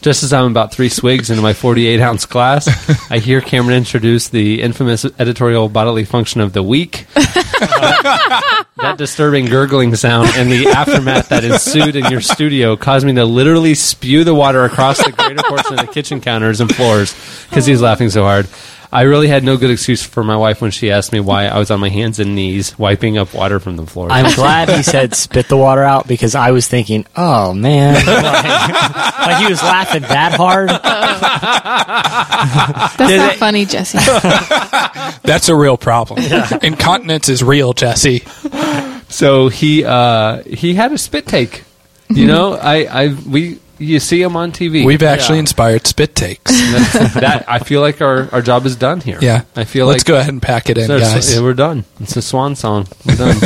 Just 0.00 0.22
as 0.22 0.32
I'm 0.32 0.50
about 0.50 0.72
three 0.72 0.88
swigs 0.88 1.28
into 1.28 1.42
my 1.42 1.52
48 1.52 2.00
ounce 2.00 2.24
glass, 2.24 2.66
I 3.10 3.18
hear 3.18 3.40
Cameron 3.40 3.76
introduce 3.76 4.28
the 4.28 4.62
infamous 4.62 5.04
editorial 5.18 5.68
bodily 5.68 6.04
function 6.04 6.40
of 6.40 6.52
the 6.54 6.62
week 6.62 7.06
uh, 7.16 8.64
that 8.76 8.94
disturbing 8.96 9.46
gurgling 9.46 9.94
sound 9.96 10.30
and 10.36 10.50
the 10.50 10.68
aftermath 10.68 11.28
that 11.28 11.44
ensued 11.44 11.94
in 11.94 12.10
your 12.10 12.20
studio 12.20 12.76
caused 12.76 13.04
me 13.04 13.12
to 13.14 13.24
literally 13.24 13.74
spew 13.74 14.24
the 14.24 14.34
water 14.34 14.64
across 14.64 15.04
the 15.04 15.12
greater 15.12 15.42
portion 15.42 15.78
of 15.78 15.86
the 15.86 15.92
kitchen 15.92 16.20
counters 16.20 16.60
and 16.60 16.74
floors 16.74 17.14
because 17.50 17.66
he 17.66 17.72
was 17.72 17.82
laughing 17.82 18.08
so 18.08 18.22
hard. 18.22 18.48
I 18.90 19.02
really 19.02 19.28
had 19.28 19.44
no 19.44 19.56
good 19.58 19.70
excuse 19.70 20.02
for 20.02 20.24
my 20.24 20.36
wife 20.36 20.62
when 20.62 20.70
she 20.70 20.90
asked 20.90 21.12
me 21.12 21.20
why 21.20 21.46
I 21.46 21.58
was 21.58 21.70
on 21.70 21.78
my 21.78 21.90
hands 21.90 22.18
and 22.18 22.34
knees 22.34 22.78
wiping 22.78 23.18
up 23.18 23.34
water 23.34 23.60
from 23.60 23.76
the 23.76 23.86
floor. 23.86 24.08
I'm 24.10 24.34
glad 24.36 24.70
he 24.70 24.82
said 24.82 25.14
spit 25.14 25.48
the 25.48 25.56
water 25.58 25.82
out 25.82 26.08
because 26.08 26.34
I 26.34 26.52
was 26.52 26.66
thinking, 26.68 27.04
oh 27.14 27.52
man, 27.52 27.94
like, 27.94 28.06
like 29.26 29.38
he 29.42 29.46
was 29.48 29.62
laughing 29.62 30.02
that 30.02 30.32
hard. 30.34 30.70
That's 32.98 33.10
Did 33.10 33.18
not 33.18 33.34
it- 33.34 33.38
funny, 33.38 33.64
Jesse. 33.66 33.98
That's 35.22 35.48
a 35.48 35.54
real 35.54 35.76
problem. 35.76 36.20
Incontinence 36.62 37.28
is 37.28 37.42
real, 37.42 37.72
Jesse. 37.74 38.22
so 39.08 39.48
he 39.48 39.84
uh, 39.84 40.42
he 40.44 40.74
had 40.74 40.92
a 40.92 40.98
spit 40.98 41.26
take. 41.26 41.64
You 42.10 42.26
know, 42.26 42.54
I, 42.54 42.84
I 43.04 43.08
we 43.28 43.58
you 43.78 44.00
see 44.00 44.20
him 44.22 44.36
on 44.36 44.52
TV. 44.52 44.84
We've 44.84 45.02
actually 45.02 45.38
inspired 45.38 45.86
spit 45.86 46.14
takes. 46.14 46.50
That 47.18 47.44
I 47.48 47.58
feel 47.60 47.80
like 47.80 48.00
our, 48.00 48.28
our 48.32 48.42
job 48.42 48.66
is 48.66 48.76
done 48.76 49.00
here. 49.00 49.18
Yeah. 49.20 49.42
I 49.56 49.64
feel 49.64 49.86
Let's 49.86 50.00
like 50.02 50.06
go 50.06 50.16
ahead 50.18 50.32
and 50.32 50.42
pack 50.42 50.70
it 50.70 50.78
in, 50.78 50.86
So- 50.86 50.98
guys. 50.98 51.34
yeah, 51.34 51.42
we're 51.42 51.54
done. 51.54 51.84
It's 52.00 52.16
a 52.16 52.22
swan 52.22 52.54
song. 52.56 52.86
We're 53.06 53.16
done. 53.16 53.36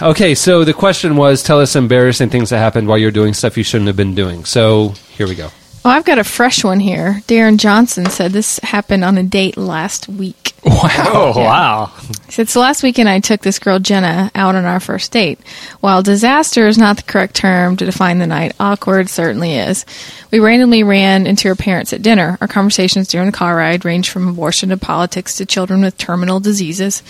okay, 0.02 0.34
so 0.34 0.64
the 0.64 0.72
question 0.74 1.16
was 1.16 1.42
tell 1.42 1.60
us 1.60 1.76
embarrassing 1.76 2.30
things 2.30 2.50
that 2.50 2.58
happened 2.58 2.88
while 2.88 2.98
you're 2.98 3.10
doing 3.10 3.34
stuff 3.34 3.56
you 3.56 3.64
shouldn't 3.64 3.88
have 3.88 3.96
been 3.96 4.14
doing. 4.14 4.44
So 4.44 4.90
here 5.16 5.26
we 5.28 5.34
go. 5.34 5.50
Oh, 5.84 5.90
I've 5.90 6.04
got 6.04 6.18
a 6.18 6.24
fresh 6.24 6.62
one 6.62 6.78
here. 6.78 7.22
Darren 7.26 7.56
Johnson 7.56 8.06
said 8.06 8.30
this 8.30 8.60
happened 8.60 9.04
on 9.04 9.18
a 9.18 9.24
date 9.24 9.56
last 9.56 10.08
week. 10.08 10.54
Wow. 10.64 11.10
Oh 11.12 11.32
wow! 11.36 11.86
He 12.26 12.32
said, 12.32 12.48
So 12.48 12.60
last 12.60 12.82
weekend 12.84 13.08
I 13.08 13.18
took 13.18 13.40
this 13.40 13.58
girl 13.58 13.78
Jenna 13.80 14.30
out 14.34 14.54
on 14.54 14.64
our 14.64 14.78
first 14.78 15.10
date. 15.10 15.40
While 15.80 16.02
disaster 16.02 16.66
is 16.68 16.78
not 16.78 16.96
the 16.96 17.02
correct 17.02 17.34
term 17.34 17.76
to 17.76 17.84
define 17.84 18.18
the 18.18 18.26
night, 18.28 18.54
awkward 18.60 19.08
certainly 19.08 19.54
is. 19.56 19.84
We 20.30 20.38
randomly 20.38 20.84
ran 20.84 21.26
into 21.26 21.48
her 21.48 21.56
parents 21.56 21.92
at 21.92 22.02
dinner. 22.02 22.38
Our 22.40 22.48
conversations 22.48 23.08
during 23.08 23.26
the 23.26 23.36
car 23.36 23.56
ride 23.56 23.84
ranged 23.84 24.10
from 24.10 24.28
abortion 24.28 24.68
to 24.68 24.76
politics 24.76 25.36
to 25.36 25.46
children 25.46 25.82
with 25.82 25.98
terminal 25.98 26.38
diseases. 26.40 27.02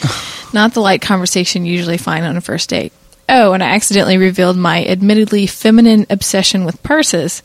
not 0.55 0.73
the 0.73 0.81
light 0.81 1.03
conversation 1.03 1.67
you 1.67 1.75
usually 1.77 1.99
find 1.99 2.25
on 2.25 2.37
a 2.39 2.41
first 2.41 2.71
date. 2.71 2.93
Oh, 3.35 3.55
and 3.55 3.63
I 3.63 3.69
accidentally 3.69 4.19
revealed 4.19 4.59
my 4.59 4.85
admittedly 4.85 5.47
feminine 5.47 6.05
obsession 6.11 6.67
with 6.67 6.83
purses. 6.83 7.43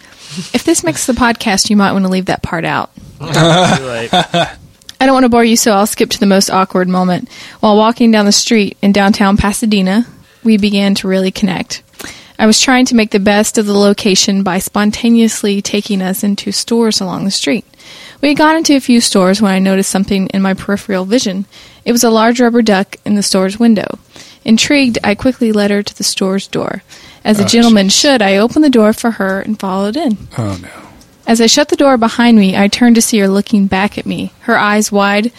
If 0.53 0.65
this 0.65 0.83
makes 0.83 1.07
the 1.07 1.13
podcast, 1.13 1.69
you 1.69 1.77
might 1.77 1.93
want 1.93 2.03
to 2.03 2.11
leave 2.11 2.25
that 2.25 2.43
part 2.43 2.65
out. 2.65 2.91
I 3.21 5.05
don't 5.05 5.13
want 5.13 5.23
to 5.23 5.29
bore 5.29 5.45
you, 5.45 5.55
so 5.55 5.71
I'll 5.71 5.87
skip 5.87 6.09
to 6.09 6.19
the 6.19 6.25
most 6.25 6.49
awkward 6.49 6.89
moment. 6.89 7.31
While 7.61 7.77
walking 7.77 8.11
down 8.11 8.25
the 8.25 8.33
street 8.33 8.77
in 8.81 8.91
downtown 8.91 9.37
Pasadena, 9.37 10.05
we 10.43 10.57
began 10.57 10.93
to 10.95 11.07
really 11.07 11.31
connect. 11.31 11.83
I 12.37 12.47
was 12.47 12.59
trying 12.59 12.85
to 12.87 12.95
make 12.95 13.11
the 13.11 13.19
best 13.19 13.57
of 13.57 13.65
the 13.65 13.73
location 13.73 14.43
by 14.43 14.59
spontaneously 14.59 15.61
taking 15.61 16.01
us 16.01 16.21
into 16.21 16.51
stores 16.51 16.99
along 16.99 17.23
the 17.23 17.31
street. 17.31 17.65
We 18.19 18.27
had 18.27 18.37
gone 18.37 18.57
into 18.57 18.75
a 18.75 18.81
few 18.81 18.99
stores 18.99 19.41
when 19.41 19.53
I 19.53 19.59
noticed 19.59 19.89
something 19.89 20.27
in 20.27 20.41
my 20.41 20.53
peripheral 20.53 21.05
vision. 21.05 21.45
It 21.85 21.93
was 21.93 22.03
a 22.03 22.09
large 22.09 22.41
rubber 22.41 22.61
duck 22.61 22.97
in 23.05 23.15
the 23.15 23.23
store's 23.23 23.57
window. 23.57 23.99
Intrigued, 24.47 24.97
I 25.03 25.13
quickly 25.13 25.51
led 25.51 25.69
her 25.69 25.83
to 25.83 25.95
the 25.95 26.03
store's 26.03 26.47
door. 26.47 26.81
As 27.23 27.39
a 27.39 27.43
Oh, 27.43 27.47
gentleman 27.47 27.89
should, 27.89 28.21
I 28.21 28.37
opened 28.37 28.63
the 28.63 28.69
door 28.69 28.93
for 28.93 29.11
her 29.11 29.41
and 29.41 29.59
followed 29.59 29.97
in. 29.97 30.17
Oh, 30.37 30.57
no. 30.61 30.69
As 31.27 31.41
I 31.41 31.47
shut 31.47 31.67
the 31.67 31.75
door 31.75 31.97
behind 31.97 32.39
me, 32.39 32.55
I 32.55 32.69
turned 32.69 32.95
to 32.95 33.01
see 33.01 33.19
her 33.19 33.27
looking 33.27 33.67
back 33.67 33.97
at 33.97 34.05
me, 34.05 34.31
her 34.41 34.57
eyes 34.57 34.91
wide. 34.91 35.33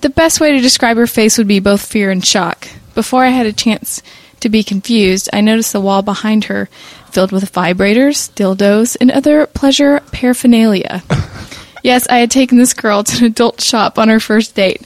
The 0.00 0.08
best 0.08 0.40
way 0.40 0.52
to 0.52 0.60
describe 0.62 0.96
her 0.96 1.06
face 1.06 1.36
would 1.36 1.46
be 1.46 1.60
both 1.60 1.84
fear 1.84 2.10
and 2.10 2.24
shock. 2.24 2.66
Before 2.94 3.22
I 3.24 3.28
had 3.28 3.44
a 3.46 3.52
chance 3.52 4.02
to 4.40 4.48
be 4.48 4.62
confused, 4.64 5.28
I 5.32 5.42
noticed 5.42 5.72
the 5.74 5.80
wall 5.82 6.00
behind 6.00 6.44
her 6.44 6.70
filled 7.12 7.30
with 7.32 7.52
vibrators, 7.52 8.30
dildos, 8.32 8.96
and 9.00 9.10
other 9.10 9.46
pleasure 9.46 10.00
paraphernalia. 10.10 11.02
yes, 11.84 12.08
I 12.08 12.16
had 12.16 12.32
taken 12.32 12.58
this 12.58 12.74
girl 12.74 13.04
to 13.04 13.18
an 13.18 13.24
adult 13.26 13.60
shop 13.60 13.96
on 13.96 14.10
our 14.10 14.18
first 14.18 14.56
date. 14.56 14.82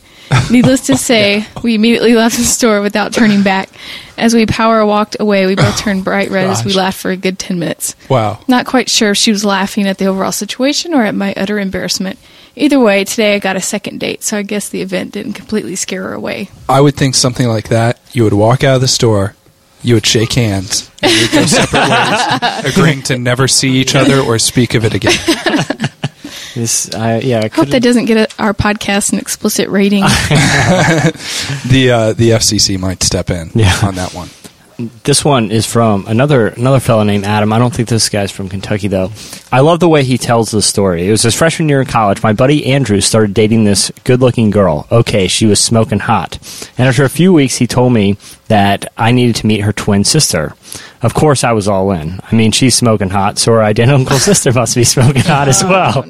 Needless 0.50 0.86
to 0.86 0.96
say, 0.98 1.46
we 1.62 1.74
immediately 1.74 2.14
left 2.14 2.36
the 2.36 2.44
store 2.44 2.82
without 2.82 3.14
turning 3.14 3.42
back. 3.42 3.70
As 4.18 4.34
we 4.34 4.44
power 4.44 4.84
walked 4.84 5.16
away, 5.18 5.46
we 5.46 5.54
both 5.54 5.78
turned 5.78 6.04
bright 6.04 6.30
red 6.30 6.48
as 6.48 6.64
we 6.64 6.74
laughed 6.74 6.98
for 6.98 7.10
a 7.10 7.16
good 7.16 7.38
10 7.38 7.58
minutes. 7.58 7.96
Wow. 8.10 8.40
Not 8.46 8.66
quite 8.66 8.90
sure 8.90 9.12
if 9.12 9.16
she 9.16 9.30
was 9.30 9.44
laughing 9.44 9.86
at 9.86 9.96
the 9.96 10.06
overall 10.06 10.32
situation 10.32 10.92
or 10.92 11.04
at 11.04 11.14
my 11.14 11.32
utter 11.36 11.58
embarrassment. 11.58 12.18
Either 12.56 12.80
way, 12.80 13.04
today 13.04 13.36
I 13.36 13.38
got 13.38 13.54
a 13.56 13.60
second 13.60 14.00
date, 14.00 14.24
so 14.24 14.36
I 14.36 14.42
guess 14.42 14.68
the 14.68 14.82
event 14.82 15.12
didn't 15.12 15.34
completely 15.34 15.76
scare 15.76 16.02
her 16.02 16.12
away. 16.12 16.50
I 16.68 16.80
would 16.80 16.96
think 16.96 17.14
something 17.14 17.46
like 17.46 17.68
that. 17.68 18.00
You 18.12 18.24
would 18.24 18.32
walk 18.32 18.64
out 18.64 18.74
of 18.74 18.80
the 18.80 18.88
store, 18.88 19.36
you 19.80 19.94
would 19.94 20.04
shake 20.06 20.32
hands, 20.32 20.90
and 21.00 21.12
you 21.12 21.20
would 21.22 21.30
go 21.30 21.46
separate 21.46 21.88
ways, 21.88 22.64
agreeing 22.74 23.02
to 23.02 23.16
never 23.16 23.46
see 23.46 23.70
each 23.76 23.94
other 23.94 24.18
or 24.18 24.40
speak 24.40 24.74
of 24.74 24.84
it 24.84 24.92
again. 24.92 25.16
This, 26.54 26.92
I 26.94 27.18
yeah, 27.20 27.40
I 27.44 27.48
Hope 27.54 27.68
that 27.68 27.82
doesn't 27.82 28.06
get 28.06 28.32
a, 28.32 28.42
our 28.42 28.54
podcast 28.54 29.12
an 29.12 29.18
explicit 29.18 29.68
rating. 29.68 30.04
The 31.68 31.90
uh, 31.92 32.12
the 32.14 32.30
FCC 32.30 32.78
might 32.78 33.02
step 33.02 33.30
in 33.30 33.50
Yeah. 33.54 33.74
on 33.82 33.94
that 33.96 34.14
one. 34.14 34.28
This 35.02 35.24
one 35.24 35.50
is 35.50 35.66
from 35.66 36.06
another 36.06 36.48
another 36.48 36.78
fellow 36.80 37.02
named 37.02 37.24
Adam. 37.24 37.52
I 37.52 37.58
don't 37.58 37.74
think 37.74 37.88
this 37.88 38.08
guy's 38.08 38.30
from 38.30 38.48
Kentucky 38.48 38.86
though. 38.88 39.10
I 39.50 39.60
love 39.60 39.80
the 39.80 39.88
way 39.88 40.04
he 40.04 40.18
tells 40.18 40.50
the 40.52 40.62
story. 40.62 41.08
It 41.08 41.10
was 41.10 41.22
his 41.22 41.34
freshman 41.34 41.68
year 41.68 41.80
in 41.80 41.86
college. 41.88 42.22
My 42.22 42.32
buddy 42.32 42.64
Andrew 42.66 43.00
started 43.00 43.34
dating 43.34 43.64
this 43.64 43.90
good-looking 44.04 44.50
girl. 44.50 44.86
Okay, 44.92 45.26
she 45.26 45.46
was 45.46 45.58
smoking 45.60 45.98
hot. 45.98 46.38
And 46.78 46.86
after 46.88 47.04
a 47.04 47.08
few 47.10 47.32
weeks, 47.32 47.56
he 47.56 47.66
told 47.66 47.92
me 47.92 48.18
that 48.46 48.92
I 48.96 49.10
needed 49.10 49.34
to 49.36 49.46
meet 49.48 49.60
her 49.62 49.72
twin 49.72 50.04
sister. 50.04 50.54
Of 51.00 51.14
course, 51.14 51.44
I 51.44 51.52
was 51.52 51.68
all 51.68 51.92
in. 51.92 52.18
I 52.30 52.34
mean, 52.34 52.50
she's 52.50 52.74
smoking 52.74 53.08
hot, 53.10 53.38
so 53.38 53.52
her 53.52 53.62
identical 53.62 54.18
sister 54.18 54.52
must 54.52 54.74
be 54.74 54.82
smoking 54.84 55.22
hot 55.22 55.46
as 55.46 55.62
well. 55.62 56.04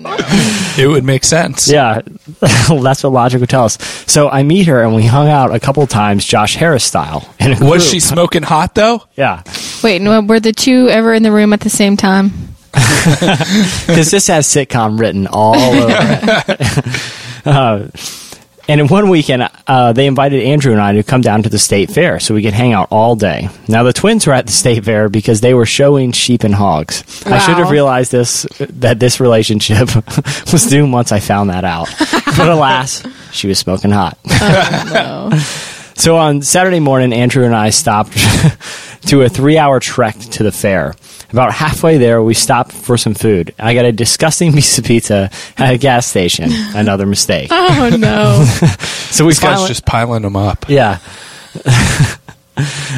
It 0.79 0.87
would 0.87 1.05
make 1.05 1.25
sense. 1.25 1.69
Yeah, 1.69 2.01
that's 2.41 3.03
what 3.03 3.13
logic 3.13 3.41
would 3.41 3.51
tell 3.51 3.65
us. 3.65 3.77
So 4.11 4.31
I 4.31 4.43
meet 4.45 4.67
her, 4.67 4.83
and 4.83 4.95
we 4.95 5.05
hung 5.05 5.29
out 5.29 5.55
a 5.55 5.61
couple 5.61 5.87
times, 5.87 6.25
Josh 6.25 6.55
Harris 6.57 6.85
style. 6.85 7.29
in 7.39 7.49
a 7.53 7.55
Was 7.65 7.83
group. 7.83 7.93
she 7.93 8.01
smoking 8.01 8.43
hot 8.43 8.75
though? 8.75 9.03
Yeah. 9.15 9.43
Wait, 9.85 10.01
no, 10.01 10.21
were 10.23 10.41
the 10.41 10.53
two 10.53 10.89
ever 10.89 11.13
in 11.13 11.23
the 11.23 11.33
room 11.33 11.53
at 11.53 11.61
the 11.61 11.71
same 11.71 11.97
time? 11.97 12.31
because 12.73 14.11
this 14.11 14.27
has 14.29 14.47
sitcom 14.47 14.99
written 14.99 15.27
all 15.27 15.55
over 15.57 15.87
it. 15.91 17.47
uh, 17.47 17.89
and 18.69 18.81
in 18.81 18.87
one 18.89 19.09
weekend, 19.09 19.49
uh, 19.67 19.93
they 19.93 20.07
invited 20.07 20.43
Andrew 20.43 20.73
and 20.73 20.81
I 20.81 20.93
to 20.93 21.03
come 21.03 21.23
down 21.23 21.43
to 21.45 21.49
the 21.49 21.59
state 21.59 21.91
fair 21.91 22.21
so 22.21 22.35
we 22.35 22.43
could 22.43 22.53
hang 22.53 22.73
out 22.75 22.89
all 22.91 23.17
day. 23.17 23.49
Now, 23.67 23.83
the 23.83 23.93
twins 23.93 24.27
were 24.27 24.35
at 24.35 24.47
the 24.47 24.53
state 24.53 24.85
fair 24.85 25.09
because 25.09 25.41
they 25.41 25.55
were 25.55 25.67
showing 25.67 26.13
sheep 26.13 26.45
and 26.45 26.55
hogs. 26.55 27.27
I 27.27 27.39
should 27.39 27.57
have 27.57 27.71
realized 27.71 28.13
this 28.13 28.47
that 28.59 29.01
this 29.01 29.21
relationship 29.21 29.95
was 30.53 30.67
doomed 30.67 30.93
once 30.93 31.13
I 31.13 31.21
found 31.21 31.51
that 31.51 31.65
out. 31.65 31.89
but 32.37 32.49
alas, 32.49 33.03
she 33.33 33.49
was 33.49 33.59
smoking 33.59 33.91
hot. 33.91 34.19
No. 34.93 35.31
So 35.99 36.17
on 36.17 36.43
Saturday 36.43 36.79
morning, 36.79 37.13
Andrew 37.13 37.45
and 37.45 37.53
I 37.53 37.71
stopped 37.71 38.13
to 39.09 39.23
a 39.23 39.29
three 39.29 39.59
hour 39.59 39.81
trek 39.81 40.17
to 40.17 40.45
the 40.45 40.53
fair. 40.53 40.95
About 41.31 41.53
halfway 41.53 41.99
there, 41.99 42.23
we 42.23 42.33
stopped 42.33 42.73
for 42.73 42.97
some 42.97 43.13
food. 43.15 43.55
I 43.59 43.75
got 43.75 43.85
a 43.85 43.93
disgusting 43.93 44.53
piece 44.55 44.79
of 44.79 44.85
pizza 44.85 45.31
at 45.59 45.75
a 45.75 45.79
gas 45.79 46.07
station. 46.07 46.51
Another 46.75 47.07
mistake. 47.07 47.49
Oh 47.51 47.97
no. 47.99 48.45
So 49.09 49.25
we 49.25 49.31
This 49.31 49.41
guy's 49.41 49.67
just 49.67 49.87
piling 49.87 50.23
them 50.23 50.37
up. 50.37 50.67
yeah. 50.69 50.99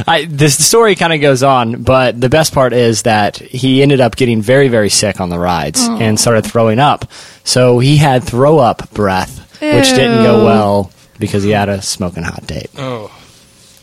I, 0.07 0.27
this 0.29 0.63
story 0.67 0.97
kind 0.97 1.13
of 1.13 1.21
goes 1.21 1.43
on, 1.43 1.83
but 1.83 2.21
the 2.21 2.29
best 2.29 2.53
part 2.53 2.73
is 2.73 3.03
that 3.03 3.37
he 3.37 3.81
ended 3.83 4.01
up 4.01 4.17
getting 4.17 4.43
very, 4.43 4.69
very 4.69 4.89
sick 4.89 5.21
on 5.21 5.29
the 5.29 5.39
rides 5.39 5.81
oh. 5.83 5.99
and 5.99 6.19
started 6.19 6.43
throwing 6.45 6.79
up. 6.79 7.11
So 7.45 7.79
he 7.79 7.97
had 7.97 8.25
throw 8.25 8.59
up 8.59 8.91
breath, 8.93 9.39
which 9.61 9.89
didn't 9.91 10.25
go 10.25 10.45
well 10.45 10.91
because 11.19 11.43
he 11.45 11.51
had 11.51 11.69
a 11.69 11.81
smoking 11.81 12.23
hot 12.25 12.47
date. 12.47 12.71
Oh, 12.77 13.15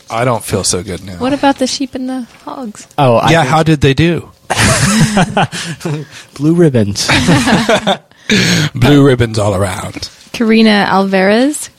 I 0.10 0.26
don't 0.26 0.44
feel 0.44 0.64
so 0.64 0.84
good 0.84 1.04
now. 1.06 1.18
What 1.20 1.34
about 1.34 1.60
the 1.60 1.68
sheep 1.68 1.96
and 1.96 2.10
the 2.10 2.22
hogs? 2.44 2.88
Oh, 2.98 3.16
I 3.18 3.32
yeah, 3.32 3.42
think- 3.44 3.52
how 3.54 3.64
did 3.64 3.82
they 3.82 3.94
do? 3.94 4.32
Blue 6.36 6.56
ribbons. 6.56 7.08
Blue 8.76 9.06
ribbons 9.06 9.40
all 9.40 9.56
around. 9.56 10.10
Karina 10.34 10.70
Alvarez, 10.88 11.70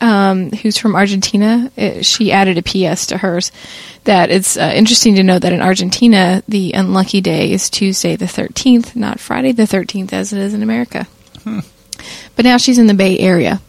um, 0.00 0.50
who's 0.50 0.78
from 0.78 0.94
Argentina, 0.96 1.70
uh, 1.76 2.02
she 2.02 2.30
added 2.32 2.58
a 2.58 2.62
PS 2.62 3.06
to 3.06 3.18
hers 3.18 3.50
that 4.04 4.30
it's 4.30 4.56
uh, 4.56 4.72
interesting 4.74 5.14
to 5.16 5.22
note 5.22 5.42
that 5.42 5.52
in 5.52 5.60
Argentina, 5.62 6.42
the 6.46 6.72
unlucky 6.72 7.20
day 7.20 7.52
is 7.52 7.70
Tuesday 7.70 8.16
the 8.16 8.26
13th, 8.26 8.94
not 8.94 9.18
Friday 9.18 9.52
the 9.52 9.62
13th 9.64 10.12
as 10.12 10.32
it 10.32 10.38
is 10.38 10.54
in 10.54 10.62
America. 10.62 11.06
But 12.36 12.44
now 12.44 12.56
she's 12.58 12.78
in 12.78 12.86
the 12.86 12.94
Bay 12.94 13.18
Area. 13.18 13.60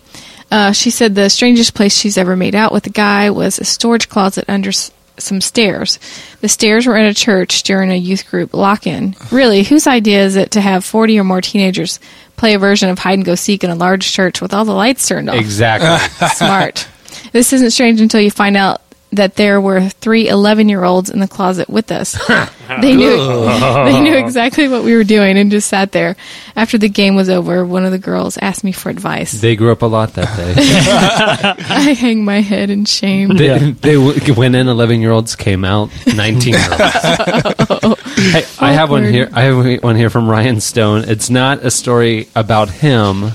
Uh, 0.51 0.72
she 0.72 0.89
said 0.91 1.16
the 1.16 1.30
strangest 1.30 1.74
place 1.74 1.95
she's 1.97 2.18
ever 2.18 2.36
made 2.36 2.56
out 2.56 2.72
with 2.72 2.86
a 2.86 2.89
guy 2.91 3.30
was 3.30 3.60
a 3.60 3.66
storage 3.66 4.10
closet 4.10 4.45
under 4.47 4.70
s- 4.70 4.91
some 5.18 5.41
stairs. 5.41 5.99
The 6.41 6.49
stairs 6.49 6.86
were 6.86 6.97
in 6.97 7.05
a 7.05 7.13
church 7.13 7.63
during 7.63 7.91
a 7.91 7.95
youth 7.95 8.30
group 8.30 8.53
lock 8.53 8.88
in. 8.88 9.16
Really, 9.32 9.63
whose 9.63 9.88
idea 9.88 10.24
is 10.24 10.36
it 10.36 10.51
to 10.51 10.61
have 10.61 10.86
40 10.86 11.20
or 11.20 11.24
more 11.24 11.41
teenagers 11.41 11.99
play 12.36 12.53
a 12.53 12.59
version 12.59 12.89
of 12.89 12.99
hide 12.99 13.13
and 13.13 13.26
go 13.26 13.36
seek 13.36 13.63
in 13.63 13.70
a 13.70 13.76
large 13.76 14.11
church 14.11 14.41
with 14.41 14.53
all 14.53 14.66
the 14.66 14.74
lights 14.74 15.07
turned 15.07 15.30
off? 15.30 15.36
Exactly. 15.36 16.28
Smart. 16.36 16.88
This 17.32 17.53
isn't 17.53 17.72
strange 17.72 18.01
until 18.01 18.22
you 18.22 18.32
find 18.32 18.57
out 18.57 18.82
that 19.16 19.36
there 19.36 19.59
were 19.59 19.89
three 19.89 20.28
11 20.28 20.70
year 20.70 20.84
olds 20.84 21.09
in 21.09 21.20
the 21.20 21.28
closet 21.28 21.70
with 21.70 21.91
us. 21.91 22.13
they 22.82 22.95
knew 22.95 23.18
they 23.18 23.99
knew 24.01 24.16
exactly 24.16 24.68
what 24.68 24.84
we 24.84 24.95
were 24.95 25.03
doing 25.03 25.38
and 25.38 25.51
just 25.51 25.68
sat 25.70 25.91
there. 25.91 26.16
After 26.55 26.78
the 26.78 26.89
game 26.89 27.16
was 27.16 27.30
over, 27.30 27.66
one 27.66 27.86
of 27.86 27.91
the 27.91 27.99
girls 27.99 28.38
asked 28.38 28.63
me 28.63 28.72
for 28.72 28.89
advice. 28.89 29.32
they 29.34 29.55
grew 29.55 29.72
up 29.72 29.82
a 29.82 29.86
lot 29.86 30.13
that 30.13 30.36
day. 30.38 30.53
I 31.70 31.93
hang 31.93 32.24
my 32.24 32.41
head 32.41 32.70
in 32.70 32.86
shame. 32.86 33.36
They, 33.36 33.72
they 33.72 33.93
w- 33.95 34.34
went 34.34 34.55
in. 34.55 34.68
Eleven 34.68 35.01
year 35.01 35.11
olds 35.11 35.36
came 35.36 35.63
out. 35.66 35.89
Nineteen 36.07 36.53
year 36.53 36.68
olds. 36.72 38.01
hey, 38.16 38.45
I 38.59 38.74
have 38.74 38.89
one 38.89 39.03
here. 39.03 39.30
I 39.34 39.43
have 39.43 39.84
one 39.84 39.95
here 39.95 40.09
from 40.09 40.30
Ryan 40.30 40.59
Stone. 40.61 41.05
It's 41.07 41.30
not 41.30 41.59
a 41.63 41.72
story 41.72 42.28
about 42.36 42.70
him. 42.70 43.32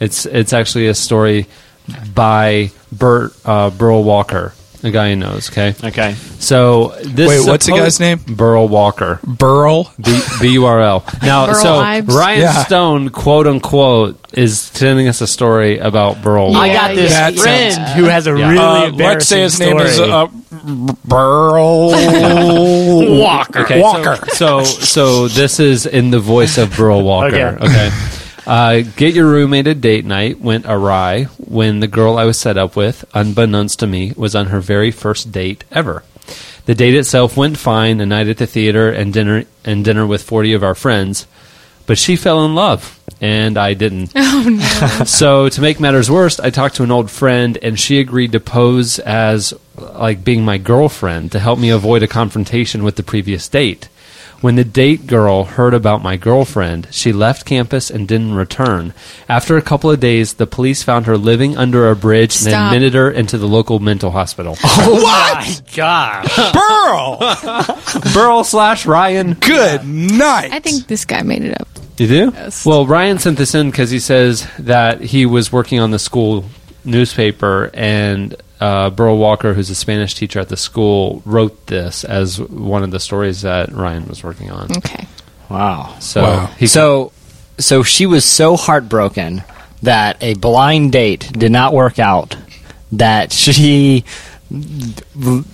It's 0.00 0.26
it's 0.26 0.52
actually 0.52 0.88
a 0.88 0.94
story 0.94 1.46
by 2.14 2.70
Burt 2.92 3.32
uh, 3.44 3.70
Burl 3.70 4.04
Walker, 4.04 4.52
a 4.82 4.90
guy 4.90 5.10
he 5.10 5.14
knows. 5.16 5.50
Okay, 5.50 5.74
Okay. 5.84 6.14
so 6.38 6.94
this 7.02 7.28
Wait, 7.28 7.46
what's 7.46 7.66
the 7.66 7.72
suppo- 7.72 7.78
guy's 7.78 8.00
name? 8.00 8.18
Burl 8.28 8.68
Walker. 8.68 9.20
Burl. 9.24 9.90
B 10.02 10.20
B 10.40 10.48
U 10.52 10.66
R 10.66 10.80
L. 10.80 11.04
Now, 11.22 11.46
Burl 11.46 11.54
so 11.54 11.74
Ives. 11.76 12.14
Ryan 12.14 12.40
Yeah. 12.40 12.64
Stone, 12.64 13.08
quote 13.10 13.46
unquote, 13.46 14.18
is 14.32 14.70
telling 14.70 15.08
us 15.08 15.20
a 15.20 15.26
story 15.26 15.78
about 15.78 16.22
Burl. 16.22 16.50
Yeah. 16.52 16.58
I 16.58 16.72
got 16.72 16.94
this 16.94 17.12
That 17.12 17.34
friend 17.36 17.74
sounds- 17.74 17.92
who 17.92 18.04
has 18.04 18.26
a 18.26 18.30
Yeah. 18.36 18.50
really 18.50 18.58
Uh, 18.58 18.84
embarrassing 18.88 19.04
let's 19.04 19.26
say 19.28 19.40
his 19.42 19.60
name 19.60 19.78
is 19.80 19.98
uh, 20.00 20.26
Burl 21.04 21.90
Walker. 23.20 23.60
Okay, 23.60 23.80
Walker. 23.80 24.16
So, 24.34 24.64
so, 24.64 24.64
so 24.64 25.28
this 25.28 25.60
is 25.60 25.86
in 25.86 26.10
the 26.10 26.20
voice 26.20 26.58
of 26.58 26.76
Burl 26.76 27.02
Walker. 27.02 27.58
Okay. 27.60 27.66
Okay. 27.66 27.90
Uh, 28.46 28.82
get 28.96 29.14
your 29.14 29.26
roommate 29.28 29.66
a 29.66 29.74
date 29.74 30.04
night 30.04 30.40
went 30.40 30.66
awry 30.66 31.24
when 31.38 31.80
the 31.80 31.88
girl 31.88 32.16
I 32.16 32.24
was 32.24 32.38
set 32.38 32.56
up 32.56 32.76
with, 32.76 33.04
unbeknownst 33.12 33.80
to 33.80 33.86
me, 33.86 34.12
was 34.16 34.36
on 34.36 34.46
her 34.46 34.60
very 34.60 34.92
first 34.92 35.32
date 35.32 35.64
ever. 35.72 36.04
The 36.66 36.74
date 36.74 36.94
itself 36.94 37.36
went 37.36 37.58
fine, 37.58 38.00
a 38.00 38.06
night 38.06 38.28
at 38.28 38.38
the 38.38 38.46
theater 38.46 38.90
and 38.90 39.12
dinner 39.12 39.44
and 39.64 39.84
dinner 39.84 40.06
with 40.06 40.22
forty 40.22 40.52
of 40.52 40.62
our 40.62 40.74
friends, 40.74 41.26
but 41.86 41.98
she 41.98 42.16
fell 42.16 42.44
in 42.44 42.54
love, 42.54 43.00
and 43.20 43.56
I 43.56 43.74
didn't. 43.74 44.12
Oh 44.36 44.48
no. 44.48 45.04
So 45.04 45.48
to 45.48 45.60
make 45.60 45.80
matters 45.80 46.10
worse, 46.10 46.38
I 46.38 46.50
talked 46.50 46.76
to 46.76 46.82
an 46.82 46.90
old 46.90 47.10
friend, 47.10 47.56
and 47.62 47.80
she 47.80 48.00
agreed 48.00 48.32
to 48.32 48.40
pose 48.40 48.98
as 48.98 49.54
like 49.76 50.24
being 50.24 50.44
my 50.44 50.58
girlfriend 50.58 51.32
to 51.32 51.38
help 51.38 51.58
me 51.58 51.70
avoid 51.70 52.02
a 52.02 52.08
confrontation 52.08 52.84
with 52.84 52.96
the 52.96 53.02
previous 53.02 53.48
date. 53.48 53.88
When 54.42 54.56
the 54.56 54.64
date 54.64 55.06
girl 55.06 55.44
heard 55.44 55.72
about 55.74 56.02
my 56.02 56.16
girlfriend, 56.16 56.88
she 56.90 57.12
left 57.12 57.46
campus 57.46 57.90
and 57.90 58.06
didn't 58.06 58.34
return. 58.34 58.92
After 59.28 59.56
a 59.56 59.62
couple 59.62 59.90
of 59.90 59.98
days, 59.98 60.34
the 60.34 60.46
police 60.46 60.82
found 60.82 61.06
her 61.06 61.16
living 61.16 61.56
under 61.56 61.88
a 61.90 61.96
bridge 61.96 62.36
and 62.36 62.50
Stop. 62.50 62.72
admitted 62.72 62.94
her 62.94 63.10
into 63.10 63.38
the 63.38 63.48
local 63.48 63.78
mental 63.80 64.10
hospital. 64.10 64.56
Oh 64.88 65.02
my 65.02 65.56
gosh. 65.74 66.52
Burl. 66.52 68.12
Burl 68.14 68.44
slash 68.44 68.84
Ryan. 68.86 69.34
Good 69.34 69.84
night. 69.86 70.50
I 70.52 70.60
think 70.60 70.86
this 70.86 71.04
guy 71.04 71.22
made 71.22 71.42
it 71.42 71.60
up. 71.60 71.68
You 71.96 72.06
do? 72.06 72.30
Yes. 72.34 72.64
Well, 72.66 72.86
Ryan 72.86 73.18
sent 73.18 73.38
this 73.38 73.54
in 73.54 73.70
because 73.70 73.90
he 73.90 73.98
says 73.98 74.46
that 74.58 75.00
he 75.00 75.24
was 75.26 75.50
working 75.50 75.80
on 75.80 75.90
the 75.92 75.98
school 75.98 76.44
newspaper, 76.84 77.70
and 77.74 78.36
uh, 78.60 78.90
Burl 78.90 79.18
Walker, 79.18 79.54
who's 79.54 79.70
a 79.70 79.74
Spanish 79.74 80.14
teacher 80.14 80.40
at 80.40 80.48
the 80.48 80.56
school, 80.56 81.22
wrote 81.24 81.66
this 81.66 82.04
as 82.04 82.40
one 82.40 82.82
of 82.82 82.90
the 82.90 83.00
stories 83.00 83.42
that 83.42 83.72
Ryan 83.72 84.06
was 84.08 84.22
working 84.24 84.50
on. 84.50 84.74
Okay. 84.78 85.06
Wow. 85.48 85.96
So 86.00 86.22
Wow. 86.22 86.46
he 86.58 86.66
So, 86.66 87.12
so 87.58 87.82
she 87.82 88.06
was 88.06 88.24
so 88.24 88.56
heartbroken 88.56 89.42
that 89.82 90.16
a 90.22 90.34
blind 90.34 90.92
date 90.92 91.30
did 91.32 91.52
not 91.52 91.72
work 91.72 91.98
out. 91.98 92.36
That 92.92 93.32
she 93.32 94.04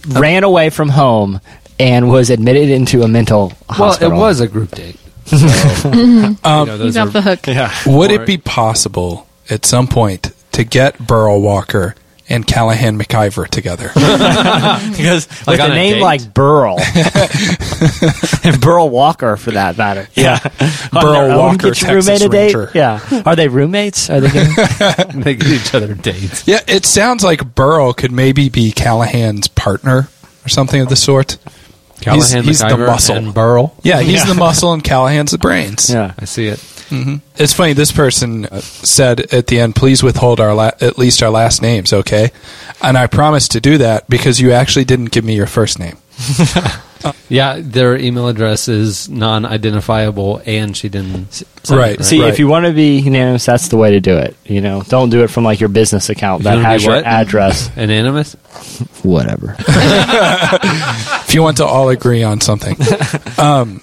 ran 0.08 0.44
away 0.44 0.70
from 0.70 0.90
home 0.90 1.40
and 1.78 2.10
was 2.10 2.30
admitted 2.30 2.70
into 2.70 3.02
a 3.02 3.08
mental 3.08 3.52
hospital. 3.68 4.10
well, 4.10 4.18
it 4.20 4.22
was 4.22 4.40
a 4.40 4.48
group 4.48 4.70
date. 4.72 4.96
So, 5.24 5.90
you 5.92 6.36
know, 6.44 6.64
those 6.66 6.80
He's 6.82 6.96
are- 6.96 7.06
off 7.06 7.12
the 7.12 7.22
hook. 7.22 7.46
Yeah. 7.46 7.72
Would 7.86 8.10
Or- 8.10 8.22
it 8.22 8.26
be 8.26 8.36
possible 8.38 9.26
at 9.48 9.64
some 9.64 9.86
point 9.86 10.32
to 10.52 10.64
get 10.64 10.98
Burl 11.06 11.40
Walker 11.40 11.94
and 12.28 12.46
Callahan 12.46 12.98
McIver 12.98 13.48
together? 13.48 13.88
because 13.94 15.28
Like 15.46 15.58
with 15.58 15.68
a 15.68 15.72
a 15.72 15.74
name 15.74 15.94
date? 15.94 16.02
like 16.02 16.34
Burl 16.34 16.78
and 18.44 18.60
Burl 18.60 18.88
Walker 18.90 19.36
for 19.36 19.50
that 19.52 19.76
matter. 19.76 20.08
Yeah, 20.14 20.38
Burl 20.92 21.12
their 21.12 21.30
own, 21.32 21.38
Walker, 21.38 21.56
get 21.70 21.82
your 21.82 21.90
Texas 22.02 22.06
roommate 22.06 22.22
a 22.22 22.28
date. 22.28 22.54
Ranger. 22.54 22.70
Yeah, 22.74 23.22
are 23.26 23.36
they 23.36 23.48
roommates? 23.48 24.10
Are 24.10 24.20
they? 24.20 24.28
Gonna, 24.30 25.12
they 25.22 25.34
give 25.34 25.48
each 25.52 25.74
other 25.74 25.94
dates. 25.94 26.46
yeah, 26.46 26.60
it 26.66 26.84
sounds 26.86 27.22
like 27.24 27.54
Burl 27.54 27.92
could 27.92 28.12
maybe 28.12 28.48
be 28.48 28.72
Callahan's 28.72 29.48
partner 29.48 30.08
or 30.44 30.48
something 30.48 30.80
of 30.80 30.88
the 30.88 30.96
sort. 30.96 31.36
Callahan, 32.02 32.44
he's 32.44 32.58
the 32.60 32.76
muscle. 32.76 33.16
and 33.16 33.32
Burl. 33.32 33.74
Yeah, 33.82 34.00
he's 34.00 34.26
the 34.26 34.34
muscle 34.34 34.72
and 34.72 34.82
Callahan's 34.84 35.30
the 35.30 35.38
brains. 35.38 35.88
yeah. 35.90 36.12
I 36.18 36.24
see 36.26 36.46
it. 36.48 36.62
It's 37.36 37.54
funny. 37.54 37.72
This 37.72 37.90
person 37.90 38.44
uh, 38.44 38.60
said 38.60 39.32
at 39.32 39.46
the 39.46 39.58
end, 39.60 39.74
"Please 39.74 40.02
withhold 40.02 40.40
our 40.40 40.52
la- 40.54 40.72
at 40.82 40.98
least 40.98 41.22
our 41.22 41.30
last 41.30 41.62
names, 41.62 41.90
okay?" 41.90 42.32
And 42.82 42.98
I 42.98 43.06
promised 43.06 43.52
to 43.52 43.60
do 43.62 43.78
that 43.78 44.10
because 44.10 44.40
you 44.40 44.52
actually 44.52 44.84
didn't 44.84 45.10
give 45.10 45.24
me 45.24 45.34
your 45.34 45.46
first 45.46 45.78
name. 45.78 45.96
Yeah, 47.28 47.58
their 47.60 47.96
email 47.96 48.28
address 48.28 48.68
is 48.68 49.08
non-identifiable, 49.08 50.42
and 50.46 50.76
she 50.76 50.88
didn't. 50.88 51.28
s- 51.28 51.44
sign 51.64 51.78
Right. 51.78 52.00
it, 52.00 52.04
See, 52.04 52.20
Right. 52.20 52.28
if 52.32 52.38
you 52.38 52.46
want 52.48 52.66
to 52.66 52.72
be 52.72 52.98
unanimous, 52.98 53.46
that's 53.46 53.68
the 53.68 53.76
way 53.76 53.92
to 53.92 54.00
do 54.00 54.16
it. 54.18 54.36
You 54.44 54.60
know, 54.60 54.82
don't 54.88 55.10
do 55.10 55.22
it 55.22 55.28
from 55.30 55.44
like 55.44 55.60
your 55.60 55.68
business 55.68 56.08
account 56.10 56.40
You 56.40 56.44
that 56.44 56.56
wanna 56.56 56.68
has 56.68 56.84
your 56.84 56.96
what? 56.96 57.04
address. 57.04 57.70
Anonymous. 57.76 58.34
Whatever. 59.02 59.56
If 61.24 61.34
you 61.34 61.42
want 61.42 61.56
to 61.58 61.64
all 61.64 61.88
agree 61.88 62.22
on 62.22 62.40
something, 62.42 62.76
um, 63.38 63.80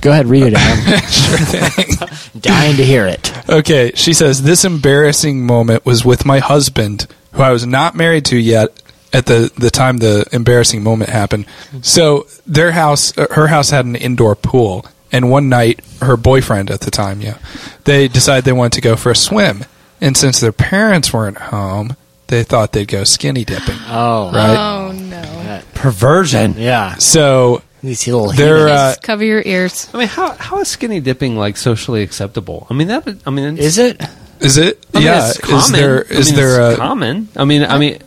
Go 0.00 0.10
ahead, 0.10 0.26
read 0.26 0.44
it, 0.48 0.54
Adam. 0.56 2.08
Dying 2.40 2.76
to 2.76 2.84
hear 2.84 3.06
it. 3.06 3.32
Okay, 3.48 3.90
she 3.94 4.12
says 4.12 4.42
this 4.42 4.64
embarrassing 4.64 5.44
moment 5.46 5.84
was 5.86 6.04
with 6.04 6.24
my 6.26 6.38
husband, 6.40 7.06
who 7.32 7.42
I 7.42 7.50
was 7.50 7.66
not 7.66 7.94
married 7.96 8.24
to 8.26 8.36
yet 8.36 8.78
at 9.14 9.24
the 9.26 9.50
the 9.56 9.70
time 9.70 9.98
the 9.98 10.26
embarrassing 10.32 10.82
moment 10.82 11.08
happened. 11.10 11.46
So 11.80 12.26
their 12.46 12.72
house, 12.72 13.16
uh, 13.16 13.26
her 13.30 13.46
house 13.46 13.70
had 13.70 13.86
an 13.86 13.96
indoor 13.96 14.34
pool, 14.36 14.84
and 15.10 15.30
one 15.30 15.48
night 15.48 15.80
her 16.02 16.16
boyfriend 16.18 16.70
at 16.70 16.80
the 16.80 16.90
time, 16.90 17.22
yeah, 17.22 17.38
they 17.84 18.08
decided 18.08 18.44
they 18.44 18.52
wanted 18.52 18.72
to 18.74 18.80
go 18.82 18.96
for 18.96 19.10
a 19.12 19.16
swim, 19.16 19.64
and 20.00 20.16
since 20.16 20.40
their 20.40 20.52
parents 20.52 21.12
weren't 21.12 21.38
home, 21.38 21.96
they 22.26 22.42
thought 22.42 22.72
they'd 22.72 22.88
go 22.88 23.04
skinny 23.04 23.44
dipping. 23.44 23.78
Oh, 23.88 24.30
Right. 24.34 24.56
Oh 24.58 24.92
no. 24.92 25.60
Perversion. 25.74 26.54
Yeah, 26.58 26.96
So 26.96 27.62
these 27.82 28.06
little. 28.06 28.32
they're 28.32 28.68
uh, 28.68 28.94
cover 29.02 29.22
your 29.24 29.42
ears. 29.44 29.88
I 29.94 29.98
mean, 29.98 30.08
how 30.08 30.32
how 30.32 30.58
is 30.60 30.68
skinny 30.68 31.00
dipping 31.00 31.36
like 31.36 31.56
socially 31.56 32.02
acceptable? 32.02 32.66
I 32.70 32.74
mean 32.74 32.88
that. 32.88 33.06
I 33.26 33.30
mean, 33.30 33.58
Is 33.58 33.76
it? 33.78 34.02
is 34.40 34.56
it? 34.56 34.84
I 34.94 34.98
mean, 34.98 35.06
yeah, 35.06 35.28
it's 35.28 35.38
common. 35.38 35.60
is 35.60 35.70
there 35.70 36.04
I 36.10 36.14
mean, 36.24 36.34
there 36.34 36.70
it's 36.70 36.74
a 36.78 36.80
common? 36.80 37.28
I 37.36 37.44
mean, 37.44 37.62
I 37.64 37.78
mean, 37.78 37.98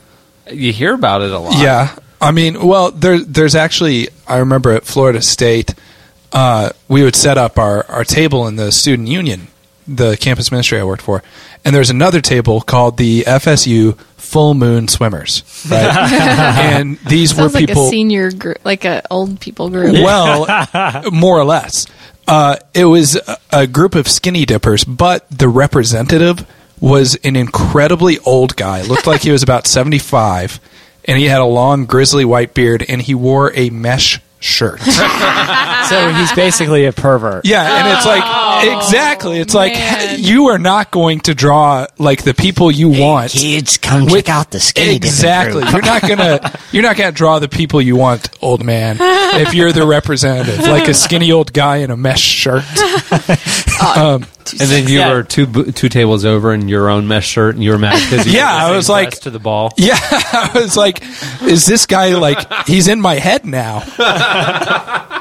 you 0.51 0.71
hear 0.73 0.93
about 0.93 1.21
it 1.21 1.31
a 1.31 1.39
lot. 1.39 1.61
Yeah, 1.61 1.95
I 2.21 2.31
mean, 2.31 2.65
well, 2.65 2.91
there, 2.91 3.19
there's 3.19 3.55
actually. 3.55 4.09
I 4.27 4.37
remember 4.37 4.71
at 4.71 4.83
Florida 4.85 5.21
State, 5.21 5.73
uh, 6.33 6.69
we 6.87 7.03
would 7.03 7.15
set 7.15 7.37
up 7.37 7.57
our, 7.57 7.85
our 7.89 8.03
table 8.03 8.47
in 8.47 8.55
the 8.57 8.71
student 8.71 9.07
union, 9.07 9.47
the 9.87 10.17
campus 10.17 10.51
ministry 10.51 10.79
I 10.79 10.83
worked 10.83 11.03
for, 11.03 11.23
and 11.63 11.75
there's 11.75 11.89
another 11.89 12.21
table 12.21 12.61
called 12.61 12.97
the 12.97 13.21
FSU 13.21 13.97
Full 14.17 14.53
Moon 14.53 14.87
Swimmers, 14.89 15.43
right? 15.69 15.85
and 16.73 16.97
these 17.07 17.33
Sounds 17.35 17.53
were 17.53 17.59
like 17.59 17.67
people. 17.67 17.87
a 17.87 17.89
senior 17.89 18.31
group, 18.31 18.57
like 18.65 18.83
a 18.83 19.01
old 19.09 19.39
people 19.39 19.69
group. 19.69 19.93
Well, 19.93 20.45
more 21.11 21.39
or 21.39 21.45
less. 21.45 21.87
Uh, 22.27 22.57
it 22.73 22.83
was 22.85 23.15
a- 23.15 23.37
a 23.53 23.65
group 23.67 23.95
of 23.95 24.05
skinny 24.09 24.45
dippers, 24.45 24.83
but 24.83 25.25
the 25.29 25.47
representative 25.47 26.45
was 26.79 27.15
an 27.23 27.35
incredibly 27.35 28.19
old 28.19 28.55
guy. 28.55 28.81
Looked 28.83 29.07
like 29.07 29.21
he 29.21 29.31
was 29.31 29.43
about 29.43 29.67
75, 29.67 30.59
and 31.05 31.17
he 31.17 31.25
had 31.25 31.41
a 31.41 31.45
long, 31.45 31.85
grizzly 31.85 32.25
white 32.25 32.53
beard, 32.53 32.85
and 32.87 33.01
he 33.01 33.15
wore 33.15 33.51
a 33.55 33.69
mesh 33.69 34.19
shirt. 34.39 34.79
so 34.81 36.13
he's 36.13 36.31
basically 36.33 36.85
a 36.85 36.93
pervert. 36.93 37.45
Yeah, 37.45 37.79
and 37.79 37.97
it's 37.97 38.05
like 38.05 38.23
oh, 38.23 38.77
exactly. 38.77 39.39
It's 39.39 39.53
like 39.53 39.73
you 40.19 40.47
are 40.47 40.59
not 40.59 40.91
going 40.91 41.21
to 41.21 41.33
draw 41.33 41.87
like 41.97 42.23
the 42.23 42.33
people 42.33 42.69
you 42.71 42.89
want. 42.89 43.31
Kids, 43.31 43.77
come 43.77 44.05
With- 44.05 44.25
check 44.25 44.29
out 44.29 44.51
the 44.51 44.59
skinny 44.59 44.95
exactly. 44.95 45.63
You're 45.63 45.81
not 45.81 46.01
gonna 46.01 46.59
you're 46.71 46.83
not 46.83 46.97
gonna 46.97 47.11
draw 47.11 47.39
the 47.39 47.49
people 47.49 47.81
you 47.81 47.95
want, 47.95 48.29
old 48.41 48.63
man. 48.63 48.97
If 48.99 49.53
you're 49.53 49.71
the 49.71 49.85
representative, 49.85 50.59
like 50.59 50.87
a 50.87 50.93
skinny 50.93 51.31
old 51.31 51.53
guy 51.53 51.77
in 51.77 51.91
a 51.91 51.97
mesh 51.97 52.21
shirt. 52.21 52.63
Um, 53.81 54.25
And 54.59 54.69
then 54.69 54.87
you 54.87 54.99
Yeah. 54.99 55.11
were 55.11 55.23
two 55.23 55.71
two 55.73 55.89
tables 55.89 56.23
over 56.23 56.53
in 56.53 56.69
your 56.69 56.89
own 56.89 57.05
mesh 57.07 57.27
shirt, 57.27 57.55
and 57.55 57.63
you 57.63 57.71
were 57.71 57.77
mad 57.77 57.99
because 58.09 58.25
Yeah, 58.33 58.47
I 58.49 58.71
was 58.75 58.87
like- 58.87 59.11
to 59.21 59.29
the 59.29 59.39
ball. 59.39 59.73
yeah, 59.77 59.97
I 59.99 60.51
was 60.55 60.77
like, 60.77 61.03
is 61.41 61.65
this 61.65 61.85
guy 61.85 62.15
like 62.15 62.39
he's 62.65 62.87
in 62.87 63.01
my 63.01 63.15
head 63.15 63.45
now? 63.45 63.83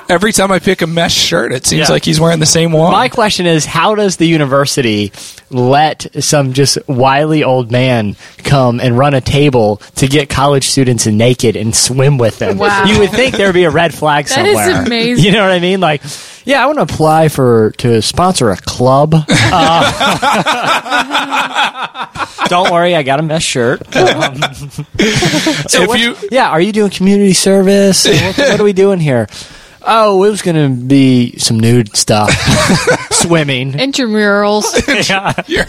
Every 0.08 0.32
time 0.32 0.52
I 0.52 0.60
pick 0.60 0.82
a 0.82 0.86
mesh 0.86 1.14
shirt, 1.14 1.52
it 1.52 1.66
seems 1.66 1.88
Yeah. 1.88 1.92
like 1.92 2.04
he's 2.04 2.20
wearing 2.20 2.38
the 2.38 2.46
same 2.46 2.70
one. 2.70 2.92
My 2.92 3.08
question 3.08 3.44
is, 3.46 3.64
how 3.66 3.94
does 3.96 4.16
the 4.18 4.26
university 4.26 5.10
let 5.50 6.06
some 6.22 6.52
just 6.52 6.78
wily 6.86 7.42
old 7.42 7.72
man 7.72 8.14
come 8.44 8.78
and 8.80 8.96
run 8.96 9.14
a 9.14 9.20
table 9.20 9.80
to 9.96 10.06
get 10.06 10.28
college 10.28 10.68
students 10.68 11.06
naked 11.06 11.56
and 11.56 11.74
swim 11.74 12.18
with 12.18 12.38
them? 12.38 12.56
Wow. 12.58 12.84
You 12.84 13.00
would 13.00 13.10
think 13.10 13.36
there 13.36 13.48
would 13.48 13.54
be 13.54 13.64
a 13.64 13.70
red 13.70 13.92
flag 13.94 14.26
That 14.28 14.46
is 14.46 14.56
somewhere. 14.56 14.82
amazing. 14.86 15.24
You 15.24 15.32
know 15.32 15.42
what 15.42 15.50
I 15.50 15.58
mean? 15.58 15.80
Like, 15.80 16.02
yeah, 16.44 16.62
I 16.62 16.66
want 16.66 16.78
to 16.78 16.82
apply 16.82 17.28
for 17.28 17.72
to 17.78 18.00
sponsor 18.00 18.50
a 18.50 18.56
club. 18.56 19.14
Uh, 19.48 20.06
don't 22.48 22.70
worry, 22.72 22.94
I 22.94 23.02
got 23.02 23.18
a 23.20 23.22
mesh 23.22 23.44
shirt. 23.44 23.80
Um, 23.96 24.36
so 25.68 25.82
If 25.82 25.88
what- 25.88 25.98
you- 26.00 26.16
yeah, 26.30 26.48
are 26.50 26.60
you 26.60 26.72
doing 26.72 26.90
community 26.90 27.32
service? 27.32 28.06
what, 28.06 28.36
what 28.38 28.60
are 28.60 28.64
we 28.64 28.72
doing 28.72 28.98
here? 29.00 29.26
Oh, 29.86 30.24
it 30.24 30.30
was 30.30 30.42
going 30.42 30.56
to 30.56 30.84
be 30.84 31.38
some 31.38 31.60
nude 31.60 31.96
stuff, 31.96 32.30
swimming. 33.12 33.72
Intramurals. 33.72 34.64
yeah. 35.48 35.64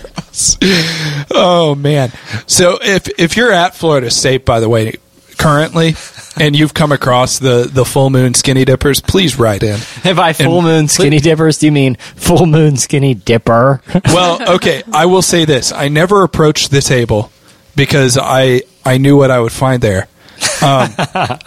Oh 1.31 1.75
man. 1.75 2.11
So 2.47 2.79
if 2.81 3.07
if 3.19 3.37
you're 3.37 3.51
at 3.51 3.75
Florida 3.75 4.09
State, 4.09 4.45
by 4.45 4.59
the 4.59 4.69
way, 4.69 4.95
currently, 5.37 5.95
and 6.39 6.55
you've 6.55 6.73
come 6.73 6.91
across 6.91 7.39
the 7.39 7.69
the 7.71 7.85
full 7.85 8.09
moon 8.09 8.33
skinny 8.33 8.65
dippers, 8.65 9.01
please 9.01 9.37
write 9.37 9.63
in. 9.63 9.79
And 10.03 10.17
by 10.17 10.33
full 10.33 10.61
moon 10.61 10.87
skinny 10.87 11.19
dippers, 11.19 11.59
do 11.59 11.67
you 11.67 11.71
mean 11.71 11.95
full 11.95 12.45
moon 12.45 12.77
skinny 12.77 13.13
dipper? 13.13 13.81
Well, 14.07 14.55
okay, 14.55 14.83
I 14.91 15.05
will 15.05 15.21
say 15.21 15.45
this: 15.45 15.71
I 15.71 15.89
never 15.89 16.23
approached 16.23 16.71
the 16.71 16.81
table 16.81 17.31
because 17.75 18.17
I 18.19 18.63
I 18.85 18.97
knew 18.97 19.17
what 19.17 19.31
I 19.31 19.39
would 19.39 19.51
find 19.51 19.81
there. 19.81 20.07
Um, 20.61 20.93
uh, 20.97 21.37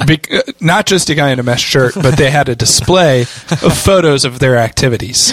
not 0.61 0.87
just 0.87 1.11
a 1.11 1.15
guy 1.15 1.31
in 1.31 1.39
a 1.39 1.43
mesh 1.43 1.63
shirt, 1.63 1.95
but 1.95 2.17
they 2.17 2.31
had 2.31 2.49
a 2.49 2.55
display 2.55 3.23
of 3.23 3.77
photos 3.77 4.25
of 4.25 4.39
their 4.39 4.57
activities. 4.57 5.33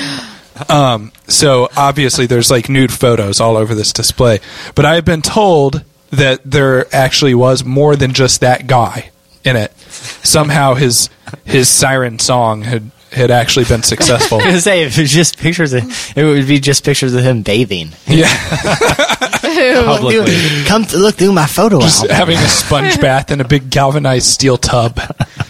Um, 0.69 1.11
so 1.27 1.69
obviously, 1.77 2.25
there's 2.25 2.49
like 2.49 2.69
nude 2.69 2.91
photos 2.91 3.39
all 3.39 3.57
over 3.57 3.75
this 3.75 3.93
display. 3.93 4.39
But 4.75 4.85
I 4.85 4.95
have 4.95 5.05
been 5.05 5.21
told 5.21 5.83
that 6.09 6.41
there 6.43 6.93
actually 6.95 7.35
was 7.35 7.63
more 7.63 7.95
than 7.95 8.13
just 8.13 8.41
that 8.41 8.67
guy 8.67 9.11
in 9.43 9.55
it. 9.55 9.71
Somehow, 9.77 10.73
his 10.73 11.09
his 11.45 11.69
siren 11.69 12.19
song 12.19 12.63
had 12.63 12.91
had 13.11 13.31
actually 13.31 13.65
been 13.65 13.83
successful. 13.83 14.37
I 14.41 14.45
was 14.45 14.45
gonna 14.45 14.61
say 14.61 14.83
if 14.83 14.97
it 14.97 15.01
was 15.01 15.11
just 15.11 15.37
pictures 15.37 15.73
of 15.73 15.83
it 16.17 16.23
would 16.23 16.47
be 16.47 16.59
just 16.59 16.83
pictures 16.83 17.13
of 17.13 17.23
him 17.23 17.41
bathing. 17.41 17.91
yeah. 18.07 18.27
Publicly. 19.41 20.35
Come 20.65 20.85
to 20.85 20.97
look 20.97 21.15
through 21.15 21.31
my 21.33 21.45
photo 21.45 21.79
just 21.79 22.01
album. 22.03 22.15
having 22.15 22.37
a 22.37 22.47
sponge 22.47 22.99
bath 23.01 23.31
in 23.31 23.41
a 23.41 23.47
big 23.47 23.69
galvanized 23.69 24.25
steel 24.27 24.57
tub. 24.57 24.99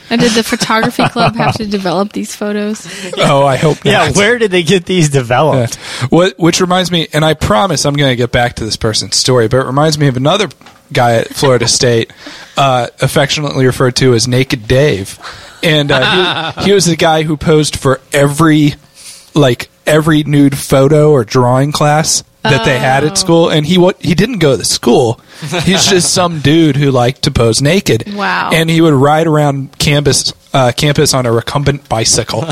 and 0.09 0.21
did 0.21 0.31
the 0.33 0.43
photography 0.43 1.07
club 1.09 1.35
have 1.35 1.55
to 1.55 1.65
develop 1.65 2.13
these 2.13 2.35
photos? 2.35 2.87
Oh, 3.17 3.45
I 3.45 3.57
hope 3.57 3.83
not. 3.83 3.91
Yeah, 3.91 4.11
where 4.11 4.37
did 4.37 4.51
they 4.51 4.63
get 4.63 4.85
these 4.85 5.09
developed? 5.09 5.75
What, 6.09 6.37
which 6.39 6.61
reminds 6.61 6.91
me, 6.91 7.07
and 7.13 7.25
I 7.25 7.33
promise 7.33 7.85
I'm 7.85 7.95
going 7.95 8.11
to 8.11 8.15
get 8.15 8.31
back 8.31 8.55
to 8.55 8.65
this 8.65 8.77
person's 8.77 9.15
story, 9.15 9.47
but 9.47 9.57
it 9.57 9.65
reminds 9.65 9.97
me 9.97 10.07
of 10.07 10.15
another 10.15 10.47
guy 10.93 11.15
at 11.15 11.27
Florida 11.29 11.67
State, 11.67 12.13
uh, 12.55 12.87
affectionately 13.01 13.65
referred 13.65 13.95
to 13.97 14.13
as 14.13 14.27
Naked 14.27 14.67
Dave, 14.67 15.19
and 15.63 15.91
uh, 15.91 16.51
he, 16.53 16.61
he 16.65 16.71
was 16.71 16.85
the 16.85 16.95
guy 16.95 17.23
who 17.23 17.37
posed 17.37 17.75
for 17.77 18.01
every, 18.13 18.73
like 19.33 19.69
every 19.85 20.23
nude 20.23 20.57
photo 20.57 21.11
or 21.11 21.23
drawing 21.23 21.71
class 21.71 22.23
that 22.49 22.65
they 22.65 22.79
had 22.79 23.03
at 23.03 23.17
school, 23.17 23.49
and 23.49 23.65
he 23.65 23.77
what 23.77 24.01
he 24.01 24.15
didn't 24.15 24.39
go 24.39 24.55
to 24.55 24.63
school. 24.63 25.19
He's 25.63 25.85
just 25.85 26.13
some 26.13 26.39
dude 26.41 26.75
who 26.75 26.91
liked 26.91 27.23
to 27.23 27.31
pose 27.31 27.61
naked. 27.61 28.13
Wow. 28.13 28.51
And 28.53 28.69
he 28.69 28.81
would 28.81 28.93
ride 28.93 29.27
around 29.27 29.77
campus 29.77 30.33
uh, 30.53 30.71
campus 30.75 31.13
on 31.13 31.25
a 31.25 31.31
recumbent 31.31 31.87
bicycle. 31.89 32.41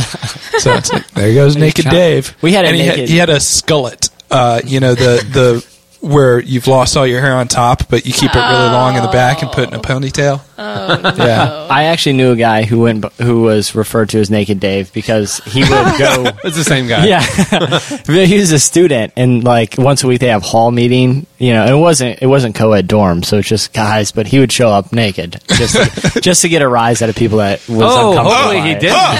so 0.59 0.73
it's 0.73 0.91
like, 0.91 1.09
there 1.11 1.33
goes 1.33 1.55
Naked. 1.55 1.85
Dave. 1.85 2.35
We 2.41 2.51
had 2.53 2.65
a 2.65 2.67
and 2.69 2.77
he 2.77 2.85
had, 2.85 3.09
he 3.09 3.17
had 3.17 3.29
a 3.29 3.37
skullet. 3.37 4.09
Uh, 4.29 4.61
you 4.65 4.79
know 4.79 4.95
the 4.95 5.25
the 5.31 5.74
where 6.05 6.39
you've 6.39 6.67
lost 6.67 6.95
all 6.95 7.07
your 7.07 7.19
hair 7.19 7.33
on 7.33 7.47
top, 7.47 7.89
but 7.89 8.05
you 8.05 8.13
keep 8.13 8.29
it 8.29 8.37
really 8.37 8.69
long 8.69 8.95
in 8.95 9.01
the 9.01 9.09
back 9.09 9.41
and 9.41 9.51
put 9.51 9.67
in 9.69 9.73
a 9.73 9.79
oh. 9.79 9.81
ponytail. 9.81 10.39
Oh, 10.57 11.15
yeah. 11.17 11.67
I 11.69 11.85
actually 11.85 12.13
knew 12.13 12.31
a 12.31 12.35
guy 12.35 12.63
who 12.63 12.81
went 12.81 13.03
who 13.15 13.41
was 13.41 13.73
referred 13.75 14.09
to 14.09 14.19
as 14.19 14.29
Naked 14.29 14.59
Dave 14.59 14.93
because 14.93 15.39
he 15.45 15.61
would 15.61 15.69
go 15.97 16.25
It's 16.43 16.55
the 16.55 16.63
same 16.63 16.87
guy. 16.87 17.07
Yeah, 17.07 17.21
he 18.25 18.37
was 18.37 18.51
a 18.51 18.59
student, 18.59 19.13
and 19.17 19.43
like 19.43 19.75
once 19.77 20.03
a 20.03 20.07
week 20.07 20.19
they 20.21 20.27
have 20.27 20.43
hall 20.43 20.71
meeting. 20.71 21.25
You 21.39 21.53
know, 21.53 21.65
it 21.75 21.79
wasn't 21.79 22.21
it 22.21 22.27
wasn't 22.27 22.55
co-ed 22.55 22.87
dorm, 22.87 23.23
so 23.23 23.39
it's 23.39 23.49
just 23.49 23.73
guys. 23.73 24.11
But 24.11 24.27
he 24.27 24.39
would 24.39 24.51
show 24.51 24.69
up 24.69 24.93
naked 24.93 25.41
just 25.47 25.75
to, 25.75 26.19
just 26.21 26.43
to 26.43 26.49
get 26.49 26.61
a 26.61 26.67
rise 26.67 27.01
out 27.01 27.09
of 27.09 27.15
people 27.15 27.39
that 27.39 27.67
was 27.67 27.81
Oh, 27.81 28.11
uncomfortable. 28.11 28.31
hopefully 28.31 28.59
by 28.59 28.67
he 28.67 28.71
it. 28.73 28.79
did. 28.79 28.93
Oh, 28.93 29.15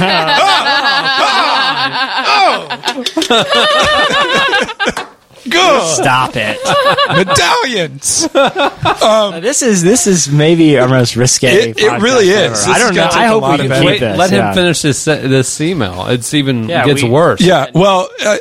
oh, 5.07 5.11
Good 5.49 5.83
Stop 5.95 6.31
it! 6.35 6.57
medallions. 7.09 8.27
Uh, 8.33 9.39
this 9.39 9.61
is 9.61 9.83
this 9.83 10.07
is 10.07 10.27
maybe 10.29 10.77
our 10.79 10.87
most 10.87 11.15
risque. 11.15 11.47
It- 11.69 11.79
it 11.79 12.01
really 12.01 12.29
is. 12.29 12.51
This 12.65 12.67
I 12.67 12.79
don't 12.79 12.95
know. 12.95 13.01
gonna 13.01 13.11
take 13.11 13.21
I 13.21 13.25
a 13.25 13.29
hope 13.29 13.41
lot 13.43 13.59
we 13.59 13.65
of 13.65 13.71
can 13.71 13.81
keep 13.81 13.87
Wait, 13.87 13.99
this. 13.99 14.17
let 14.17 14.29
him 14.31 14.37
yeah. 14.39 14.53
finish 14.53 14.81
this 14.81 15.05
this 15.05 15.61
email. 15.61 16.07
It's 16.07 16.33
even 16.33 16.67
Yeah, 16.69 16.85
gets 16.85 17.03
we- 17.03 17.09
worse. 17.09 17.41
Yeah. 17.41 17.67
Well, 17.73 18.09
uh, 18.23 18.37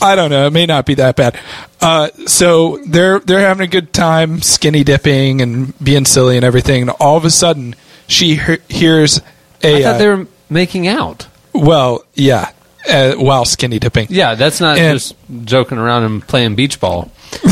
I 0.00 0.14
don't 0.14 0.30
know. 0.30 0.46
It 0.46 0.52
may 0.52 0.66
not 0.66 0.86
be 0.86 0.94
that 0.94 1.16
bad. 1.16 1.38
Uh, 1.80 2.08
so 2.26 2.78
they're 2.86 3.18
they're 3.20 3.40
having 3.40 3.64
a 3.64 3.70
good 3.70 3.92
time, 3.92 4.40
skinny 4.42 4.84
dipping 4.84 5.40
and 5.40 5.76
being 5.82 6.04
silly 6.04 6.36
and 6.36 6.44
everything. 6.44 6.82
And 6.82 6.90
all 7.00 7.16
of 7.16 7.24
a 7.24 7.30
sudden, 7.30 7.74
she 8.06 8.36
he- 8.36 8.58
hears 8.68 9.20
a 9.64 9.76
I 9.78 9.82
thought 9.82 9.94
uh, 9.94 9.98
they 9.98 10.08
were 10.08 10.26
making 10.50 10.86
out. 10.86 11.26
well, 11.52 12.04
yeah, 12.14 12.50
uh, 12.88 13.14
while 13.14 13.44
skinny 13.44 13.78
dipping. 13.78 14.06
Yeah, 14.10 14.34
that's 14.34 14.60
not 14.60 14.78
And- 14.78 14.98
just 14.98 15.14
joking 15.44 15.78
around 15.78 16.04
and 16.04 16.26
playing 16.26 16.54
beach 16.54 16.80
ball. 16.80 17.10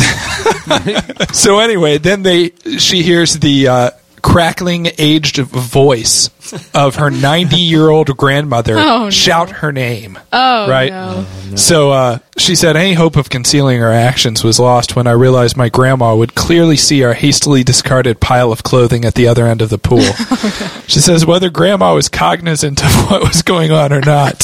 So 1.32 1.58
anyway, 1.58 1.98
then 1.98 2.22
they 2.22 2.50
she 2.78 3.02
hears 3.02 3.34
the 3.38 3.68
uh, 3.68 3.90
crackling, 4.22 4.88
aged 4.98 5.36
voice 5.38 6.28
of 6.74 6.96
her 6.96 7.10
ninety-year-old 7.10 8.16
grandmother 8.16 8.74
Oh, 8.76 9.04
no. 9.04 9.10
shout 9.10 9.50
her 9.50 9.72
name. 9.72 10.18
Oh, 10.32 10.68
Right. 10.68 10.90
no. 10.90 11.24
So 11.56 11.92
uh, 11.92 12.18
she 12.36 12.56
said, 12.56 12.76
any 12.76 12.94
hope 12.94 13.16
of 13.16 13.30
concealing 13.30 13.80
our 13.80 13.92
actions 13.92 14.42
was 14.42 14.58
lost 14.58 14.96
when 14.96 15.06
I 15.06 15.12
realized 15.12 15.56
my 15.56 15.68
grandma 15.68 16.16
would 16.16 16.34
clearly 16.34 16.76
see 16.76 17.04
our 17.04 17.14
hastily 17.14 17.62
discarded 17.62 18.18
pile 18.20 18.50
of 18.50 18.64
clothing 18.64 19.04
at 19.04 19.14
the 19.14 19.28
other 19.28 19.46
end 19.46 19.62
of 19.62 19.70
the 19.70 19.78
pool. 19.78 20.02
she 20.88 20.98
says, 20.98 21.24
whether 21.24 21.50
grandma 21.50 21.94
was 21.94 22.08
cognizant 22.08 22.84
of 22.84 22.90
what 23.10 23.22
was 23.22 23.42
going 23.42 23.70
on 23.70 23.92
or 23.92 24.00
not, 24.00 24.42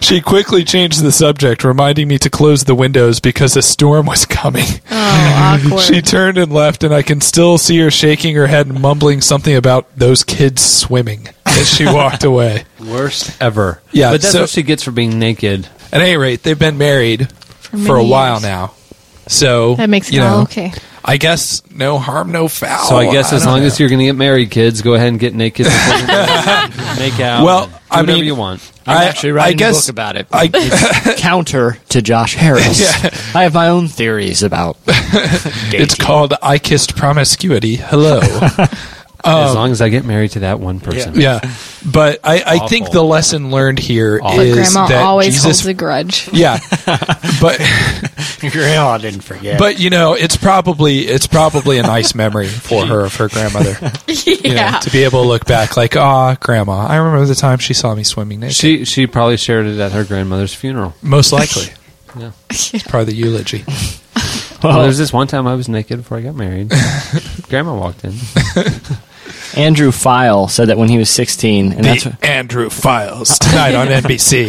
she 0.00 0.22
quickly 0.22 0.64
changed 0.64 1.02
the 1.02 1.12
subject, 1.12 1.62
reminding 1.62 2.08
me 2.08 2.16
to 2.18 2.30
close 2.30 2.64
the 2.64 2.74
windows 2.74 3.20
because 3.20 3.54
a 3.54 3.62
storm 3.62 4.06
was 4.06 4.24
coming. 4.24 4.64
Oh, 4.90 5.60
awkward. 5.66 5.82
She 5.82 6.00
turned 6.00 6.38
and 6.38 6.50
left, 6.50 6.82
and 6.84 6.94
I 6.94 7.02
can 7.02 7.20
still 7.20 7.58
see 7.58 7.78
her 7.80 7.90
shaking 7.90 8.34
her 8.36 8.46
head 8.46 8.66
and 8.66 8.80
mumbling 8.80 9.20
something 9.20 9.54
about 9.54 9.94
those 9.96 10.24
kids 10.24 10.62
swimming 10.64 11.28
as 11.56 11.68
she 11.74 11.86
walked 11.86 12.24
away. 12.24 12.64
Worst 12.80 13.40
ever. 13.40 13.80
Yeah, 13.92 14.10
but 14.12 14.20
that's 14.22 14.32
so- 14.32 14.40
what 14.42 14.50
she 14.50 14.62
gets 14.62 14.82
for 14.82 14.90
being 14.90 15.18
naked. 15.18 15.68
At 15.92 16.00
any 16.02 16.16
rate, 16.16 16.42
they've 16.42 16.58
been 16.58 16.78
married 16.78 17.30
for, 17.32 17.76
a 17.76 17.98
many 17.98 18.10
while 18.10 18.40
now. 18.40 18.74
So 19.28 19.74
That 19.76 19.88
makes 19.90 20.08
it 20.08 20.14
you 20.14 20.20
know, 20.20 20.26
all 20.26 20.42
okay. 20.42 20.72
I 21.04 21.16
guess 21.18 21.62
no 21.70 21.98
harm, 21.98 22.32
no 22.32 22.48
foul. 22.48 22.86
So 22.88 22.96
I 22.96 23.10
guess 23.12 23.32
as 23.32 23.42
don't 23.42 23.52
long 23.52 23.60
know. 23.60 23.66
as 23.66 23.78
you're 23.78 23.88
going 23.88 24.00
to 24.00 24.04
get 24.06 24.16
married, 24.16 24.50
kids, 24.50 24.82
go 24.82 24.94
ahead 24.94 25.08
and 25.08 25.20
get 25.20 25.34
naked, 25.34 25.66
make 26.98 27.20
out, 27.20 27.44
Well, 27.44 27.66
do 27.66 27.72
I 27.90 28.00
whatever 28.00 28.16
mean- 28.18 28.24
you 28.24 28.34
want. 28.34 28.72
I'm 28.88 28.98
I- 28.98 29.04
actually 29.06 29.38
I 29.38 29.52
guess- 29.52 29.88
a 29.88 29.92
book 29.92 29.94
about 29.94 30.16
it. 30.16 30.26
I- 30.32 30.50
It's 30.52 31.20
counter 31.20 31.76
to 31.90 32.02
Josh 32.02 32.34
Harris. 32.34 32.80
I 33.34 33.44
have 33.44 33.54
my 33.54 33.68
own 33.68 33.86
theories 33.88 34.42
about. 34.44 34.76
it's 34.88 35.94
called 35.96 36.34
I 36.42 36.58
kissed 36.58 36.96
promiscuity. 36.96 37.76
Hello. 37.76 38.20
As 39.26 39.54
long 39.54 39.70
as 39.70 39.80
I 39.80 39.88
get 39.88 40.04
married 40.04 40.32
to 40.32 40.40
that 40.40 40.60
one 40.60 40.80
person. 40.80 41.20
Yeah, 41.20 41.40
but 41.84 42.20
I, 42.24 42.42
I 42.46 42.68
think 42.68 42.90
the 42.90 43.02
lesson 43.02 43.50
learned 43.50 43.78
here 43.78 44.16
is 44.16 44.22
Awful. 44.22 44.36
But 44.38 44.52
grandma 44.52 44.88
that 44.88 45.02
always 45.02 45.26
Jesus. 45.34 45.44
holds 45.44 45.66
a 45.66 45.74
grudge. 45.74 46.28
yeah, 46.32 46.58
but 47.40 47.58
Grandma 48.40 48.98
didn't 48.98 49.22
forget. 49.22 49.58
but 49.58 49.78
you 49.80 49.90
know 49.90 50.14
it's 50.14 50.36
probably 50.36 51.00
it's 51.00 51.26
probably 51.26 51.78
a 51.78 51.82
nice 51.82 52.14
memory 52.14 52.48
for 52.48 52.86
her 52.86 53.04
of 53.04 53.14
her 53.16 53.28
grandmother. 53.28 53.76
You 54.06 54.42
know, 54.42 54.54
yeah. 54.54 54.78
to 54.78 54.90
be 54.90 55.04
able 55.04 55.22
to 55.22 55.28
look 55.28 55.46
back 55.46 55.76
like, 55.76 55.96
ah, 55.96 56.36
grandma, 56.40 56.86
I 56.86 56.96
remember 56.96 57.24
the 57.26 57.34
time 57.34 57.58
she 57.58 57.74
saw 57.74 57.94
me 57.94 58.04
swimming 58.04 58.40
naked. 58.40 58.56
She 58.56 58.84
she 58.84 59.06
probably 59.06 59.36
shared 59.36 59.66
it 59.66 59.78
at 59.80 59.92
her 59.92 60.04
grandmother's 60.04 60.54
funeral. 60.54 60.94
Most 61.02 61.32
likely, 61.32 61.66
Yeah. 62.18 62.32
it's 62.50 62.82
part 62.84 63.02
of 63.02 63.06
the 63.08 63.14
eulogy. 63.14 63.64
Well, 64.62 64.82
there's 64.82 64.98
this 64.98 65.12
one 65.12 65.26
time 65.26 65.46
I 65.46 65.54
was 65.54 65.68
naked 65.68 65.98
before 65.98 66.18
I 66.18 66.22
got 66.22 66.34
married. 66.34 66.72
Grandma 67.48 67.76
walked 67.78 68.04
in. 68.04 68.14
Andrew 69.56 69.90
File 69.92 70.48
said 70.48 70.68
that 70.68 70.78
when 70.78 70.88
he 70.88 70.98
was 70.98 71.08
16, 71.10 71.72
and 71.72 71.84
that's 71.84 72.04
the 72.04 72.16
Andrew 72.26 72.68
Files 72.70 73.38
tonight 73.38 73.74
on 73.74 73.86
NBC. 73.88 74.48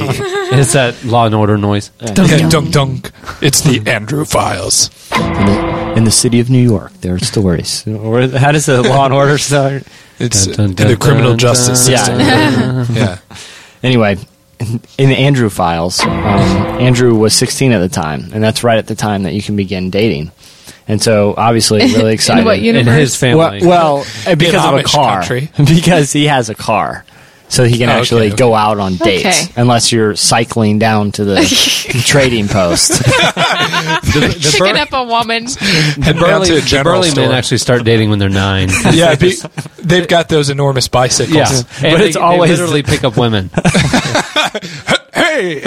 It's 0.53 0.73
that 0.79 1.03
Law 1.03 1.25
and 1.25 1.35
Order 1.35 1.57
noise. 1.57 1.91
yeah, 2.01 2.49
dunk 2.49 2.71
dunk. 2.71 3.11
It's 3.41 3.61
the 3.61 3.89
Andrew 3.89 4.25
Files. 4.25 4.89
in 5.15 5.45
the, 5.45 5.93
in 5.97 6.03
the 6.03 6.11
city 6.11 6.39
of 6.39 6.49
New 6.49 6.61
York, 6.63 6.91
there 7.01 7.13
are 7.15 7.19
stories. 7.19 7.87
Or 7.87 8.27
how 8.27 8.51
does 8.51 8.65
the 8.65 8.81
Law 8.83 9.05
and 9.05 9.13
Order 9.13 9.37
start? 9.37 9.83
It's 10.19 10.47
Dun, 10.47 10.73
dun, 10.73 10.87
in 10.87 10.91
the 10.93 10.97
criminal 10.97 11.31
dun, 11.31 11.39
justice 11.39 11.85
dun. 11.87 11.97
system. 11.97 12.19
Yeah. 12.19 12.85
yeah. 12.91 13.17
Anyway, 13.83 14.17
in 14.59 14.81
in 14.97 15.09
the 15.09 15.15
Andrew 15.15 15.49
files, 15.51 15.99
um, 16.01 16.09
Andrew 16.09 17.13
was 17.15 17.33
16 17.35 17.71
at 17.71 17.79
the 17.79 17.87
time, 17.89 18.31
and 18.33 18.43
that's 18.43 18.63
right 18.63 18.79
at 18.79 18.87
the 18.87 18.95
time 18.95 19.21
that 19.23 19.33
you 19.33 19.41
can 19.43 19.55
begin 19.55 19.91
dating. 19.91 20.31
And 20.87 21.01
so, 21.01 21.33
obviously, 21.37 21.79
really 21.93 22.13
excited. 22.13 22.39
In 22.41 22.45
what 22.45 22.59
In 22.59 22.63
universe? 22.63 22.95
his 22.95 23.15
family. 23.15 23.59
Well, 23.65 24.05
well 24.25 24.35
because 24.37 24.65
of 24.65 24.73
a 24.79 24.83
car. 24.83 25.19
country. 25.21 25.49
because 25.57 26.11
he 26.13 26.25
has 26.27 26.49
a 26.49 26.55
car. 26.55 27.03
So 27.49 27.63
he 27.63 27.77
can 27.77 27.87
Oh, 27.87 27.93
actually 27.93 28.27
okay. 28.27 28.35
go 28.35 28.53
out 28.53 28.77
on 28.77 28.97
dates, 28.97 29.25
Okay. 29.45 29.53
unless 29.61 29.89
you're 29.93 30.17
cycling 30.17 30.79
down 30.79 31.13
to 31.13 31.23
the 31.23 31.37
trading 32.05 32.49
post. 32.49 32.89
the, 32.89 34.35
the, 34.41 34.49
Picking 34.59 34.73
bur- 34.75 34.81
up 34.81 34.91
a 34.91 35.03
woman. 35.05 35.45
Head 35.47 36.17
down 36.17 36.41
to 36.45 36.57
a 36.57 36.59
the 36.59 36.61
general 36.65 36.99
burly 37.03 37.15
men 37.15 37.31
actually 37.31 37.59
start 37.59 37.85
dating 37.85 38.09
when 38.09 38.19
they're 38.19 38.27
nine. 38.27 38.67
Yeah, 38.91 39.15
be, 39.15 39.33
they've 39.77 40.09
got 40.09 40.27
those 40.27 40.49
enormous 40.49 40.89
bicycles. 40.89 41.35
Yeah, 41.35 41.47
and 41.55 41.65
But 41.93 41.97
they, 41.99 42.07
it's 42.07 42.15
they 42.17 42.21
always- 42.21 42.51
literally 42.51 42.83
pick 42.83 43.05
up 43.05 43.15
women. 43.15 43.49
Hey, 45.13 45.61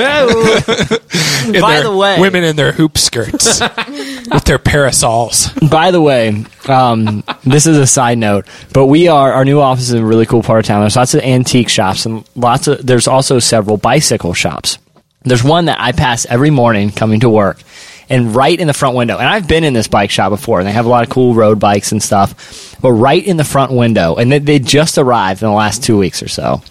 By 1.61 1.81
the 1.81 1.95
way- 1.97 2.21
women 2.21 2.45
in 2.45 2.57
their 2.57 2.73
hoop 2.73 2.97
skirts 2.99 3.61
with 4.31 4.45
their 4.45 4.59
parasols. 4.59 5.49
By 5.71 5.91
the 5.91 6.01
way, 6.01 6.45
um, 6.69 7.25
this 7.45 7.67
is 7.67 7.77
a 7.77 7.87
side 7.87 8.19
note, 8.19 8.47
but 8.73 8.87
we 8.87 9.09
are 9.09 9.33
our 9.33 9.45
new 9.45 9.61
office 9.61 9.85
is 9.85 9.93
in 9.95 10.03
a 10.03 10.07
really 10.07 10.27
cool 10.27 10.43
part 10.43 10.61
of 10.61 10.67
town. 10.67 10.81
There's 10.83 10.97
lots 10.97 11.15
of 11.15 11.23
antique 11.23 11.69
shops 11.69 12.07
and 12.07 12.25
lots 12.37 12.69
of 12.69 12.85
there's 12.87 13.09
also 13.09 13.39
several 13.39 13.77
bicycle 13.77 14.35
shops. 14.35 14.79
There's 15.23 15.45
one 15.45 15.67
that 15.67 15.81
I 15.81 15.93
pass 15.93 16.25
every 16.27 16.51
morning 16.51 16.91
coming 16.91 17.21
to 17.21 17.29
work, 17.29 17.61
and 18.09 18.35
right 18.35 18.59
in 18.59 18.67
the 18.69 18.73
front 18.73 18.97
window. 18.97 19.19
And 19.19 19.27
I've 19.29 19.47
been 19.49 19.65
in 19.65 19.75
this 19.75 19.89
bike 19.89 20.11
shop 20.11 20.31
before, 20.31 20.61
and 20.61 20.67
they 20.69 20.73
have 20.73 20.87
a 20.87 20.89
lot 20.89 21.03
of 21.05 21.11
cool 21.11 21.35
road 21.35 21.59
bikes 21.61 21.93
and 21.93 22.03
stuff. 22.03 22.77
But 22.81 22.93
right 22.93 23.23
in 23.25 23.37
the 23.37 23.45
front 23.45 23.73
window, 23.73 24.15
and 24.17 24.33
they, 24.33 24.39
they 24.39 24.59
just 24.59 24.97
arrived 24.97 25.43
in 25.43 25.49
the 25.49 25.55
last 25.55 25.83
two 25.85 25.99
weeks 25.99 26.23
or 26.23 26.29
so, 26.29 26.63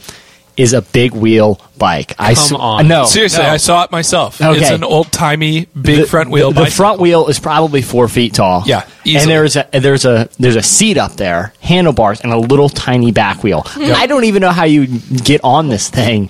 is 0.60 0.74
a 0.74 0.82
big 0.82 1.14
wheel 1.14 1.60
bike. 1.78 2.14
I 2.20 2.34
Come 2.34 2.44
s- 2.44 2.52
on. 2.52 2.88
no, 2.88 3.06
Seriously, 3.06 3.44
no. 3.44 3.50
I 3.50 3.58
saw 3.58 3.84
it 3.86 3.92
myself. 3.92 4.42
Okay. 4.42 4.60
It's 4.60 4.70
an 4.70 4.84
old 4.84 5.12
timey 5.12 5.68
big 5.82 6.00
the, 6.02 6.06
front 6.06 6.30
wheel 6.30 6.52
The, 6.52 6.66
the 6.66 6.72
front 6.72 7.00
wheel 7.00 7.28
is 7.28 7.40
probably 7.40 7.82
four 7.82 8.08
feet 8.08 8.34
tall. 8.34 8.64
Yeah, 8.66 8.86
and 9.06 9.30
there's 9.30 9.56
a 9.56 9.68
there's 9.72 10.06
a 10.06 10.30
there's 10.38 10.56
a 10.58 10.62
seat 10.64 10.98
up 10.98 11.14
there, 11.14 11.54
handlebars, 11.62 12.22
and 12.22 12.32
a 12.34 12.38
little 12.38 12.70
tiny 12.70 13.12
back 13.12 13.42
wheel. 13.44 13.62
Mm-hmm. 13.64 13.94
I 13.96 14.06
don't 14.08 14.26
even 14.26 14.42
know 14.42 14.52
how 14.52 14.66
you 14.66 14.88
get 15.24 15.42
on 15.44 15.70
this 15.70 15.90
thing, 15.90 16.28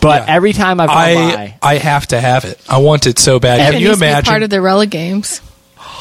but 0.00 0.22
Yeah. 0.22 0.34
every 0.34 0.52
time 0.52 0.80
I've 0.80 0.88
gone 0.88 0.96
I 0.98 1.14
by, 1.14 1.54
I 1.62 1.74
have 1.76 2.06
to 2.08 2.20
have 2.20 2.44
it. 2.44 2.60
I 2.68 2.78
want 2.78 3.06
it 3.06 3.18
so 3.18 3.38
bad. 3.38 3.60
Every- 3.60 3.74
Can 3.74 3.82
you 3.82 3.88
needs 3.88 4.00
be 4.00 4.06
imagine? 4.06 4.28
part 4.30 4.42
of 4.42 4.50
the 4.50 4.60
Rella 4.60 4.86
games. 4.86 5.40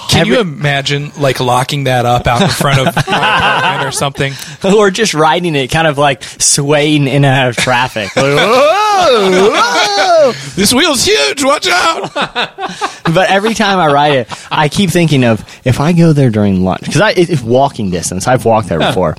Can 0.10 0.26
you 0.26 0.40
imagine 0.40 1.12
like 1.18 1.40
locking 1.40 1.86
that 1.86 2.06
up 2.06 2.28
out 2.28 2.42
in 2.42 2.50
front 2.50 2.80
of 2.80 2.98
or 3.88 3.92
something? 3.92 4.34
or 4.64 4.90
just 4.92 5.14
riding 5.14 5.56
it, 5.56 5.70
kind 5.70 5.88
of 5.88 5.98
like 5.98 6.24
swaying 6.24 7.04
in 7.08 7.24
and 7.24 7.26
out 7.26 7.50
of 7.50 7.56
traffic. 7.56 8.16
Like, 8.16 8.26
"Whoa, 8.36 9.52
whoa." 9.54 10.32
This 10.56 10.74
wheel's 10.74 11.06
huge. 11.06 11.44
Watch 11.44 11.68
out! 11.68 12.14
but 13.14 13.30
every 13.30 13.54
time 13.54 13.80
I 13.80 13.88
ride 13.88 14.14
it, 14.14 14.48
I 14.52 14.68
keep 14.70 14.90
thinking 14.90 15.24
of 15.24 15.44
if 15.64 15.80
I 15.80 15.94
go 15.94 16.12
there 16.14 16.30
during 16.30 16.64
lunch 16.64 16.82
because 16.86 17.18
it, 17.18 17.30
it's 17.30 17.42
walking 17.42 17.92
distance. 17.92 18.28
I've 18.28 18.46
walked 18.46 18.70
there 18.70 18.80
before. 18.80 19.16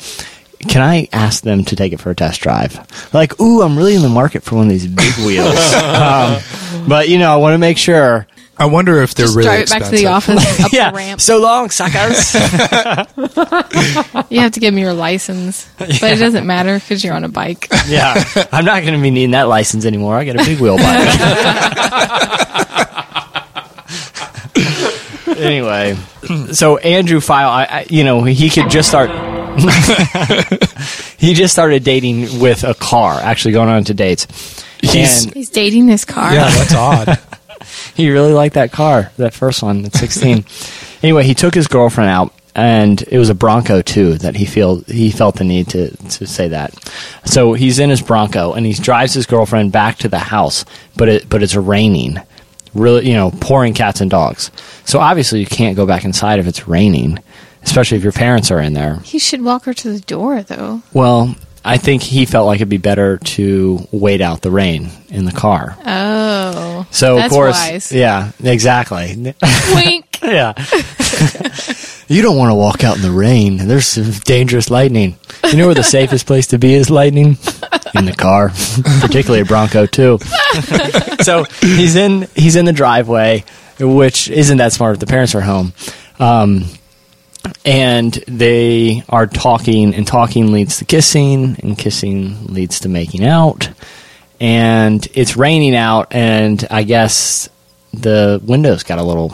Can 0.69 0.83
I 0.83 1.09
ask 1.13 1.43
them 1.43 1.65
to 1.65 1.77
take 1.77 1.95
it 1.95 2.01
for 2.01 2.11
a 2.11 2.15
test 2.15 2.43
drive? 2.43 2.79
Like, 3.15 3.41
ooh, 3.41 3.63
I'm 3.63 3.79
really 3.79 3.95
in 3.95 4.03
the 4.03 4.11
market 4.11 4.43
for 4.43 4.57
one 4.57 4.67
of 4.67 4.71
these 4.71 4.87
big 4.87 5.15
wheels. 5.25 5.57
um, 5.75 6.39
but 6.87 7.09
you 7.09 7.19
know, 7.19 7.33
I 7.33 7.37
want 7.37 7.55
to 7.55 7.59
make 7.59 7.79
sure. 7.79 8.27
I 8.61 8.67
wonder 8.67 9.03
if 9.03 9.15
they're 9.15 9.25
Just 9.25 9.37
really 9.37 9.47
drive 9.49 9.61
it 9.63 9.71
back 9.71 9.83
to 9.85 9.91
the 9.91 10.07
expensive. 10.07 10.39
office, 10.39 10.65
up 10.67 10.73
yeah, 10.75 10.91
the 10.91 10.97
ramp. 10.99 11.21
so 11.21 11.41
long, 11.41 11.71
suckers. 11.71 12.35
You 14.31 14.39
have 14.41 14.53
to 14.53 14.61
give 14.61 14.73
me 14.73 14.83
your 14.83 14.93
license, 14.93 15.69
but 15.79 15.91
it 16.03 16.19
doesn't 16.21 16.47
matter 16.47 16.79
because 16.79 17.03
you're 17.03 17.15
on 17.15 17.25
a 17.25 17.29
bike. 17.29 17.67
yeah, 17.89 18.23
I'm 18.53 18.65
not 18.65 18.83
going 18.83 18.95
to 18.95 19.01
be 19.03 19.11
needing 19.11 19.33
that 19.33 19.49
license 19.49 19.85
anymore. 19.85 20.15
I 20.15 20.25
got 20.25 20.37
a 20.37 20.45
big 20.45 20.61
wheel 20.61 20.77
bike. 20.77 21.09
anyway, 25.37 25.97
so 26.53 26.77
Andrew 26.79 27.21
File, 27.21 27.49
I, 27.49 27.65
I, 27.65 27.87
you 27.89 28.05
know, 28.05 28.23
he 28.25 28.51
could 28.51 28.71
just 28.71 28.89
start. 28.89 29.11
he 31.19 31.35
just 31.35 31.53
started 31.53 31.83
dating 31.85 32.41
with 32.41 32.63
a 32.65 32.75
car, 32.75 33.15
actually 33.21 33.53
going 33.53 33.69
on 33.69 33.85
to 33.85 33.95
dates. 33.95 34.27
He's- 34.83 35.25
and 35.25 35.35
He's 35.35 35.51
dating 35.51 35.89
his 35.89 36.05
car. 36.05 36.33
Yeah, 36.33 36.49
that's 36.51 36.75
odd. 36.75 37.19
He 37.95 38.11
really 38.11 38.33
liked 38.33 38.55
that 38.55 38.73
car, 38.73 39.11
that 39.17 39.35
first 39.35 39.63
one 39.63 39.85
at 39.85 39.95
16. 39.95 40.45
anyway, 41.03 41.25
he 41.25 41.35
took 41.35 41.55
his 41.55 41.69
girlfriend 41.69 42.11
out, 42.11 42.33
and 42.55 43.03
it 43.03 43.19
was 43.19 43.31
a 43.31 43.35
Bronco 43.35 43.83
II 43.87 44.19
that 44.19 44.37
he 44.37 44.45
feel 44.45 44.81
he 44.83 45.11
felt 45.11 45.37
the 45.37 45.45
need 45.45 45.69
to 45.69 45.91
to 45.97 46.27
say 46.27 46.49
that. 46.49 46.75
So 47.25 47.53
he's 47.53 47.79
in 47.79 47.91
his 47.91 48.03
Bronco 48.03 48.53
and 48.53 48.67
he 48.67 48.73
drives 48.73 49.15
his 49.15 49.27
girlfriend 49.27 49.73
back 49.73 49.99
to 49.99 50.09
the 50.09 50.19
house, 50.19 50.65
but 50.97 51.09
it 51.09 51.29
but 51.29 51.43
it's 51.43 51.55
raining, 51.55 52.19
really 52.75 53.09
you 53.09 53.15
know 53.15 53.31
pouring 53.31 53.75
cats 53.75 54.01
and 54.01 54.11
dogs. 54.11 54.51
So 54.85 54.99
obviously 54.99 55.41
you 55.41 55.47
can't 55.47 55.77
go 55.77 55.87
back 55.87 56.05
inside 56.05 56.39
if 56.39 56.47
it's 56.47 56.67
raining, 56.67 57.19
especially 57.63 57.99
if 57.99 58.03
your 58.03 58.13
parents 58.13 58.51
are 58.51 58.61
in 58.61 58.73
there. 58.73 58.97
He 58.97 59.19
should 59.19 59.43
walk 59.43 59.65
her 59.65 59.75
to 59.75 59.93
the 59.93 60.01
door, 60.01 60.43
though. 60.43 60.83
Well. 60.93 61.37
I 61.65 61.77
think 61.77 62.03
he 62.03 62.25
felt 62.25 62.47
like 62.47 62.57
it'd 62.57 62.69
be 62.71 62.79
better 62.79 63.19
to 63.19 63.87
wait 63.93 64.21
out 64.21 64.41
the 64.41 64.51
rain 64.51 64.89
in 65.11 65.25
the 65.27 65.33
car. 65.33 65.77
Oh, 65.85 66.87
So 66.91 67.19
of 67.19 67.31
course, 67.31 67.57
wise. 67.59 67.93
yeah, 67.93 68.33
exactly. 68.43 69.35
Wink. 69.75 70.19
Yeah. 70.23 70.55
you 72.09 72.23
don't 72.23 72.37
want 72.39 72.51
to 72.51 72.55
walk 72.55 72.83
out 72.85 72.97
in 72.97 73.03
the 73.03 73.11
rain. 73.11 73.57
There's 73.59 73.87
some 73.87 74.11
dangerous 74.25 74.71
lightning. 74.71 75.17
You 75.45 75.57
know 75.59 75.67
where 75.67 75.75
the 75.75 75.83
safest 75.83 76.27
place 76.27 76.47
to 76.49 76.59
be 76.59 76.75
is 76.75 76.89
lightning? 76.91 77.37
In 77.95 78.05
the 78.05 78.15
car, 78.17 78.51
particularly 79.01 79.41
a 79.41 79.45
Bronco 79.45 79.83
II. 79.83 80.19
so 81.23 81.45
he's 81.61 81.97
in 81.97 82.29
he's 82.37 82.55
in 82.57 82.65
the 82.65 82.73
driveway, 82.73 83.45
which 83.81 84.31
isn't 84.31 84.59
that 84.59 84.73
smart 84.73 84.95
if 84.95 85.01
the 85.01 85.07
parents 85.07 85.35
are 85.35 85.41
home. 85.41 85.73
Um, 86.21 86.65
and 87.65 88.13
they 88.27 89.03
are 89.09 89.27
talking, 89.27 89.95
and 89.95 90.07
talking 90.07 90.53
leads 90.53 90.79
to 90.79 90.85
kissing, 90.85 91.57
and 91.63 91.77
kissing 91.79 92.47
leads 92.47 92.81
to 92.81 92.89
making 92.89 93.25
out. 93.25 93.69
And 94.41 95.07
it's 95.15 95.37
raining 95.37 95.75
out, 95.75 96.09
and 96.15 96.67
I 96.71 96.83
guess 96.85 97.49
the 97.93 98.41
windows 98.45 98.83
got 98.83 98.99
a 98.99 99.03
little 99.03 99.31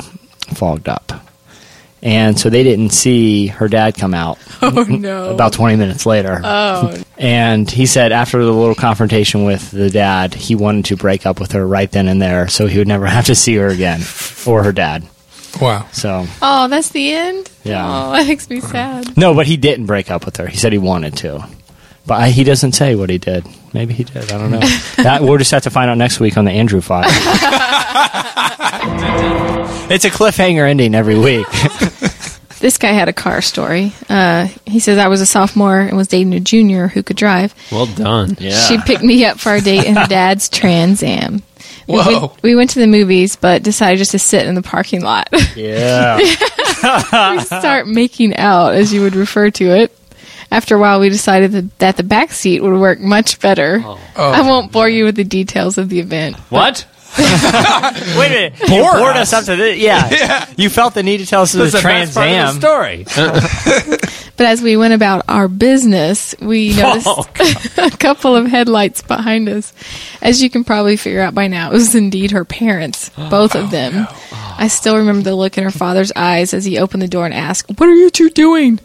fogged 0.55 0.89
up. 0.89 1.13
And 2.03 2.39
so 2.39 2.51
they 2.51 2.63
didn't 2.63 2.91
see 2.91 3.49
her 3.49 3.67
dad 3.69 3.97
come 3.97 4.15
out 4.15 4.39
Oh 4.63 4.85
no. 4.89 5.31
about 5.35 5.53
20 5.55 5.77
minutes 5.77 6.07
later. 6.07 6.41
Oh, 6.45 6.97
And 7.19 7.69
he 7.69 7.87
said 7.87 8.13
after 8.13 8.45
the 8.45 8.53
little 8.53 8.75
confrontation 8.75 9.45
with 9.45 9.71
the 9.71 9.91
dad, 9.91 10.35
he 10.35 10.55
wanted 10.55 10.85
to 10.87 10.97
break 10.97 11.25
up 11.27 11.41
with 11.41 11.53
her 11.53 11.67
right 11.67 11.91
then 11.91 12.07
and 12.07 12.21
there 12.21 12.47
so 12.49 12.67
he 12.67 12.79
would 12.79 12.87
never 12.87 13.07
have 13.17 13.27
to 13.27 13.35
see 13.35 13.57
her 13.57 13.69
again 13.69 14.03
or 14.47 14.63
her 14.63 14.73
dad. 14.73 15.05
Wow. 15.61 15.87
So, 15.93 16.27
oh, 16.43 16.69
that's 16.69 16.91
the 16.91 17.13
end. 17.13 17.51
Yeah. 17.65 17.85
Oh, 17.87 18.13
that 18.17 18.27
makes 18.27 18.49
me 18.51 18.61
sad. 18.61 19.17
no, 19.17 19.35
but 19.35 19.47
he 19.47 19.57
didn't 19.57 19.87
break 19.87 20.11
up 20.11 20.25
with 20.25 20.37
her. 20.37 20.47
He 20.47 20.57
said 20.57 20.73
he 20.73 20.79
wanted 20.79 21.17
to. 21.19 21.47
But 22.07 22.21
I, 22.21 22.29
he 22.31 22.45
doesn't 22.45 22.73
say 22.73 22.95
what 22.95 23.11
he 23.11 23.19
did. 23.19 23.45
Maybe 23.73 23.93
he 23.93 24.05
did. 24.05 24.31
I 24.31 24.39
don't 24.39 24.53
know. 24.53 24.61
that, 24.97 25.23
we'll 25.23 25.39
just 25.39 25.51
have 25.51 25.65
to 25.65 25.71
find 25.71 25.91
out 25.91 25.99
next 25.99 26.21
week 26.21 26.37
on 26.37 26.45
the 26.45 26.53
Andrew 26.53 26.81
file. 26.81 27.05
it's 29.91 30.05
a 30.05 30.11
cliffhanger 30.11 30.69
ending 30.69 30.95
every 30.95 31.19
week. 31.19 31.47
This 32.61 32.79
guy 32.79 32.93
had 32.93 33.09
a 33.09 33.13
car 33.13 33.43
story. 33.43 33.93
Uh, 34.09 34.49
he 34.65 34.81
says 34.81 34.99
I 34.99 35.09
was 35.09 35.21
a 35.21 35.27
sophomore 35.27 35.79
and 35.79 35.97
was 35.97 36.09
dating 36.09 36.33
a 36.35 36.41
junior 36.41 36.89
who 36.89 37.03
could 37.03 37.17
drive. 37.17 37.55
Well 37.71 37.87
done. 37.87 38.37
Yeah. 38.41 38.59
She 38.59 38.79
picked 38.79 39.03
me 39.03 39.25
up 39.25 39.39
for 39.39 39.51
our 39.51 39.61
date 39.61 39.85
in 39.85 39.97
her 39.97 40.07
dad's 40.07 40.49
Trans 40.49 41.03
Am. 41.03 41.43
We 41.87 41.97
went, 41.99 42.43
we 42.43 42.57
went 42.57 42.71
to 42.71 42.81
the 42.81 42.87
movies, 42.87 43.37
but 43.37 43.63
decided 43.63 43.99
just 43.99 44.11
to 44.11 44.19
sit 44.19 44.47
in 44.47 44.55
the 44.55 44.63
parking 44.63 45.03
lot. 45.03 45.29
yeah. 45.57 46.17
we 46.17 47.41
start 47.41 47.87
making 47.87 48.37
out, 48.37 48.75
as 48.75 48.93
you 48.93 49.03
would 49.03 49.15
refer 49.15 49.51
to 49.51 49.65
it. 49.71 49.97
After 50.51 50.77
a 50.77 50.79
while, 50.79 51.01
we 51.01 51.09
decided 51.09 51.53
that, 51.53 51.79
that 51.79 51.97
the 51.97 52.03
back 52.03 52.31
seat 52.33 52.61
would 52.61 52.79
work 52.79 53.01
much 53.01 53.41
better. 53.41 53.83
Oh. 53.85 54.01
Oh, 54.17 54.33
I 54.33 54.43
won't 54.43 54.73
bore 54.73 54.89
you 54.89 55.05
with 55.05 55.17
the 55.17 55.25
details 55.25 55.79
of 55.79 55.89
the 55.89 56.01
event. 56.01 56.37
What? 56.51 56.87
Wait 57.19 58.27
a 58.27 58.31
minute. 58.31 58.61
you 58.69 58.83
Bore 58.83 58.93
bored 58.95 59.17
us. 59.17 59.33
us 59.33 59.41
up 59.41 59.45
to 59.47 59.57
this. 59.57 59.79
Yeah. 59.87 60.51
You 60.57 60.69
felt 60.71 60.95
the 60.95 61.03
need 61.03 61.19
to 61.19 61.27
tell 61.27 61.43
us 61.43 61.53
the 61.53 61.59
That's 61.61 61.73
the 61.73 61.81
Trans 61.81 62.15
best 62.15 62.17
part 62.17 62.29
Am. 62.29 62.49
of 62.49 62.61
the 62.61 63.91
story. 63.91 64.01
But 64.37 64.47
as 64.49 64.61
we 64.61 64.77
went 64.77 64.93
about 64.93 65.25
our 65.29 65.49
business, 65.49 66.35
we 66.43 66.75
oh, 66.75 66.83
noticed 66.83 67.07
Oh, 67.09 67.27
a 67.79 67.91
couple 67.91 68.37
of 68.37 68.47
headlights 68.47 69.01
behind 69.01 69.49
us. 69.49 69.73
As 70.21 70.43
you 70.43 70.51
can 70.51 70.63
probably 70.63 70.99
figure 70.99 71.23
out 71.23 71.35
by 71.35 71.47
now, 71.49 71.71
it 71.71 71.73
was 71.73 71.95
indeed 71.95 72.33
her 72.33 72.45
parents, 72.45 73.09
both 73.17 73.55
of 73.55 73.65
oh, 73.65 73.69
them. 73.69 74.07
I 74.59 74.69
still 74.69 74.99
remember 74.99 75.23
the 75.23 75.35
look 75.35 75.57
in 75.57 75.65
her 75.65 75.71
father's 75.71 76.13
eyes 76.15 76.53
as 76.53 76.67
he 76.67 76.77
opened 76.79 77.03
the 77.03 77.09
door 77.09 77.25
and 77.25 77.33
asked, 77.33 77.79
What 77.79 77.89
are 77.89 77.95
you 77.95 78.11
two 78.11 78.29
doing? 78.29 78.79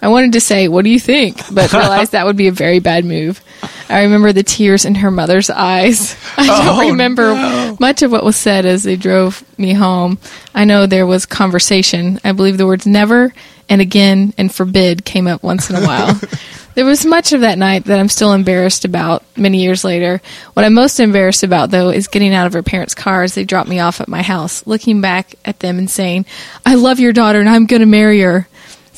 I 0.00 0.08
wanted 0.08 0.32
to 0.34 0.40
say, 0.40 0.68
What 0.68 0.84
do 0.84 0.90
you 0.90 1.00
think? 1.00 1.38
but 1.52 1.72
realized 1.72 2.12
that 2.12 2.26
would 2.26 2.36
be 2.36 2.48
a 2.48 2.52
very 2.52 2.78
bad 2.78 3.04
move. 3.04 3.40
I 3.88 4.02
remember 4.02 4.32
the 4.32 4.42
tears 4.42 4.84
in 4.84 4.96
her 4.96 5.10
mother's 5.10 5.50
eyes. 5.50 6.16
I 6.36 6.46
don't 6.46 6.86
Oh, 6.86 6.90
remember 6.90 7.76
much 7.80 8.02
of 8.02 8.12
what 8.12 8.22
was 8.24 8.36
said 8.36 8.66
as 8.66 8.82
they 8.84 8.96
drove 8.96 9.42
me 9.58 9.72
home. 9.72 10.18
I 10.54 10.64
know 10.64 10.86
there 10.86 11.06
was 11.06 11.26
conversation. 11.26 12.20
I 12.22 12.32
believe 12.32 12.58
the 12.58 12.66
words 12.66 12.86
never 12.86 13.32
and 13.68 13.80
again 13.80 14.32
and 14.38 14.54
forbid 14.54 15.04
came 15.04 15.26
up 15.26 15.42
once 15.42 15.68
in 15.70 15.76
a 15.76 15.82
while. 15.84 16.18
there 16.74 16.84
was 16.84 17.04
much 17.04 17.32
of 17.32 17.40
that 17.40 17.58
night 17.58 17.84
that 17.86 17.98
I'm 17.98 18.08
still 18.08 18.32
embarrassed 18.32 18.84
about 18.84 19.24
many 19.36 19.62
years 19.62 19.84
later. 19.84 20.20
What 20.54 20.64
I'm 20.64 20.74
most 20.74 21.00
embarrassed 21.00 21.42
about, 21.42 21.70
though, 21.70 21.90
is 21.90 22.08
getting 22.08 22.32
out 22.34 22.46
of 22.46 22.52
her 22.52 22.62
parents' 22.62 22.94
car 22.94 23.24
as 23.24 23.34
they 23.34 23.44
dropped 23.44 23.68
me 23.68 23.80
off 23.80 24.00
at 24.00 24.08
my 24.08 24.22
house, 24.22 24.66
looking 24.66 25.00
back 25.00 25.34
at 25.44 25.58
them 25.60 25.78
and 25.78 25.90
saying, 25.90 26.24
I 26.64 26.76
love 26.76 27.00
your 27.00 27.12
daughter 27.12 27.40
and 27.40 27.48
I'm 27.48 27.66
going 27.66 27.80
to 27.80 27.86
marry 27.86 28.20
her. 28.20 28.46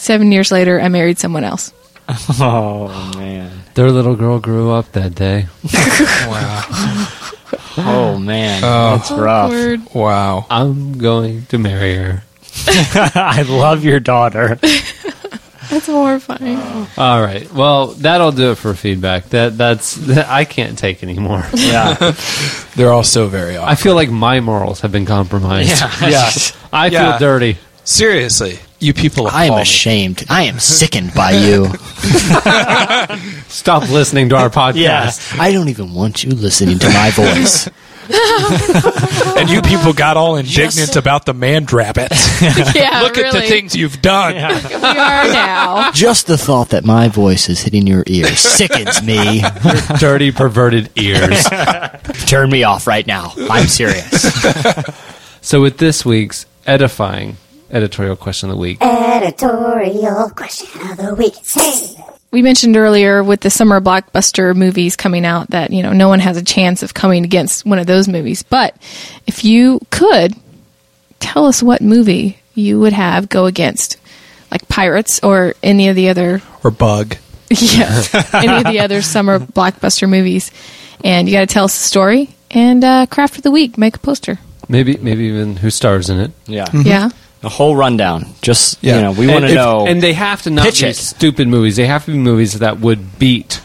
Seven 0.01 0.32
years 0.32 0.51
later, 0.51 0.80
I 0.80 0.88
married 0.88 1.18
someone 1.18 1.44
else. 1.44 1.72
Oh, 2.40 3.12
man. 3.16 3.51
Their 3.74 3.90
little 3.92 4.16
girl 4.16 4.40
grew 4.40 4.72
up 4.72 4.90
that 4.92 5.14
day. 5.14 5.46
Wow. 6.26 6.64
Oh, 7.76 8.18
man. 8.18 8.62
Oh. 8.64 8.96
That's 8.96 9.11
rough. 9.12 9.51
Word. 9.51 9.80
Wow. 9.94 10.46
I'm 10.51 10.98
going 10.98 11.46
to 11.46 11.59
marry 11.59 11.94
her. 11.96 12.22
I 13.14 13.42
love 13.48 13.84
your 13.84 14.01
daughter. 14.01 14.57
That's 15.70 15.86
horrifying. 15.86 16.59
All 16.98 17.22
right. 17.22 17.51
Well, 17.53 17.88
that'll 17.88 18.32
do 18.32 18.51
it 18.53 18.57
for 18.57 18.74
feedback. 18.74 19.26
That 19.30 19.57
that's 19.57 19.94
that, 19.94 20.28
I 20.28 20.44
can't 20.44 20.76
take 20.76 21.03
anymore. 21.05 21.44
Yeah. 21.55 21.94
They're 22.74 22.90
all 22.92 23.05
so 23.05 23.28
very 23.28 23.57
odd. 23.57 23.68
I 23.68 23.76
feel 23.76 23.94
like 23.94 24.11
my 24.11 24.40
morals 24.40 24.80
have 24.80 24.90
been 24.90 25.07
compromised. 25.07 25.70
yeah. 25.80 26.09
yeah. 26.09 26.30
I 26.72 26.86
Yeah. 26.88 27.11
feel 27.12 27.18
dirty. 27.28 27.57
Seriously, 27.84 28.59
you 28.80 28.92
people 28.94 29.28
I 29.28 29.44
am 29.44 29.48
appall 29.50 29.56
me. 29.58 29.62
ashamed. 29.62 30.24
I 30.28 30.42
am 30.44 30.58
sickened 30.58 31.12
by 31.14 31.32
you. 31.32 31.66
Stop 33.48 33.88
listening 33.90 34.28
to 34.30 34.36
our 34.36 34.50
podcast. 34.50 34.74
Yes. 34.76 35.34
I 35.38 35.52
don't 35.52 35.68
even 35.68 35.92
want 35.94 36.24
you 36.24 36.30
listening 36.30 36.78
to 36.80 36.88
my 36.88 37.10
voice. 37.10 37.68
And 39.36 39.48
you 39.48 39.62
people 39.62 39.92
got 39.92 40.16
all 40.16 40.34
indignant 40.36 40.96
about 40.96 41.26
the 41.26 41.32
man 41.34 41.64
rabbits. 41.66 42.40
Yeah, 42.74 43.02
Look 43.02 43.16
at 43.18 43.32
the 43.32 43.42
things 43.42 43.76
you've 43.76 44.02
done. 44.02 44.34
Yeah. 44.34 44.68
we 44.68 44.74
are 44.74 45.32
now. 45.32 45.92
Just 45.92 46.26
the 46.26 46.36
thought 46.36 46.70
that 46.70 46.84
my 46.84 47.06
voice 47.08 47.48
is 47.48 47.60
hitting 47.62 47.86
your 47.86 48.02
ears 48.08 48.38
sickens 48.40 49.00
me. 49.02 49.42
Dirty, 50.00 50.32
perverted 50.32 50.90
ears. 50.96 51.46
Turn 52.26 52.50
me 52.50 52.64
off 52.64 52.88
right 52.88 53.06
now. 53.06 53.32
I'm 53.48 53.68
serious. 53.68 54.32
so, 55.40 55.60
with 55.62 55.78
this 55.78 56.04
week's 56.04 56.46
edifying 56.66 57.36
editorial 57.70 58.16
question 58.16 58.50
of 58.50 58.56
the 58.56 58.60
week, 58.60 58.78
Editorial 58.82 60.30
question 60.30 60.90
of 60.90 60.96
the 60.96 61.14
week. 61.14 61.34
Hey. 61.54 62.04
We 62.32 62.42
mentioned 62.42 62.76
earlier 62.76 63.24
with 63.24 63.40
the 63.40 63.50
summer 63.50 63.80
blockbuster 63.80 64.54
movies 64.54 64.94
coming 64.96 65.24
out 65.26 65.50
that, 65.50 65.72
you 65.72 65.82
know, 65.82 65.92
no 65.92 66.08
one 66.08 66.20
has 66.20 66.36
a 66.36 66.44
chance 66.44 66.82
of 66.84 66.94
coming 66.94 67.24
against 67.24 67.66
one 67.66 67.78
of 67.80 67.86
those 67.86 68.06
movies. 68.06 68.42
But 68.44 68.76
if 69.26 69.44
you 69.44 69.80
could 69.90 70.34
tell 71.18 71.46
us 71.46 71.60
what 71.62 71.80
movie 71.80 72.38
you 72.54 72.78
would 72.80 72.92
have 72.92 73.28
go 73.28 73.46
against, 73.46 73.96
like 74.50 74.68
Pirates 74.68 75.20
or 75.24 75.54
any 75.62 75.88
of 75.88 75.96
the 75.96 76.08
other, 76.08 76.40
Or 76.62 76.70
bug. 76.70 77.16
yeah, 77.50 78.04
any 78.32 78.58
of 78.58 78.64
the 78.64 78.78
other 78.78 79.02
summer 79.02 79.40
blockbuster 79.40 80.08
movies, 80.08 80.52
and 81.02 81.28
you 81.28 81.34
got 81.34 81.40
to 81.48 81.52
tell 81.52 81.64
us 81.64 81.76
the 81.76 81.82
story 81.84 82.30
and 82.52 82.84
uh, 82.84 83.06
craft 83.06 83.38
of 83.38 83.42
the 83.42 83.50
week, 83.50 83.76
make 83.76 83.96
a 83.96 83.98
poster. 83.98 84.38
maybe 84.68 84.96
maybe 84.98 85.24
even 85.24 85.56
who 85.56 85.68
stars 85.68 86.08
in 86.10 86.20
it. 86.20 86.30
Yeah. 86.46 86.66
Yeah. 86.72 87.10
A 87.43 87.49
whole 87.49 87.74
rundown. 87.74 88.26
Just, 88.43 88.78
Yeah. 88.82 88.97
you 88.97 89.03
know, 89.03 89.12
we 89.12 89.26
want 89.26 89.47
to 89.47 89.55
know. 89.55 89.86
And 89.86 90.03
they 90.03 90.12
have 90.12 90.43
to 90.43 90.51
not 90.51 90.66
Pitch 90.66 90.82
be 90.82 90.88
it. 90.88 90.97
stupid 90.97 91.49
movies. 91.49 91.76
They 91.76 91.86
have 91.86 92.05
to 92.05 92.12
be 92.12 92.18
movies 92.18 92.55
that 92.59 92.80
would 92.80 93.18
beat 93.18 93.61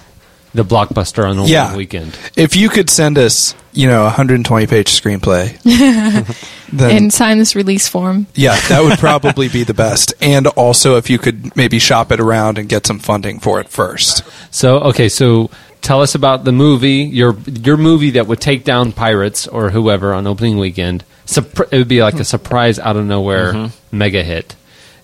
the 0.53 0.63
blockbuster 0.63 1.29
on 1.29 1.35
the 1.35 1.43
Yeah. 1.43 1.75
weekend. 1.75 2.17
If 2.37 2.55
you 2.55 2.69
could 2.69 2.89
send 2.89 3.17
us, 3.17 3.53
you 3.73 3.87
know, 3.89 4.03
a 4.03 4.09
120 4.09 4.65
page 4.67 4.87
screenplay, 5.01 5.57
then 6.71 6.91
And 6.97 7.13
sign 7.13 7.37
this 7.39 7.55
release 7.55 7.89
form. 7.89 8.27
yeah, 8.35 8.57
that 8.69 8.81
would 8.83 8.97
probably 8.99 9.49
be 9.49 9.63
the 9.65 9.73
best. 9.73 10.13
And 10.21 10.47
also, 10.47 10.95
if 10.95 11.09
you 11.09 11.17
could 11.17 11.53
maybe 11.57 11.77
shop 11.77 12.11
it 12.13 12.21
around 12.21 12.57
and 12.57 12.69
get 12.69 12.87
some 12.87 12.99
funding 12.99 13.39
for 13.39 13.59
it 13.59 13.67
first. 13.67 14.23
So 14.51 14.77
okay, 14.79 15.09
so 15.09 15.49
tell 15.85 16.01
us 16.01 16.15
about 16.15 16.43
the 16.43 16.51
movie 16.51 17.03
your 17.03 17.37
your 17.47 17.77
movie 17.77 18.09
that 18.11 18.25
would 18.27 18.41
take 18.41 18.63
down 18.63 18.91
pirates 18.91 19.47
or 19.47 19.69
whoever 19.69 20.13
on 20.13 20.25
opening 20.27 20.57
weekend. 20.57 21.05
Surpri- 21.27 21.71
it 21.71 21.77
would 21.77 21.87
be 21.87 22.01
like 22.01 22.15
a 22.19 22.25
surprise 22.25 22.79
out 22.79 22.97
of 22.97 23.05
nowhere 23.05 23.69
mega 23.91 24.23
hit. 24.23 24.55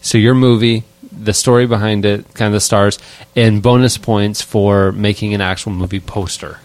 So 0.01 0.17
your 0.17 0.33
movie, 0.33 0.83
the 1.11 1.33
story 1.33 1.67
behind 1.67 2.03
it, 2.05 2.33
kind 2.33 2.47
of 2.47 2.53
the 2.53 2.59
stars, 2.59 2.97
and 3.35 3.61
bonus 3.61 3.97
points 3.97 4.41
for 4.41 4.91
making 4.91 5.33
an 5.35 5.41
actual 5.41 5.71
movie 5.71 5.99
poster. 5.99 6.59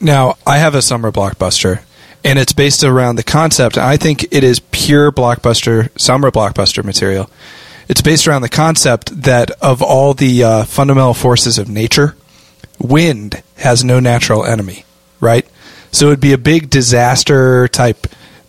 Now, 0.00 0.36
I 0.46 0.58
have 0.58 0.74
a 0.74 0.82
summer 0.82 1.12
blockbuster, 1.12 1.82
and 2.24 2.38
it's 2.38 2.52
based 2.52 2.82
around 2.82 3.16
the 3.16 3.22
concept. 3.22 3.78
I 3.78 3.96
think 3.96 4.24
it 4.32 4.42
is 4.42 4.58
pure 4.72 5.12
blockbuster, 5.12 5.96
summer 5.98 6.30
blockbuster 6.32 6.84
material. 6.84 7.30
It's 7.88 8.02
based 8.02 8.26
around 8.26 8.42
the 8.42 8.48
concept 8.48 9.22
that 9.22 9.52
of 9.62 9.80
all 9.82 10.12
the 10.14 10.42
uh, 10.42 10.64
fundamental 10.64 11.14
forces 11.14 11.58
of 11.58 11.68
nature, 11.68 12.16
wind 12.78 13.42
has 13.56 13.84
no 13.84 14.00
natural 14.00 14.44
enemy, 14.44 14.84
right? 15.20 15.46
So 15.92 16.06
it'd 16.08 16.20
be 16.20 16.32
a 16.32 16.38
big 16.38 16.70
disaster 16.70 17.68
type 17.68 18.06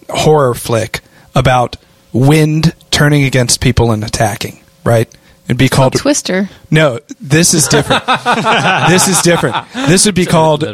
horror 0.10 0.54
flick 0.54 1.02
about 1.36 1.78
wind 2.12 2.74
turning 2.92 3.24
against 3.24 3.62
people 3.62 3.92
and 3.92 4.04
attacking, 4.04 4.62
right? 4.84 5.08
It'd 5.46 5.58
be 5.58 5.70
called 5.70 5.94
Twister. 5.94 6.50
No, 6.70 7.00
this 7.20 7.54
is 7.54 7.68
different. 7.68 8.06
this 8.88 9.08
is 9.08 9.22
different. 9.22 9.56
This 9.74 10.06
would 10.06 10.16
be 10.16 10.26
called 10.26 10.66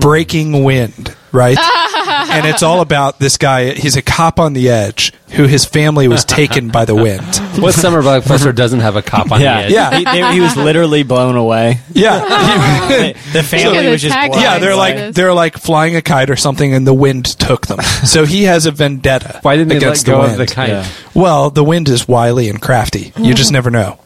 Breaking 0.00 0.64
Wind, 0.64 1.16
right? 1.32 1.58
and 2.08 2.46
it's 2.46 2.62
all 2.62 2.80
about 2.80 3.18
this 3.18 3.38
guy. 3.38 3.72
He's 3.72 3.96
a 3.96 4.02
cop 4.02 4.38
on 4.38 4.52
the 4.52 4.70
edge 4.70 5.12
who 5.30 5.46
his 5.46 5.64
family 5.64 6.08
was 6.08 6.24
taken 6.24 6.68
by 6.68 6.84
the 6.84 6.94
wind. 6.94 7.36
What 7.62 7.74
summer 7.74 8.02
blockbuster 8.02 8.54
doesn't 8.54 8.80
have 8.80 8.96
a 8.96 9.02
cop 9.02 9.30
on 9.30 9.40
yeah. 9.40 9.58
the 9.58 9.64
edge? 9.64 9.72
Yeah. 9.72 9.98
He, 9.98 10.04
they- 10.04 10.34
he 10.34 10.40
was 10.40 10.56
literally 10.56 11.02
blown 11.02 11.36
away. 11.36 11.80
Yeah. 11.92 13.14
The 13.28 13.42
family 13.42 13.76
Look 13.76 13.84
at 13.84 13.90
was 13.90 14.02
just 14.02 14.14
blown 14.14 14.42
yeah, 14.42 14.58
they're 14.58 14.74
like 14.74 15.14
they're 15.14 15.34
like 15.34 15.58
flying 15.58 15.96
a 15.96 16.02
kite 16.02 16.30
or 16.30 16.36
something, 16.36 16.72
and 16.72 16.86
the 16.86 16.94
wind 16.94 17.26
took 17.26 17.66
them. 17.66 17.80
So 17.80 18.24
he 18.24 18.44
has 18.44 18.64
a 18.64 18.70
vendetta. 18.70 19.40
Why 19.42 19.56
didn't 19.56 19.68
they 19.68 19.80
let 19.80 20.04
go 20.04 20.22
the 20.22 20.32
of 20.32 20.38
the 20.38 20.46
kite? 20.46 20.70
Yeah. 20.70 20.88
Well, 21.14 21.50
the 21.50 21.62
wind 21.62 21.88
is 21.88 22.08
wily 22.08 22.48
and 22.48 22.60
crafty. 22.60 23.12
You 23.18 23.34
just 23.34 23.50
mm. 23.50 23.54
never 23.54 23.70
know. 23.70 23.98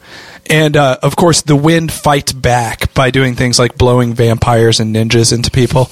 And 0.49 0.75
uh, 0.75 0.97
of 1.01 1.15
course, 1.15 1.41
the 1.41 1.55
wind 1.55 1.91
fights 1.91 2.33
back 2.33 2.93
by 2.93 3.11
doing 3.11 3.35
things 3.35 3.57
like 3.59 3.77
blowing 3.77 4.13
vampires 4.13 4.79
and 4.79 4.95
ninjas 4.95 5.33
into 5.33 5.49
people. 5.49 5.89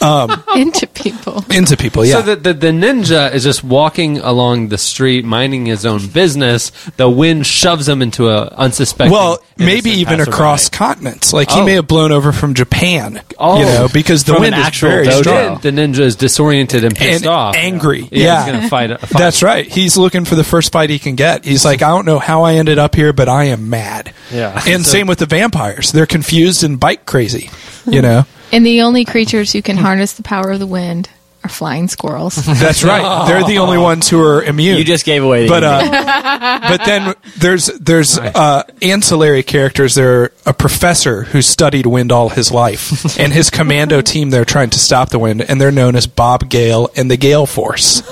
Um, 0.00 0.42
into 0.56 0.86
people. 0.86 1.44
Into 1.50 1.76
people, 1.76 2.04
yeah. 2.04 2.14
So 2.14 2.22
the, 2.22 2.36
the 2.36 2.54
the 2.54 2.66
ninja 2.68 3.32
is 3.32 3.42
just 3.44 3.64
walking 3.64 4.18
along 4.18 4.68
the 4.68 4.78
street, 4.78 5.24
minding 5.24 5.66
his 5.66 5.84
own 5.84 6.06
business. 6.08 6.70
The 6.96 7.08
wind 7.10 7.46
shoves 7.46 7.88
him 7.88 8.00
into 8.02 8.28
a 8.28 8.46
unsuspecting. 8.48 9.12
well, 9.12 9.42
maybe 9.56 9.90
even 9.90 10.18
passerby. 10.18 10.30
across 10.30 10.68
continents. 10.68 11.32
Like 11.32 11.50
he 11.50 11.60
Oh. 11.60 11.64
may 11.64 11.72
have 11.74 11.88
blown 11.88 12.12
over 12.12 12.30
from 12.32 12.54
Japan. 12.54 13.20
Oh. 13.38 13.58
you 13.58 13.64
know, 13.64 13.88
because 13.92 14.24
the 14.24 14.34
From 14.34 14.42
wind 14.42 14.54
an 14.54 14.72
is 14.72 14.78
very 14.80 15.06
dojo. 15.06 15.20
strong. 15.20 15.58
The 15.60 15.70
ninja 15.70 16.00
is 16.00 16.16
disoriented 16.16 16.84
and 16.84 16.94
pissed 16.94 17.24
And 17.24 17.30
off, 17.32 17.54
angry. 17.56 18.08
Yeah, 18.12 18.24
Yeah. 18.24 18.44
he's 18.44 18.52
gonna 18.54 18.68
fight. 18.68 19.00
fight. 19.00 19.10
That's 19.18 19.42
right. 19.42 19.66
He's 19.66 19.96
looking 19.96 20.24
for 20.24 20.34
the 20.36 20.44
first 20.44 20.70
fight 20.72 20.90
he 20.90 20.98
can 20.98 21.14
get. 21.16 21.44
He's 21.44 21.64
like, 21.64 21.82
I 21.82 21.88
don't 21.88 22.04
know 22.06 22.18
how 22.18 22.42
I 22.42 22.54
ended 22.54 22.78
up 22.78 22.94
here, 22.94 23.12
but 23.12 23.28
I 23.28 23.44
am 23.44 23.68
mad. 23.70 24.12
Yeah. 24.32 24.60
And 24.66 24.84
same 24.94 25.06
with 25.06 25.18
the 25.18 25.26
vampires. 25.26 25.90
They're 25.92 26.06
confused 26.06 26.62
and 26.62 26.78
bite 26.78 27.04
crazy. 27.06 27.50
You 27.86 28.02
know? 28.02 28.26
And 28.52 28.64
the 28.64 28.82
only 28.82 29.04
creatures 29.04 29.52
who 29.52 29.62
can 29.62 29.76
harness 29.76 30.14
the 30.14 30.22
power 30.22 30.50
of 30.50 30.58
the 30.58 30.66
wind 30.66 31.10
are 31.44 31.48
flying 31.48 31.88
squirrels. 31.88 32.34
That's 32.46 32.82
right. 32.82 33.26
They're 33.28 33.44
the 33.44 33.58
only 33.58 33.78
ones 33.78 34.08
who 34.08 34.20
are 34.20 34.42
immune. 34.42 34.78
You 34.78 34.84
just 34.84 35.04
gave 35.04 35.22
away 35.22 35.44
the 35.44 35.48
but 35.48 35.64
uh, 35.64 36.60
but 36.68 36.84
then 36.84 37.14
there's 37.38 37.66
there's 37.66 38.18
uh, 38.18 38.64
ancillary 38.82 39.42
characters. 39.42 39.94
There 39.94 40.32
a 40.46 40.52
professor 40.52 41.24
who 41.24 41.42
studied 41.42 41.86
wind 41.86 42.10
all 42.10 42.30
his 42.30 42.50
life, 42.50 43.18
and 43.18 43.32
his 43.32 43.50
commando 43.50 44.00
team. 44.00 44.30
They're 44.30 44.44
trying 44.44 44.70
to 44.70 44.78
stop 44.78 45.10
the 45.10 45.18
wind, 45.18 45.42
and 45.42 45.60
they're 45.60 45.70
known 45.70 45.94
as 45.96 46.06
Bob 46.06 46.48
Gale 46.48 46.90
and 46.96 47.10
the 47.10 47.16
Gale 47.16 47.46
Force. 47.46 48.02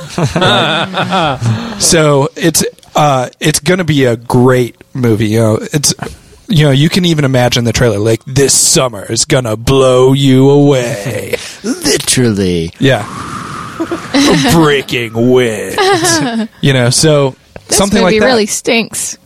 so 1.85 2.29
it's 2.37 2.65
uh, 2.95 3.29
it's 3.41 3.61
going 3.61 3.79
to 3.79 3.85
be 3.85 4.05
a 4.05 4.17
great 4.17 4.77
movie. 4.95 5.29
You 5.29 5.41
know, 5.41 5.59
it's 5.61 5.95
you 6.49 6.65
know, 6.65 6.71
you 6.71 6.89
can 6.89 7.05
even 7.05 7.25
imagine 7.25 7.65
the 7.65 7.73
trailer 7.73 7.99
like 7.99 8.25
this 8.25 8.59
summer 8.59 9.05
is 9.05 9.25
gonna 9.25 9.57
blow 9.57 10.13
you 10.13 10.51
away. 10.51 11.37
Literally. 11.65 12.73
Yeah. 12.79 13.05
Breaking 14.53 15.31
winds. 15.33 16.51
you 16.61 16.73
know, 16.73 16.91
so 16.91 17.37
This 17.69 17.77
something 17.79 18.01
movie 18.03 18.15
like 18.17 18.21
that. 18.21 18.27
really 18.27 18.47
stinks. 18.47 19.19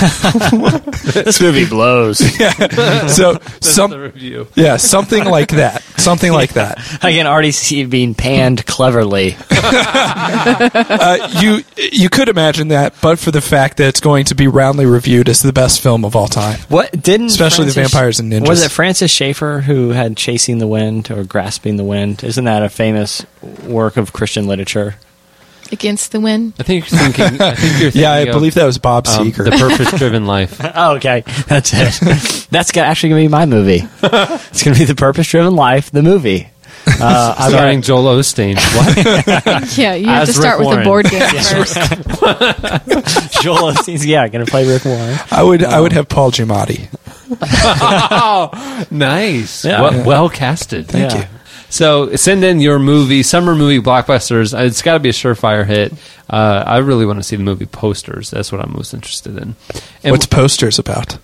This 0.00 1.40
movie 1.40 1.66
blows. 1.66 2.18
so 3.14 3.38
some 3.60 3.92
review. 3.92 4.46
yeah, 4.54 4.76
something 4.76 5.24
like 5.24 5.50
that. 5.50 5.82
Something 5.98 6.32
like 6.32 6.54
that. 6.54 6.78
I 7.02 7.12
can 7.12 7.26
already 7.26 7.50
see 7.50 7.80
it 7.80 7.90
being 7.90 8.14
panned 8.14 8.64
cleverly. 8.66 9.36
Uh, 9.50 11.28
you 11.40 11.62
you 11.76 12.08
could 12.08 12.28
imagine 12.28 12.68
that, 12.68 12.94
but 13.00 13.18
for 13.18 13.30
the 13.30 13.40
fact 13.40 13.76
that 13.78 13.88
it's 13.88 14.00
going 14.00 14.24
to 14.26 14.34
be 14.34 14.48
roundly 14.48 14.86
reviewed 14.86 15.28
as 15.28 15.42
the 15.42 15.52
best 15.52 15.80
film 15.80 16.04
of 16.04 16.16
all 16.16 16.28
time. 16.28 16.58
What 16.68 16.90
didn't 17.02 17.26
Especially 17.26 17.66
the 17.66 17.72
vampires 17.72 18.20
and 18.20 18.32
ninjas. 18.32 18.48
Was 18.48 18.64
it 18.64 18.70
Francis 18.70 19.10
Schaeffer 19.10 19.60
who 19.60 19.90
had 19.90 20.16
Chasing 20.16 20.58
the 20.58 20.66
Wind 20.66 21.10
or 21.10 21.24
Grasping 21.24 21.76
the 21.76 21.84
Wind? 21.84 22.24
Isn't 22.24 22.44
that 22.44 22.62
a 22.62 22.68
famous 22.68 23.24
work 23.64 23.96
of 23.96 24.12
Christian 24.12 24.46
literature? 24.46 24.96
Against 25.72 26.12
the 26.12 26.20
wind. 26.20 26.54
I 26.58 26.62
think 26.64 26.90
you're 26.90 26.98
thinking. 26.98 27.40
I 27.40 27.54
think 27.54 27.80
you're 27.80 27.90
Yeah, 28.02 28.12
I 28.12 28.18
of, 28.20 28.32
believe 28.32 28.54
that 28.54 28.64
was 28.64 28.78
Bob 28.78 29.06
um, 29.06 29.26
Seger. 29.30 29.44
the 29.44 29.50
purpose-driven 29.58 30.26
life. 30.26 30.60
Oh, 30.74 30.96
okay, 30.96 31.22
that's 31.46 31.72
it. 31.74 32.46
that's 32.50 32.76
actually 32.76 33.08
going 33.10 33.22
to 33.22 33.28
be 33.28 33.30
my 33.30 33.46
movie. 33.46 33.82
It's 34.02 34.62
going 34.64 34.74
to 34.74 34.78
be 34.80 34.84
the 34.84 34.94
Purpose-Driven 34.96 35.54
Life, 35.54 35.90
the 35.90 36.02
movie. 36.02 36.48
Uh, 36.86 37.34
I've 37.38 37.50
Starring 37.50 37.80
got- 37.80 37.86
Joel 37.86 38.04
Osteen. 38.16 38.56
What? 38.56 39.76
Yeah, 39.78 39.94
you 39.94 40.06
have 40.06 40.28
As 40.28 40.34
to 40.34 40.40
start 40.40 40.58
Rick 40.58 40.66
with 40.66 40.66
Warren. 40.66 40.82
a 40.82 40.84
board 40.84 41.06
game 41.06 41.20
first. 41.20 41.74
Joel 43.42 43.72
Osteen's 43.72 44.06
yeah, 44.06 44.26
going 44.28 44.44
to 44.44 44.50
play 44.50 44.66
Rick 44.66 44.84
Warren. 44.84 45.18
I 45.30 45.42
would 45.42 45.62
I 45.64 45.80
would 45.80 45.92
have 45.92 46.08
Paul 46.08 46.30
Giamatti. 46.30 46.88
oh, 47.42 48.86
nice. 48.90 49.64
Yeah. 49.64 49.82
well, 49.82 50.04
well 50.06 50.28
casted. 50.30 50.88
Thank 50.88 51.12
Yeah. 51.12 51.18
you. 51.20 51.24
So 51.70 52.14
send 52.16 52.44
in 52.44 52.60
your 52.60 52.78
movie, 52.78 53.22
summer 53.22 53.54
movie 53.54 53.80
blockbusters. 53.80 54.52
Uh, 54.52 54.64
It's 54.64 54.82
got 54.82 54.94
to 54.94 55.00
be 55.00 55.08
a 55.08 55.12
surefire 55.12 55.64
hit. 55.64 55.92
Uh, 56.28 56.62
I 56.66 56.78
really 56.78 57.06
want 57.06 57.18
to 57.18 57.22
see 57.22 57.36
the 57.36 57.42
movie 57.44 57.66
posters. 57.66 58.30
That's 58.30 58.52
what 58.52 58.60
I'm 58.60 58.72
most 58.72 58.92
interested 58.92 59.36
in. 59.38 59.54
And 60.02 60.12
What's 60.12 60.26
posters 60.26 60.78
about? 60.78 61.16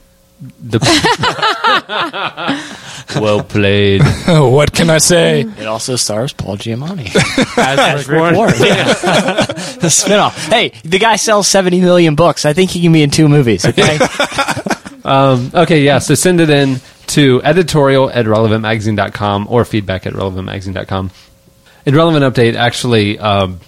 the 0.60 0.78
well 3.20 3.42
played? 3.42 4.02
what 4.26 4.70
can 4.72 4.90
I 4.90 4.98
say? 4.98 5.40
It 5.40 5.66
also 5.66 5.96
stars 5.96 6.32
Paul 6.34 6.58
Giamatti. 6.58 7.10
As 7.58 8.06
Rick 8.06 8.18
Warren. 8.20 8.36
Warren. 8.36 8.52
the 8.58 9.88
spinoff. 9.90 10.32
Hey, 10.50 10.72
the 10.84 10.98
guy 10.98 11.16
sells 11.16 11.48
70 11.48 11.80
million 11.80 12.14
books. 12.16 12.44
I 12.44 12.52
think 12.52 12.70
he 12.70 12.82
can 12.82 12.92
be 12.92 13.02
in 13.02 13.10
two 13.10 13.28
movies, 13.28 13.64
okay? 13.64 13.98
Um, 15.04 15.50
okay, 15.54 15.82
yeah. 15.82 16.00
So 16.00 16.14
send 16.14 16.40
it 16.40 16.50
in 16.50 16.80
to 17.08 17.40
editorial 17.44 18.10
at 18.10 18.26
relevantmagazine.com 18.26 19.46
or 19.48 19.64
feedback 19.64 20.06
at 20.06 20.12
relevantmagazine.com. 20.12 21.10
Irrelevant 21.86 22.34
update 22.34 22.54
actually. 22.54 23.18
Um, 23.18 23.60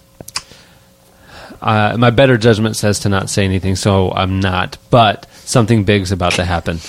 uh, 1.60 1.96
my 1.98 2.10
better 2.10 2.38
judgment 2.38 2.76
says 2.76 3.00
to 3.00 3.08
not 3.08 3.28
say 3.28 3.44
anything, 3.44 3.74
so 3.74 4.12
I'm 4.12 4.40
not. 4.40 4.78
But 4.90 5.28
something 5.32 5.84
big's 5.84 6.12
about 6.12 6.32
to 6.32 6.44
happen. 6.44 6.78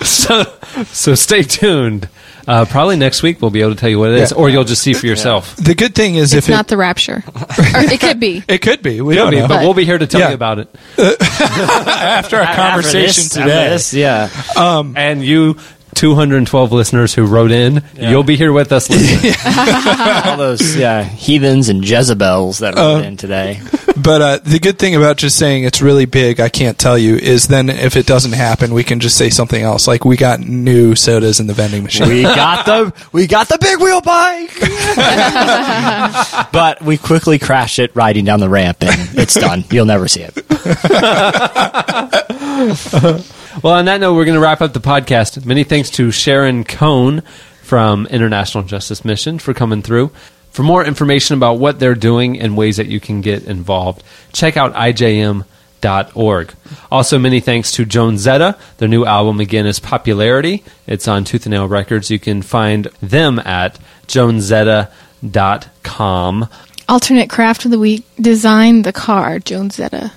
so, 0.04 0.44
so 0.84 1.14
stay 1.14 1.42
tuned. 1.42 2.08
Uh, 2.46 2.64
probably 2.64 2.96
next 2.96 3.22
week 3.22 3.40
we'll 3.40 3.50
be 3.50 3.60
able 3.60 3.74
to 3.74 3.80
tell 3.80 3.88
you 3.88 3.98
what 3.98 4.10
it 4.10 4.18
is, 4.18 4.30
Yeah. 4.32 4.36
or 4.38 4.48
you'll 4.50 4.64
just 4.64 4.82
see 4.82 4.92
for 4.94 5.06
yourself. 5.06 5.54
The 5.56 5.74
good 5.74 5.94
thing 5.94 6.16
is 6.16 6.34
It's 6.34 6.48
if 6.48 6.50
not 6.52 6.66
it 6.66 6.68
the 6.68 6.76
rapture. 6.76 7.22
or 7.26 7.44
it 7.58 8.00
could 8.00 8.18
be. 8.20 8.42
it 8.48 8.58
could 8.62 8.82
be. 8.82 9.00
We 9.00 9.14
Could 9.14 9.20
don't 9.20 9.30
be, 9.30 9.38
know. 9.40 9.48
but 9.48 9.60
we'll 9.62 9.74
be 9.74 9.84
here 9.84 9.98
to 9.98 10.06
tell 10.06 10.20
Yeah. 10.20 10.28
you 10.30 10.34
about 10.34 10.58
it. 10.58 10.68
after 10.98 12.36
our 12.38 12.54
conversation 12.54 13.24
After 13.24 13.40
today. 13.40 13.68
this, 13.70 13.94
yeah. 13.94 14.28
And 14.56 15.24
you, 15.24 15.56
212 15.94 16.72
listeners 16.72 17.14
who 17.14 17.26
wrote 17.26 17.50
in, 17.50 17.82
you'll 17.94 18.22
be 18.22 18.36
here 18.36 18.52
with 18.52 18.72
us 18.72 18.88
listening. 18.88 19.34
All 20.24 20.36
those 20.36 20.76
yeah, 20.76 21.02
heathens 21.02 21.68
and 21.68 21.86
Jezebels 21.86 22.58
that 22.60 22.74
wrote 22.76 23.04
in 23.04 23.16
today. 23.16 23.60
But 23.96 24.22
uh, 24.22 24.38
the 24.38 24.58
good 24.58 24.78
thing 24.78 24.94
about 24.94 25.16
just 25.16 25.38
saying 25.38 25.64
it's 25.64 25.82
really 25.82 26.06
big, 26.06 26.40
I 26.40 26.48
can't 26.48 26.78
tell 26.78 26.96
you, 26.96 27.16
is 27.16 27.48
then 27.48 27.68
if 27.68 27.96
it 27.96 28.06
doesn't 28.06 28.32
happen, 28.32 28.72
we 28.74 28.84
can 28.84 29.00
just 29.00 29.16
say 29.16 29.30
something 29.30 29.62
else. 29.62 29.86
Like 29.86 30.04
we 30.04 30.16
got 30.16 30.40
new 30.40 30.94
sodas 30.94 31.40
in 31.40 31.46
the 31.46 31.52
vending 31.52 31.82
machine. 31.82 32.08
We 32.08 32.22
got 32.22 32.66
the 32.66 32.92
we 33.12 33.26
got 33.26 33.48
the 33.48 33.58
big 33.58 33.78
wheel 33.78 34.00
bike, 34.00 34.50
but 36.52 36.80
we 36.82 36.96
quickly 36.96 37.38
crashed 37.38 37.78
it 37.78 37.94
riding 37.94 38.24
down 38.24 38.40
the 38.40 38.48
ramp, 38.48 38.78
and 38.80 39.18
it's 39.18 39.34
done. 39.34 39.64
You'll 39.70 39.86
never 39.86 40.08
see 40.08 40.22
it. 40.22 40.34
Well, 43.62 43.74
on 43.74 43.84
that 43.84 44.00
note, 44.00 44.14
we're 44.14 44.24
going 44.24 44.36
to 44.36 44.40
wrap 44.40 44.62
up 44.62 44.72
the 44.72 44.80
podcast. 44.80 45.44
Many 45.44 45.62
thanks 45.62 45.90
to 45.90 46.10
Sharon 46.10 46.64
Cohn 46.64 47.20
from 47.60 48.06
International 48.06 48.64
Justice 48.64 49.04
Mission 49.04 49.38
for 49.38 49.52
coming 49.52 49.82
through. 49.82 50.10
For 50.52 50.62
more 50.62 50.82
information 50.84 51.36
about 51.36 51.58
what 51.58 51.78
they're 51.78 51.94
doing 51.94 52.40
and 52.40 52.56
ways 52.56 52.78
that 52.78 52.86
you 52.86 52.98
can 52.98 53.20
get 53.20 53.44
involved, 53.44 54.02
check 54.32 54.56
out 54.56 54.72
ijm.org. 54.74 56.54
Also, 56.90 57.18
many 57.18 57.40
thanks 57.40 57.72
to 57.72 57.84
Jonezetta. 57.84 58.58
Their 58.78 58.88
new 58.88 59.04
album, 59.04 59.38
again, 59.40 59.66
is 59.66 59.78
Popularity. 59.80 60.64
It's 60.86 61.06
on 61.08 61.24
Tooth 61.24 61.44
and 61.44 61.52
Nail 61.52 61.68
Records. 61.68 62.10
You 62.10 62.18
can 62.18 62.40
find 62.42 62.86
them 63.02 63.38
at 63.38 63.78
jonezetta.com. 64.08 64.88
Alternate 66.88 67.30
craft 67.30 67.64
of 67.64 67.70
the 67.70 67.78
week. 67.78 68.04
Design 68.20 68.82
the 68.82 68.92
car. 68.92 69.38
Jonezetta. 69.38 70.12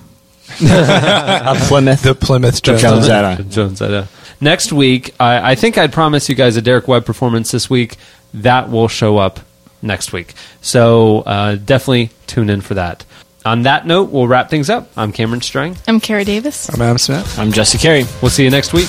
A 0.62 1.54
Plymouth, 1.68 2.02
the 2.02 2.14
Plymouth 2.14 2.62
Jones. 2.62 2.82
Jones 2.82 3.04
Zeta. 3.06 3.44
Jones 3.48 3.78
Zeta. 3.78 4.08
Next 4.40 4.72
week, 4.72 5.14
I, 5.18 5.52
I 5.52 5.54
think 5.54 5.78
I'd 5.78 5.92
promise 5.92 6.28
you 6.28 6.34
guys 6.34 6.56
a 6.56 6.62
Derek 6.62 6.88
Webb 6.88 7.04
performance 7.06 7.50
this 7.50 7.70
week. 7.70 7.96
That 8.34 8.70
will 8.70 8.88
show 8.88 9.18
up 9.18 9.40
next 9.82 10.12
week. 10.12 10.34
So 10.60 11.20
uh, 11.20 11.56
definitely 11.56 12.10
tune 12.26 12.50
in 12.50 12.60
for 12.60 12.74
that. 12.74 13.04
On 13.44 13.62
that 13.62 13.86
note, 13.86 14.10
we'll 14.10 14.26
wrap 14.26 14.50
things 14.50 14.68
up. 14.68 14.90
I'm 14.96 15.12
Cameron 15.12 15.40
Strang. 15.40 15.76
I'm 15.86 16.00
Kara 16.00 16.24
Davis. 16.24 16.68
I'm 16.68 16.82
Adam 16.82 16.98
Smith. 16.98 17.38
I'm 17.38 17.52
Jesse 17.52 17.78
Carey. 17.78 18.04
We'll 18.20 18.30
see 18.30 18.44
you 18.44 18.50
next 18.50 18.72
week. 18.72 18.88